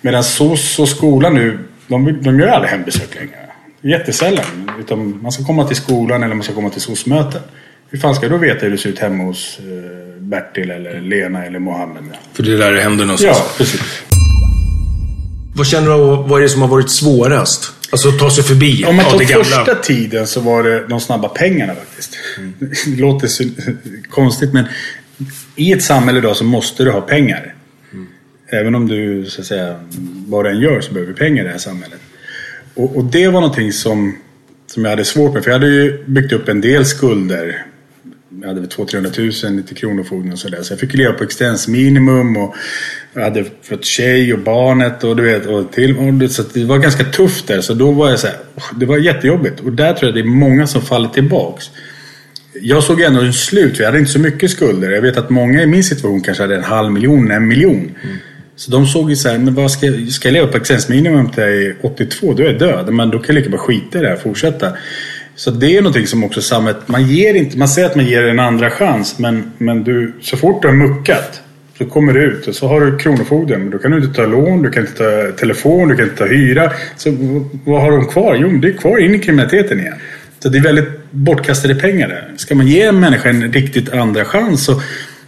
Medan 0.00 0.24
SOS 0.24 0.78
och 0.78 0.88
skolan 0.88 1.34
nu, 1.34 1.58
de, 1.88 2.22
de 2.22 2.40
gör 2.40 2.46
aldrig 2.48 2.70
hembesök 2.70 3.14
längre. 3.14 3.36
Jättesällan. 3.82 4.70
Utan 4.80 5.22
man 5.22 5.32
ska 5.32 5.44
komma 5.44 5.64
till 5.64 5.76
skolan 5.76 6.22
eller 6.22 6.34
man 6.34 6.44
ska 6.44 6.54
komma 6.54 6.70
till 6.70 6.80
SOS-möten. 6.80 7.40
Hur 7.90 7.98
fan 7.98 8.14
ska 8.14 8.28
då 8.28 8.36
veta 8.36 8.60
hur 8.60 8.70
det 8.70 8.78
ser 8.78 8.88
ut 8.88 8.98
hemma 8.98 9.24
hos 9.24 9.58
eh, 9.58 10.22
Bertil 10.22 10.70
eller 10.70 11.00
Lena 11.00 11.44
eller 11.44 11.58
Mohammed? 11.58 12.02
För 12.32 12.42
det 12.42 12.52
är 12.52 12.58
där 12.58 12.72
det 12.72 12.80
händer 12.80 13.04
någonstans. 13.04 13.38
Ja, 13.38 13.44
precis. 13.56 13.80
Vad 15.56 15.66
känner 15.66 15.90
du, 15.90 15.96
vad 16.28 16.38
är 16.38 16.42
det 16.42 16.48
som 16.48 16.62
har 16.62 16.68
varit 16.68 16.90
svårast? 16.90 17.72
Alltså 17.90 18.08
att 18.08 18.18
ta 18.18 18.30
sig 18.30 18.44
förbi 18.44 18.84
Om 18.84 18.96
man 18.96 19.04
gamla. 19.04 19.44
första 19.44 19.74
tiden 19.74 20.26
så 20.26 20.40
var 20.40 20.62
det 20.62 20.86
de 20.88 21.00
snabba 21.00 21.28
pengarna 21.28 21.74
faktiskt. 21.74 22.16
Det 22.86 23.00
låter 23.00 23.28
konstigt 24.10 24.52
men 24.52 24.64
i 25.56 25.72
ett 25.72 25.82
samhälle 25.82 26.18
idag 26.18 26.36
så 26.36 26.44
måste 26.44 26.84
du 26.84 26.90
ha 26.90 27.00
pengar. 27.00 27.54
Även 28.48 28.74
om 28.74 28.88
du 28.88 29.24
så 29.24 29.40
att 29.40 29.46
säga 29.46 29.80
vad 30.26 30.44
du 30.44 30.50
än 30.50 30.60
gör 30.60 30.80
så 30.80 30.92
behöver 30.92 31.12
du 31.12 31.18
pengar 31.18 31.42
i 31.42 31.46
det 31.46 31.52
här 31.52 31.58
samhället. 31.58 32.00
Och, 32.74 32.96
och 32.96 33.04
det 33.04 33.28
var 33.28 33.40
någonting 33.40 33.72
som, 33.72 34.16
som 34.66 34.84
jag 34.84 34.90
hade 34.90 35.04
svårt 35.04 35.34
med. 35.34 35.44
För 35.44 35.50
jag 35.50 35.58
hade 35.58 35.72
ju 35.72 36.04
byggt 36.06 36.32
upp 36.32 36.48
en 36.48 36.60
del 36.60 36.84
skulder. 36.84 37.66
Jag 38.40 38.48
hade 38.48 38.60
väl 38.60 38.68
200-300 38.68 39.52
000 39.52 39.62
till 39.62 39.76
Kronofogden 39.76 40.32
och 40.32 40.38
sådär. 40.38 40.62
Så 40.62 40.72
jag 40.72 40.80
fick 40.80 40.94
leva 40.94 41.12
på 41.12 41.24
existensminimum. 41.24 42.36
Och 42.36 42.54
jag 43.14 43.22
hade 43.22 43.44
fått 43.62 43.84
tjej 43.84 44.32
och 44.32 44.38
barnet 44.38 45.04
och 45.04 45.16
du 45.16 45.22
vet. 45.22 45.46
Och 45.46 45.72
till, 45.72 45.96
och 45.96 46.14
det, 46.14 46.28
så 46.28 46.42
det 46.54 46.64
var 46.64 46.78
ganska 46.78 47.04
tufft 47.04 47.46
där. 47.46 47.60
Så 47.60 47.74
då 47.74 47.90
var 47.90 48.10
jag 48.10 48.18
så 48.18 48.26
här, 48.26 48.36
Det 48.76 48.86
var 48.86 48.98
jättejobbigt. 48.98 49.60
Och 49.60 49.72
där 49.72 49.92
tror 49.92 50.08
jag 50.08 50.14
det 50.14 50.28
är 50.28 50.34
många 50.34 50.66
som 50.66 50.82
faller 50.82 51.08
tillbaks. 51.08 51.70
Jag 52.60 52.82
såg 52.82 53.00
ändå 53.00 53.20
en 53.20 53.32
slut. 53.32 53.76
för 53.76 53.82
Jag 53.82 53.88
hade 53.88 53.98
inte 53.98 54.12
så 54.12 54.20
mycket 54.20 54.50
skulder. 54.50 54.90
Jag 54.90 55.02
vet 55.02 55.16
att 55.16 55.30
många 55.30 55.62
i 55.62 55.66
min 55.66 55.84
situation 55.84 56.20
kanske 56.20 56.42
hade 56.42 56.56
en 56.56 56.64
halv 56.64 56.92
miljon, 56.92 57.30
en 57.30 57.48
miljon. 57.48 57.94
Mm. 58.04 58.16
Så 58.56 58.70
de 58.70 58.86
såg 58.86 59.10
ju 59.10 59.16
så 59.16 59.28
här, 59.28 59.38
men 59.38 59.54
vad 59.54 59.70
ska, 59.70 59.86
jag- 59.86 60.08
ska 60.08 60.28
jag 60.28 60.32
leva 60.32 60.46
på 60.46 60.56
existensminimum 60.56 61.30
till 61.30 61.42
jag 61.42 61.52
är 61.52 61.74
82? 61.82 62.32
Då 62.32 62.42
är 62.42 62.46
jag 62.46 62.58
död. 62.58 62.92
Men 62.92 63.10
då 63.10 63.18
kan 63.18 63.26
jag 63.26 63.34
lika 63.34 63.50
bra 63.50 63.58
skita 63.58 63.98
i 63.98 64.02
det 64.02 64.08
här 64.08 64.14
och 64.14 64.22
fortsätta. 64.22 64.72
Så 65.34 65.50
det 65.50 65.76
är 65.76 65.82
någonting 65.82 66.06
som 66.06 66.24
också 66.24 66.40
samhället, 66.42 66.80
man 66.88 67.06
ger 67.06 67.34
inte, 67.34 67.58
man 67.58 67.68
säger 67.68 67.88
att 67.88 67.96
man 67.96 68.06
ger 68.06 68.22
en 68.22 68.40
andra 68.40 68.70
chans. 68.70 69.18
Men, 69.18 69.52
men 69.58 69.84
du, 69.84 70.12
så 70.22 70.36
fort 70.36 70.62
du 70.62 70.68
har 70.68 70.74
muckat 70.74 71.40
så 71.78 71.84
kommer 71.84 72.12
du 72.12 72.20
ut 72.22 72.46
och 72.46 72.54
så 72.54 72.68
har 72.68 72.80
du 72.80 72.98
Kronofogden. 72.98 73.60
Men 73.60 73.70
då 73.70 73.78
kan 73.78 73.90
du 73.90 73.96
inte 73.96 74.14
ta 74.14 74.26
lån, 74.26 74.62
du 74.62 74.70
kan 74.70 74.82
inte 74.86 74.94
ta 74.98 75.36
telefon, 75.38 75.88
du 75.88 75.96
kan 75.96 76.04
inte 76.04 76.16
ta 76.18 76.26
hyra. 76.26 76.72
Så 76.96 77.10
vad 77.64 77.80
har 77.82 77.90
de 77.90 78.06
kvar? 78.08 78.36
Jo, 78.40 78.48
det 78.48 78.68
är 78.68 78.72
kvar 78.72 78.98
in 79.04 79.14
i 79.14 79.18
kriminaliteten 79.18 79.80
igen. 79.80 79.94
Så 80.42 80.48
det 80.48 80.58
är 80.58 80.62
väldigt 80.62 80.88
bortkastade 81.10 81.74
pengar 81.74 82.08
där. 82.08 82.32
Ska 82.36 82.54
man 82.54 82.66
ge 82.66 82.82
en 82.82 83.00
människa 83.00 83.28
en 83.28 83.52
riktigt 83.52 83.92
andra 83.92 84.24
chans 84.24 84.64
så 84.64 84.80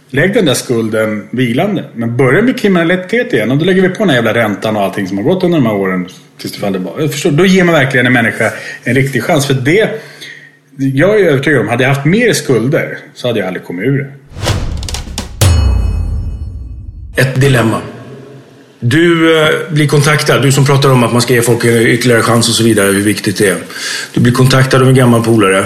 lägg 0.09 0.33
den 0.33 0.45
där 0.45 0.53
skulden 0.53 1.27
vilande. 1.31 1.83
Men 1.95 2.17
börja 2.17 2.41
med 2.41 2.59
kriminalitet 2.59 3.33
igen 3.33 3.51
och 3.51 3.57
då 3.57 3.65
lägger 3.65 3.81
vi 3.81 3.89
på 3.89 3.95
den 3.99 4.09
här 4.09 4.15
jävla 4.15 4.33
räntan 4.33 4.75
och 4.75 4.83
allting 4.83 5.07
som 5.07 5.17
har 5.17 5.23
gått 5.23 5.43
under 5.43 5.57
de 5.57 5.65
här 5.65 5.75
åren. 5.75 6.07
Tills 6.37 6.53
det 6.53 6.59
faller 6.59 6.79
bara. 6.79 7.07
Förstår, 7.07 7.31
då 7.31 7.45
ger 7.45 7.63
man 7.63 7.75
verkligen 7.75 8.05
en 8.05 8.13
människa 8.13 8.51
en 8.83 8.95
riktig 8.95 9.23
chans. 9.23 9.45
För 9.45 9.53
det, 9.53 9.89
jag 10.75 11.19
är 11.19 11.25
övertygad 11.25 11.61
om, 11.61 11.67
hade 11.67 11.83
jag 11.83 11.89
haft 11.93 12.05
mer 12.05 12.33
skulder 12.33 12.97
så 13.13 13.27
hade 13.27 13.39
jag 13.39 13.47
aldrig 13.47 13.65
kommit 13.65 13.85
ur 13.85 13.97
det. 13.97 14.11
Ett 17.21 17.41
dilemma. 17.41 17.81
Du 18.79 19.39
eh, 19.41 19.49
blir 19.69 19.87
kontaktad, 19.87 20.41
du 20.41 20.51
som 20.51 20.65
pratar 20.65 20.91
om 20.91 21.03
att 21.03 21.13
man 21.13 21.21
ska 21.21 21.33
ge 21.33 21.41
folk 21.41 21.65
en 21.65 21.87
ytterligare 21.87 22.21
chans 22.21 22.49
och 22.49 22.55
så 22.55 22.63
vidare, 22.63 22.91
hur 22.91 23.03
viktigt 23.03 23.37
det 23.37 23.47
är. 23.47 23.57
Du 24.13 24.21
blir 24.21 24.33
kontaktad 24.33 24.81
av 24.81 24.87
en 24.87 24.95
gammal 24.95 25.23
polare 25.23 25.65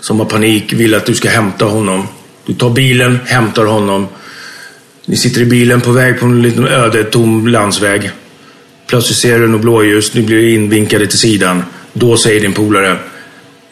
som 0.00 0.18
har 0.18 0.26
panik, 0.26 0.72
vill 0.72 0.94
att 0.94 1.06
du 1.06 1.14
ska 1.14 1.28
hämta 1.28 1.64
honom. 1.64 2.08
Du 2.46 2.54
tar 2.54 2.70
bilen, 2.70 3.18
hämtar 3.26 3.64
honom. 3.64 4.08
Ni 5.06 5.16
sitter 5.16 5.40
i 5.40 5.44
bilen 5.44 5.80
på 5.80 5.90
väg 5.90 6.20
på 6.20 6.26
en 6.26 6.42
liten 6.42 6.66
öde, 6.68 7.04
tom 7.04 7.48
landsväg. 7.48 8.10
Plötsligt 8.86 9.18
ser 9.18 9.38
du 9.38 9.48
något 9.48 9.60
blåljus, 9.60 10.14
ni 10.14 10.22
blir 10.22 10.54
invinkade 10.54 11.06
till 11.06 11.18
sidan. 11.18 11.62
Då 11.92 12.16
säger 12.16 12.40
din 12.40 12.52
polare, 12.52 12.98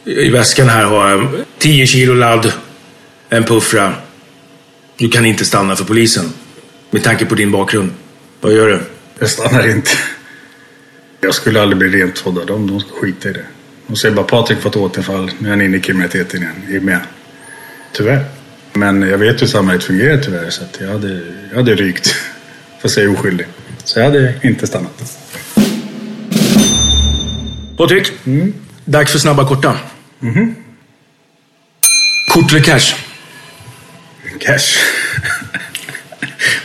i 0.05 0.29
väskan 0.29 0.69
här 0.69 0.85
har 0.85 1.11
jag 1.11 1.29
10 1.59 1.87
kilo 1.87 2.15
ladd, 2.15 2.53
en 3.29 3.45
puffra. 3.45 3.95
Du 4.97 5.09
kan 5.09 5.27
inte 5.27 5.45
stanna 5.45 5.77
för 5.77 5.85
polisen. 5.85 6.25
Med 6.91 7.03
tanke 7.03 7.27
på 7.27 7.35
din 7.35 7.51
bakgrund. 7.51 7.91
Vad 8.41 8.53
gör 8.53 8.69
du? 8.69 8.81
Jag 9.19 9.31
stannar 9.31 9.71
inte. 9.71 9.91
Jag 11.21 11.35
skulle 11.35 11.63
aldrig 11.63 11.79
bli 11.79 11.89
rent 11.89 12.23
om 12.27 12.39
av 12.39 12.47
dem. 12.47 12.67
De 12.67 12.81
skulle 12.81 13.01
skita 13.01 13.29
i 13.29 13.33
det. 13.33 13.45
De 13.87 13.97
säger 13.97 14.15
bara 14.15 14.27
Patrik 14.27 14.61
fått 14.61 14.77
återfall. 14.77 15.31
Nu 15.39 15.49
är 15.49 15.51
han 15.51 15.63
inne 15.63 15.77
i 15.77 15.81
kriminaliteten 15.81 16.43
igen. 16.43 16.55
Är 16.71 16.81
med. 16.81 17.01
Tyvärr. 17.93 18.25
Men 18.77 19.03
jag 19.03 19.19
vet 19.19 19.43
hur 19.43 19.47
samhället 19.47 19.85
fungerar 19.85 20.19
tyvärr. 20.19 20.51
Så 20.51 20.63
att 20.63 20.79
jag, 20.81 20.89
hade, 20.89 21.21
jag 21.51 21.57
hade 21.57 21.75
rykt. 21.75 22.15
Fast 22.83 22.97
jag 22.97 23.07
är 23.07 23.13
oskyldig. 23.13 23.47
Så 23.85 23.99
jag 23.99 24.05
hade 24.05 24.35
inte 24.43 24.67
stannat. 24.67 25.19
Patrik, 27.77 28.13
dags 28.85 29.13
för 29.13 29.19
snabba 29.19 29.49
korta. 29.49 29.79
Kort 32.33 32.53
eller 32.53 32.63
cash? 32.63 32.95
Cash. 34.41 34.79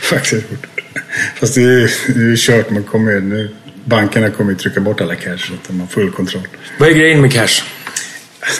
Faktiskt. 0.00 0.46
Fast 1.34 1.54
det 1.54 1.62
är 1.62 2.18
ju 2.18 2.36
kört. 2.38 2.70
Man 2.70 2.82
kommer, 2.82 3.20
nu, 3.20 3.54
bankerna 3.84 4.30
kommer 4.30 4.50
ju 4.50 4.56
trycka 4.56 4.80
bort 4.80 5.00
alla 5.00 5.14
cash. 5.14 5.38
Så 5.38 5.54
att 5.54 5.64
de 5.68 5.80
har 5.80 5.86
full 5.86 6.10
kontroll. 6.10 6.48
Vad 6.78 6.88
är 6.88 6.92
grejen 6.92 7.20
med 7.20 7.32
cash? 7.32 7.62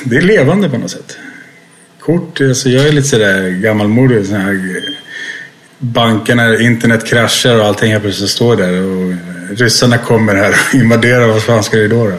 Det 0.04 0.16
är 0.16 0.22
levande 0.22 0.70
på 0.70 0.78
något 0.78 0.90
sätt. 0.90 1.18
Kort, 2.00 2.40
alltså 2.40 2.68
jag 2.68 2.88
är 2.88 2.92
lite 2.92 3.08
sådär 3.08 3.48
gammalmodig. 3.50 4.26
Sån 4.26 4.36
här, 4.36 4.82
bankerna, 5.78 6.58
internet 6.58 7.06
kraschar 7.06 7.58
och 7.58 7.64
allting 7.66 7.90
helt 7.92 8.02
plötsligt 8.02 8.30
står 8.30 8.56
där. 8.56 8.82
Och 8.82 9.14
ryssarna 9.58 9.98
kommer 9.98 10.34
här 10.34 10.50
och 10.50 10.74
invaderar. 10.74 11.26
Vad 11.26 11.42
fan 11.42 11.62
ska 11.64 11.76
det 11.76 11.88
då? 11.88 12.06
Då, 12.06 12.16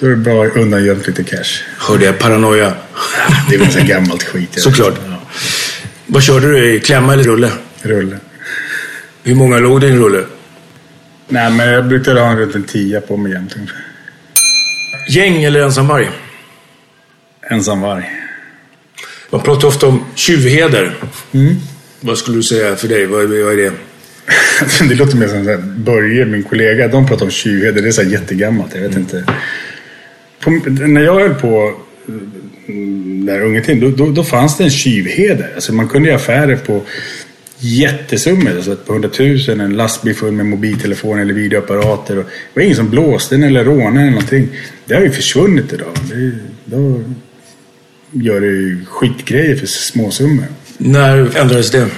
då 0.00 0.06
är 0.06 0.10
det 0.10 0.16
bra 0.16 0.46
undangömt 0.46 1.06
lite 1.06 1.24
cash. 1.24 1.62
Hörde 1.78 2.04
jag 2.04 2.18
paranoia? 2.18 2.72
Det 3.48 3.54
är 3.54 3.58
väl 3.58 3.70
så 3.72 3.80
gammalt 3.84 4.22
skit. 4.22 4.62
Såklart. 4.62 4.94
Ja, 5.08 5.22
Vad 6.06 6.22
körde 6.22 6.50
du 6.52 6.74
i? 6.74 6.80
Klämma 6.80 7.12
eller 7.12 7.24
rulle? 7.24 7.50
rulle. 7.82 8.16
Hur 9.22 9.34
många 9.34 9.58
låg 9.58 9.80
det 9.80 9.86
i 9.86 9.90
en 9.90 9.98
rulle? 9.98 10.24
Nej, 11.28 11.50
men 11.50 11.68
jag 11.68 11.88
brukade 11.88 12.20
ha 12.20 12.34
runt 12.36 12.54
en 12.54 12.64
tia 12.64 13.00
på 13.00 13.16
mig 13.16 13.32
jämt 13.32 13.54
ungefär. 13.56 13.80
Gäng 15.10 15.44
eller 15.44 15.60
ensamvarg? 15.60 16.10
Ensam 17.50 17.80
varg. 17.80 18.10
Man 19.36 19.44
pratar 19.44 19.68
ofta 19.68 19.86
om 19.86 20.04
tjuvheder. 20.14 20.94
Vad 22.00 22.18
skulle 22.18 22.36
du 22.36 22.42
säga 22.42 22.76
för 22.76 22.88
dig? 22.88 23.06
Vad 23.06 23.24
är, 23.24 23.44
vad 23.44 23.52
är 23.52 23.56
det? 23.56 23.72
Det 24.88 24.94
låter 24.94 25.16
mer 25.16 25.28
som 25.28 25.74
Börje, 25.84 26.24
min 26.24 26.42
kollega, 26.42 26.88
de 26.88 27.06
pratar 27.06 27.24
om 27.24 27.30
tjuvheder. 27.30 27.82
Det 27.82 27.88
är 27.88 27.92
så 27.92 28.02
här 28.02 28.10
jättegammalt. 28.10 28.74
Jag 28.74 28.82
vet 28.82 28.96
inte. 28.96 29.24
På, 30.40 30.50
när 30.70 31.00
jag 31.00 31.14
höll 31.14 31.34
på 31.34 31.74
mm, 32.68 33.26
där 33.26 33.40
unga 33.40 33.60
tiden, 33.62 33.80
då, 33.80 34.04
då, 34.04 34.12
då 34.12 34.24
fanns 34.24 34.56
det 34.56 34.64
en 34.64 34.70
tjuvheder. 34.70 35.52
Alltså 35.54 35.74
man 35.74 35.88
kunde 35.88 36.08
göra 36.08 36.16
affärer 36.16 36.56
på 36.56 36.82
jättesummor. 37.58 38.56
Alltså 38.56 38.76
par 38.76 38.92
hundratusen, 38.92 39.60
en 39.60 39.76
lastbil 39.76 40.14
full 40.14 40.32
med 40.32 40.46
mobiltelefoner 40.46 41.22
eller 41.22 41.34
videoapparater. 41.34 42.18
Och 42.18 42.24
det 42.24 42.60
var 42.60 42.62
ingen 42.62 42.76
som 42.76 42.90
blåste 42.90 43.34
eller 43.34 43.64
rånade 43.64 44.00
eller 44.00 44.10
någonting. 44.10 44.48
Det 44.84 44.94
har 44.94 45.02
ju 45.02 45.10
försvunnit 45.10 45.72
idag. 45.72 45.92
Det, 46.10 46.32
då 46.64 47.02
gör 48.10 48.84
skitgrejer 48.84 49.56
för 49.56 49.66
småsummor. 49.66 50.46
När 50.78 51.36
ändrades 51.36 51.70
det? 51.70 51.88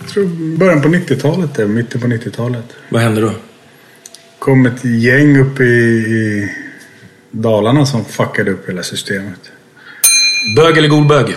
Jag 0.00 0.08
tror 0.08 0.56
början 0.58 0.82
på 0.82 0.88
90-talet, 0.88 1.54
där, 1.54 1.66
mitten 1.66 2.00
på 2.00 2.06
90-talet. 2.06 2.64
Vad 2.88 3.02
hände 3.02 3.20
då? 3.20 3.32
kom 4.40 4.66
ett 4.66 4.84
gäng 4.84 5.38
upp 5.38 5.60
i, 5.60 5.64
i 5.64 6.52
Dalarna 7.30 7.86
som 7.86 8.04
fuckade 8.04 8.50
upp 8.50 8.68
hela 8.68 8.82
systemet. 8.82 9.50
Bög 10.56 10.78
eller 10.78 10.88
god 10.88 11.06
bög? 11.06 11.26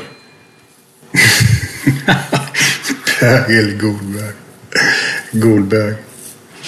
Bög 3.20 3.58
eller 3.58 3.78
golbög? 3.78 4.34
Golbög. 5.32 5.96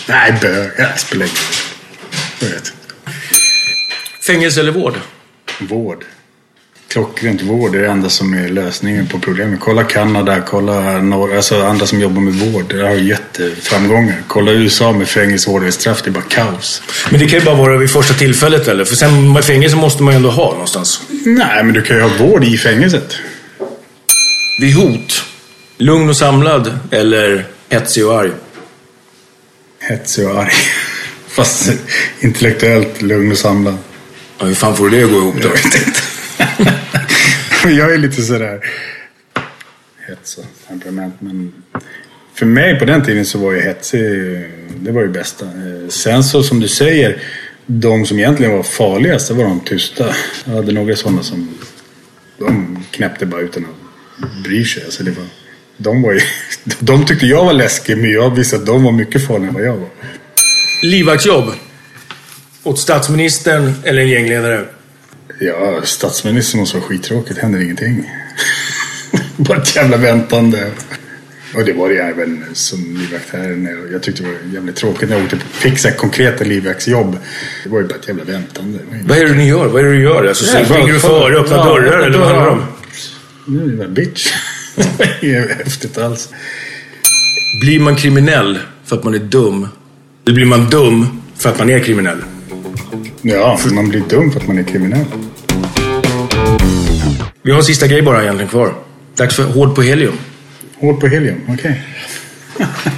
Nej, 0.08 0.38
bög. 0.42 0.72
Ja, 0.78 0.88
det 0.94 1.00
spelar 1.00 1.26
ingen 1.26 1.38
roll. 1.38 2.52
Jag. 2.52 2.62
Fängelse 4.28 4.60
eller 4.60 4.72
vård? 4.72 4.94
Vård. 5.60 6.06
Klockrent 6.96 7.42
vård 7.42 7.76
är 7.76 7.82
det 7.82 7.88
enda 7.88 8.10
som 8.10 8.34
är 8.34 8.50
lösningen 8.50 9.08
på 9.08 9.20
problemet. 9.20 9.60
Kolla 9.60 9.84
Kanada, 9.84 10.42
kolla 10.42 11.02
norr, 11.02 11.36
alltså 11.36 11.64
andra 11.64 11.88
som 11.88 12.02
jobbar 12.02 12.22
med 12.22 12.34
vård. 12.34 12.66
Det 12.70 12.88
har 12.88 12.96
ju 12.96 13.10
jätteframgångar. 13.10 14.22
Kolla 14.28 14.52
USA 14.52 14.92
med 14.92 15.08
fängelsevård 15.08 15.62
eller 15.62 15.72
straff. 15.72 16.02
Det 16.04 16.10
är 16.10 16.12
bara 16.12 16.24
kaos. 16.24 16.82
Men 17.12 17.20
det 17.20 17.28
kan 17.28 17.40
ju 17.40 17.46
bara 17.46 17.56
vara 17.56 17.78
vid 17.78 17.90
första 17.92 18.14
tillfället 18.14 18.68
eller? 18.68 18.86
För 18.86 18.96
sen 18.96 19.34
med 19.34 19.46
fängelse 19.46 19.76
måste 19.76 20.04
man 20.04 20.14
ju 20.14 20.16
ändå 20.16 20.30
ha 20.30 20.52
någonstans. 20.52 21.02
Nej, 21.26 21.64
men 21.64 21.74
du 21.74 21.82
kan 21.82 21.98
ju 21.98 22.04
ha 22.04 22.10
vård 22.26 22.44
i 22.44 22.58
fängelset. 22.58 23.16
Vid 24.60 24.76
hot? 24.76 25.24
Lugn 25.78 26.10
och 26.10 26.18
samlad 26.18 26.80
eller 26.92 27.46
hetsig 27.70 28.06
och 28.06 28.20
arg? 28.20 28.32
Hetsig 29.80 30.28
och 30.28 30.40
arg. 30.40 30.54
Fast 31.28 31.72
intellektuellt 32.20 33.02
lugn 33.02 33.32
och 33.32 33.38
samlad. 33.38 33.78
Ja, 34.40 34.46
hur 34.46 34.56
fan 34.56 34.76
får 34.76 34.90
du 34.90 34.98
det 34.98 35.04
att 35.04 35.12
gå 35.12 35.18
ihop 35.18 35.36
då? 35.42 35.48
Jag 35.48 35.54
vet 35.54 35.66
inte. 35.66 36.15
Jag 37.64 37.94
är 37.94 37.98
lite 37.98 38.22
sådär 38.22 38.60
hets 40.08 40.38
och 40.38 40.46
temperament. 40.68 41.16
Men 41.20 41.54
för 42.34 42.46
mig 42.46 42.80
på 42.80 42.86
den 42.86 43.06
tiden 43.06 43.26
så 43.26 43.40
var 43.40 43.52
ju 43.52 43.62
hetsig, 43.62 44.36
eh, 44.36 44.42
det 44.76 44.92
var 44.92 45.02
ju 45.02 45.08
bästa. 45.08 45.46
Eh, 45.46 45.90
sen 45.90 46.24
så 46.24 46.44
som 46.44 46.60
du 46.60 46.68
säger, 46.68 47.18
de 47.66 48.06
som 48.06 48.20
egentligen 48.20 48.54
var 48.54 48.64
farligast, 48.64 49.28
det 49.28 49.34
var 49.34 49.44
de 49.44 49.60
tysta. 49.60 50.16
Jag 50.46 50.54
hade 50.54 50.72
några 50.72 50.96
sådana 50.96 51.24
som 51.24 51.50
de 52.38 52.84
knäppte 52.92 53.26
bara 53.26 53.42
utan 53.42 53.66
att 53.66 54.44
bry 54.44 54.66
sig. 54.66 54.84
Alltså 54.84 55.04
det 55.04 55.12
var, 55.12 55.26
de, 55.78 56.02
var 56.02 56.14
ju, 56.14 56.20
de 56.80 57.06
tyckte 57.06 57.26
jag 57.26 57.46
var 57.46 57.54
läskig, 57.54 57.98
men 57.98 58.12
jag 58.12 58.36
visste 58.36 58.56
att 58.56 58.66
de 58.66 58.84
var 58.84 58.92
mycket 58.92 59.28
farligare 59.28 59.48
än 59.48 59.54
vad 59.54 59.64
jag 59.64 59.78
var. 59.78 59.90
Livvaktsjobb? 60.82 61.54
Åt 62.64 62.80
statsministern 62.80 63.74
eller 63.84 64.02
en 64.02 64.10
gängledare? 64.10 64.66
Ja, 65.40 65.82
statsministern 65.84 66.60
måste 66.60 66.78
vara 66.78 66.88
skittråkigt. 66.88 67.40
händer 67.40 67.62
ingenting. 67.62 68.12
Bara 69.38 69.58
ett 69.58 69.76
jävla 69.76 69.98
väntande. 69.98 70.72
Och 71.56 71.66
det 71.66 71.74
var 71.74 71.90
det 71.90 71.98
även 71.98 72.46
som 72.54 72.80
livvakt 72.80 73.30
här. 73.34 73.78
Jag 73.92 74.04
tyckte 74.04 74.24
det 74.24 74.30
var 74.30 74.54
jävligt 74.54 74.76
tråkigt 74.76 75.10
när 75.10 75.16
jag 75.16 75.26
åkte, 75.26 75.38
fick 75.38 75.80
så 75.80 75.88
här 75.88 75.96
konkreta 75.96 76.44
livvaktsjobb. 76.44 77.18
Det 77.64 77.70
var 77.70 77.82
ju 77.82 77.88
bara 77.88 77.96
ett 77.96 78.08
jävla 78.08 78.24
väntande. 78.24 78.80
Vad 79.08 79.18
är 79.18 79.26
det 79.26 79.34
ni 79.34 79.48
gör? 79.48 79.68
Vad 79.68 79.82
är 79.82 79.86
det 79.86 79.92
du 79.92 80.02
gör? 80.02 80.26
Alltså, 80.26 80.46
så 80.46 80.66
springer 80.66 80.94
du 80.94 81.00
före 81.00 81.38
och 81.38 81.42
öppnar 81.44 81.58
ja, 81.58 81.66
dörrar 81.66 82.00
eller 82.00 82.18
vad 82.18 82.28
handlar 82.28 82.46
det 82.46 82.52
om? 82.52 82.64
Nu 83.46 83.64
är 83.64 83.68
det 83.68 83.78
bara 83.78 83.88
bitch. 83.88 84.34
det 85.22 85.36
är 85.36 85.56
häftigt 85.56 85.98
alls. 85.98 86.30
Blir 87.62 87.80
man 87.80 87.96
kriminell 87.96 88.60
för 88.86 88.96
att 88.96 89.04
man 89.04 89.14
är 89.14 89.20
dum? 89.20 89.68
Eller 90.26 90.36
blir 90.36 90.46
man 90.46 90.70
dum 90.70 91.22
för 91.36 91.50
att 91.50 91.60
man 91.60 91.70
är 91.70 91.80
kriminell? 91.80 92.18
Ja, 93.22 93.60
man 93.72 93.90
blir 93.90 94.02
dum 94.10 94.32
för 94.32 94.40
att 94.40 94.48
man 94.48 94.58
är 94.58 94.64
kriminell. 94.64 95.06
Vi 97.42 97.52
har 97.52 97.58
en 97.58 97.64
sista 97.64 97.88
grej 97.88 98.02
bara 98.02 98.22
egentligen 98.22 98.50
kvar. 98.50 98.74
Dags 99.16 99.36
för 99.36 99.44
hård 99.44 99.76
på 99.76 99.82
helium. 99.82 100.18
Hård 100.80 101.00
på 101.00 101.08
helium, 101.08 101.42
okej. 101.50 101.82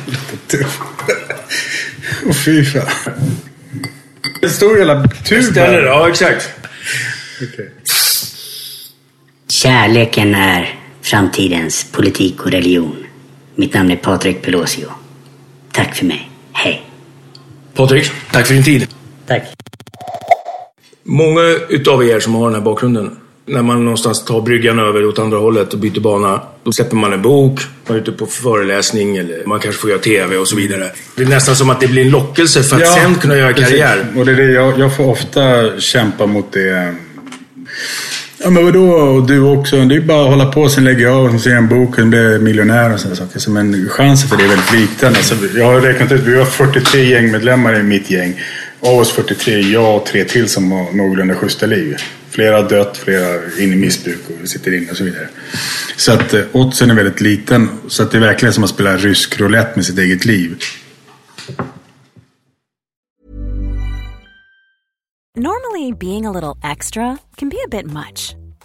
Lite 0.05 0.37
tuff. 0.57 0.79
Åh 2.25 2.33
fy 2.33 2.65
fan. 2.65 2.81
En 4.41 4.49
stor 4.49 4.77
jävla 4.77 5.07
tub 5.07 5.43
Ställer 5.43 5.83
ja 5.83 6.09
exakt. 6.09 6.49
Okej. 7.41 7.71
Kärleken 9.47 10.35
är 10.35 10.79
framtidens 11.01 11.91
politik 11.91 12.45
och 12.45 12.51
religion. 12.51 13.05
Mitt 13.55 13.73
namn 13.73 13.91
är 13.91 13.95
Patrik 13.95 14.41
Pelosio. 14.41 14.89
Tack 15.71 15.95
för 15.95 16.05
mig. 16.05 16.29
Hej. 16.53 16.81
Patrik, 17.73 18.11
tack 18.31 18.47
för 18.47 18.53
din 18.53 18.63
tid. 18.63 18.87
Tack. 19.27 19.43
Många 21.09 21.41
utav 21.69 22.03
er 22.03 22.19
som 22.19 22.35
har 22.35 22.45
den 22.45 22.55
här 22.55 22.61
bakgrunden, 22.61 23.11
när 23.45 23.61
man 23.61 23.85
någonstans 23.85 24.25
tar 24.25 24.41
bryggan 24.41 24.79
över 24.79 25.05
åt 25.05 25.19
andra 25.19 25.37
hållet 25.37 25.73
och 25.73 25.79
byter 25.79 25.99
bana, 25.99 26.41
då 26.63 26.71
släpper 26.71 26.95
man 26.95 27.13
en 27.13 27.21
bok, 27.21 27.59
man 27.87 27.97
är 27.97 28.01
ute 28.01 28.11
på 28.11 28.25
föreläsning 28.25 29.17
eller 29.17 29.45
man 29.45 29.59
kanske 29.59 29.81
får 29.81 29.89
göra 29.89 29.99
TV 29.99 30.37
och 30.37 30.47
så 30.47 30.55
vidare. 30.55 30.91
Det 31.15 31.23
är 31.23 31.27
nästan 31.27 31.55
som 31.55 31.69
att 31.69 31.79
det 31.79 31.87
blir 31.87 32.01
en 32.01 32.09
lockelse 32.09 32.63
för 32.63 32.75
att 32.75 32.93
sen 32.93 33.15
kunna 33.15 33.37
göra 33.37 33.53
precis. 33.53 33.69
karriär. 33.69 34.05
Och 34.17 34.25
det 34.25 34.31
är 34.31 34.35
det, 34.35 34.51
jag, 34.51 34.79
jag 34.79 34.95
får 34.95 35.09
ofta 35.09 35.79
kämpa 35.79 36.25
mot 36.25 36.51
det. 36.51 36.95
Ja 38.43 38.49
men 38.49 38.65
vadå, 38.65 38.91
och 38.91 39.27
du 39.27 39.39
också. 39.39 39.85
Det 39.85 39.95
är 39.95 40.01
bara 40.01 40.21
att 40.23 40.29
hålla 40.29 40.45
på, 40.45 40.69
sen 40.69 40.83
lägger 40.83 41.01
jag 41.01 41.15
av, 41.15 41.29
sen 41.29 41.39
ser 41.39 41.49
jag 41.49 41.57
en 41.57 41.67
bok, 41.67 41.95
sen 41.95 42.09
blir 42.09 42.31
jag 42.31 42.41
miljonär 42.41 42.93
och 42.93 42.99
sådana 42.99 43.15
saker. 43.15 43.39
Så, 43.39 43.51
men 43.51 43.89
chansen 43.89 44.29
för 44.29 44.37
det 44.37 44.43
är 44.43 44.47
väldigt 44.47 44.73
liten. 44.73 45.15
Alltså, 45.15 45.35
jag 45.55 45.65
har 45.65 45.81
räknat 45.81 46.11
ut, 46.11 46.21
vi 46.21 46.37
har 46.37 46.45
43 46.45 47.03
gängmedlemmar 47.03 47.79
i 47.79 47.83
mitt 47.83 48.11
gäng. 48.11 48.39
Av 48.79 48.99
oss 48.99 49.11
43, 49.11 49.59
jag 49.59 49.97
och 49.97 50.05
tre 50.05 50.23
till 50.23 50.49
som 50.49 50.71
har 50.71 50.91
någorlunda 50.91 51.35
schyssta 51.35 51.65
liv. 51.65 51.95
Flera 52.29 52.61
har 52.61 52.69
dött, 52.69 52.97
flera 52.97 53.25
är 53.25 53.61
inne 53.61 53.73
i 53.73 53.77
missbruk 53.77 54.19
och 54.41 54.49
sitter 54.49 54.73
inne 54.73 54.91
och 54.91 54.97
så 54.97 55.03
vidare. 55.03 55.29
Så 55.97 56.11
att 56.11 56.33
eh, 56.33 56.41
oddsen 56.51 56.91
är 56.91 56.95
väldigt 56.95 57.21
liten. 57.21 57.69
Så 57.87 58.03
att 58.03 58.11
det 58.11 58.17
är 58.17 58.21
verkligen 58.21 58.53
som 58.53 58.63
att 58.63 58.69
spela 58.69 58.97
rysk 58.97 59.39
roulette 59.39 59.71
med 59.75 59.85
sitt 59.85 59.99
eget 59.99 60.25
liv. 60.25 60.57
Normally, 65.37 65.93
being 65.93 66.25
a 66.25 66.31
little 66.31 66.71
extra 66.71 67.17
can 67.35 67.49
be 67.49 67.57
a 67.65 67.67
bit 67.69 67.85
much, 67.85 68.35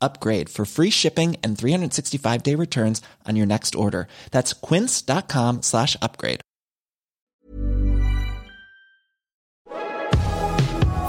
upgrade 0.00 0.48
for 0.48 0.64
free 0.64 0.90
shipping 0.90 1.36
and 1.44 1.58
365 1.58 2.42
day 2.42 2.54
returns 2.54 3.02
on 3.28 3.36
your 3.36 3.46
next 3.46 3.74
order. 3.74 4.06
That's 4.30 4.52
quince.com 4.68 5.62
slash 5.62 5.96
upgrade. 6.02 6.40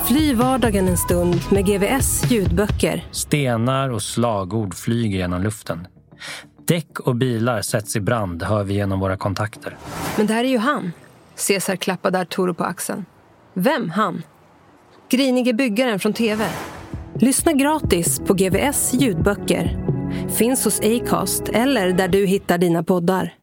Fly 0.08 0.34
vardagen 0.34 0.88
en 0.88 0.98
stund 0.98 1.36
med 1.52 1.66
GVS 1.66 2.32
ljudböcker. 2.32 3.06
Stenar 3.12 3.90
och 3.90 4.02
slagord 4.02 4.76
flyger 4.76 5.18
genom 5.18 5.42
luften. 5.42 5.88
Däck 6.66 7.00
och 7.00 7.16
bilar 7.16 7.62
sätts 7.62 7.96
i 7.96 8.00
brand 8.00 8.44
hör 8.44 8.64
vi 8.64 8.74
genom 8.74 9.00
våra 9.00 9.18
kontakter. 9.18 9.78
Men 10.18 10.28
det 10.28 10.34
här 10.34 10.44
är 10.44 10.50
ju 10.50 10.58
han. 10.58 10.92
Caesar 11.48 11.76
klappade 11.76 12.20
Arturo 12.20 12.54
på 12.54 12.64
axeln. 12.64 13.06
Vem 13.54 13.90
han? 13.90 14.24
Grinige 15.10 15.54
byggaren 15.54 16.00
från 16.00 16.14
TV. 16.14 16.50
Lyssna 17.22 17.54
gratis 17.54 18.20
på 18.20 18.34
GVS 18.34 18.94
ljudböcker. 18.94 19.78
Finns 20.30 20.66
hos 20.66 20.80
Acast 20.80 21.50
eller 21.54 21.94
där 21.94 22.08
du 22.08 22.26
hittar 22.26 22.58
dina 22.58 22.84
poddar. 22.84 23.39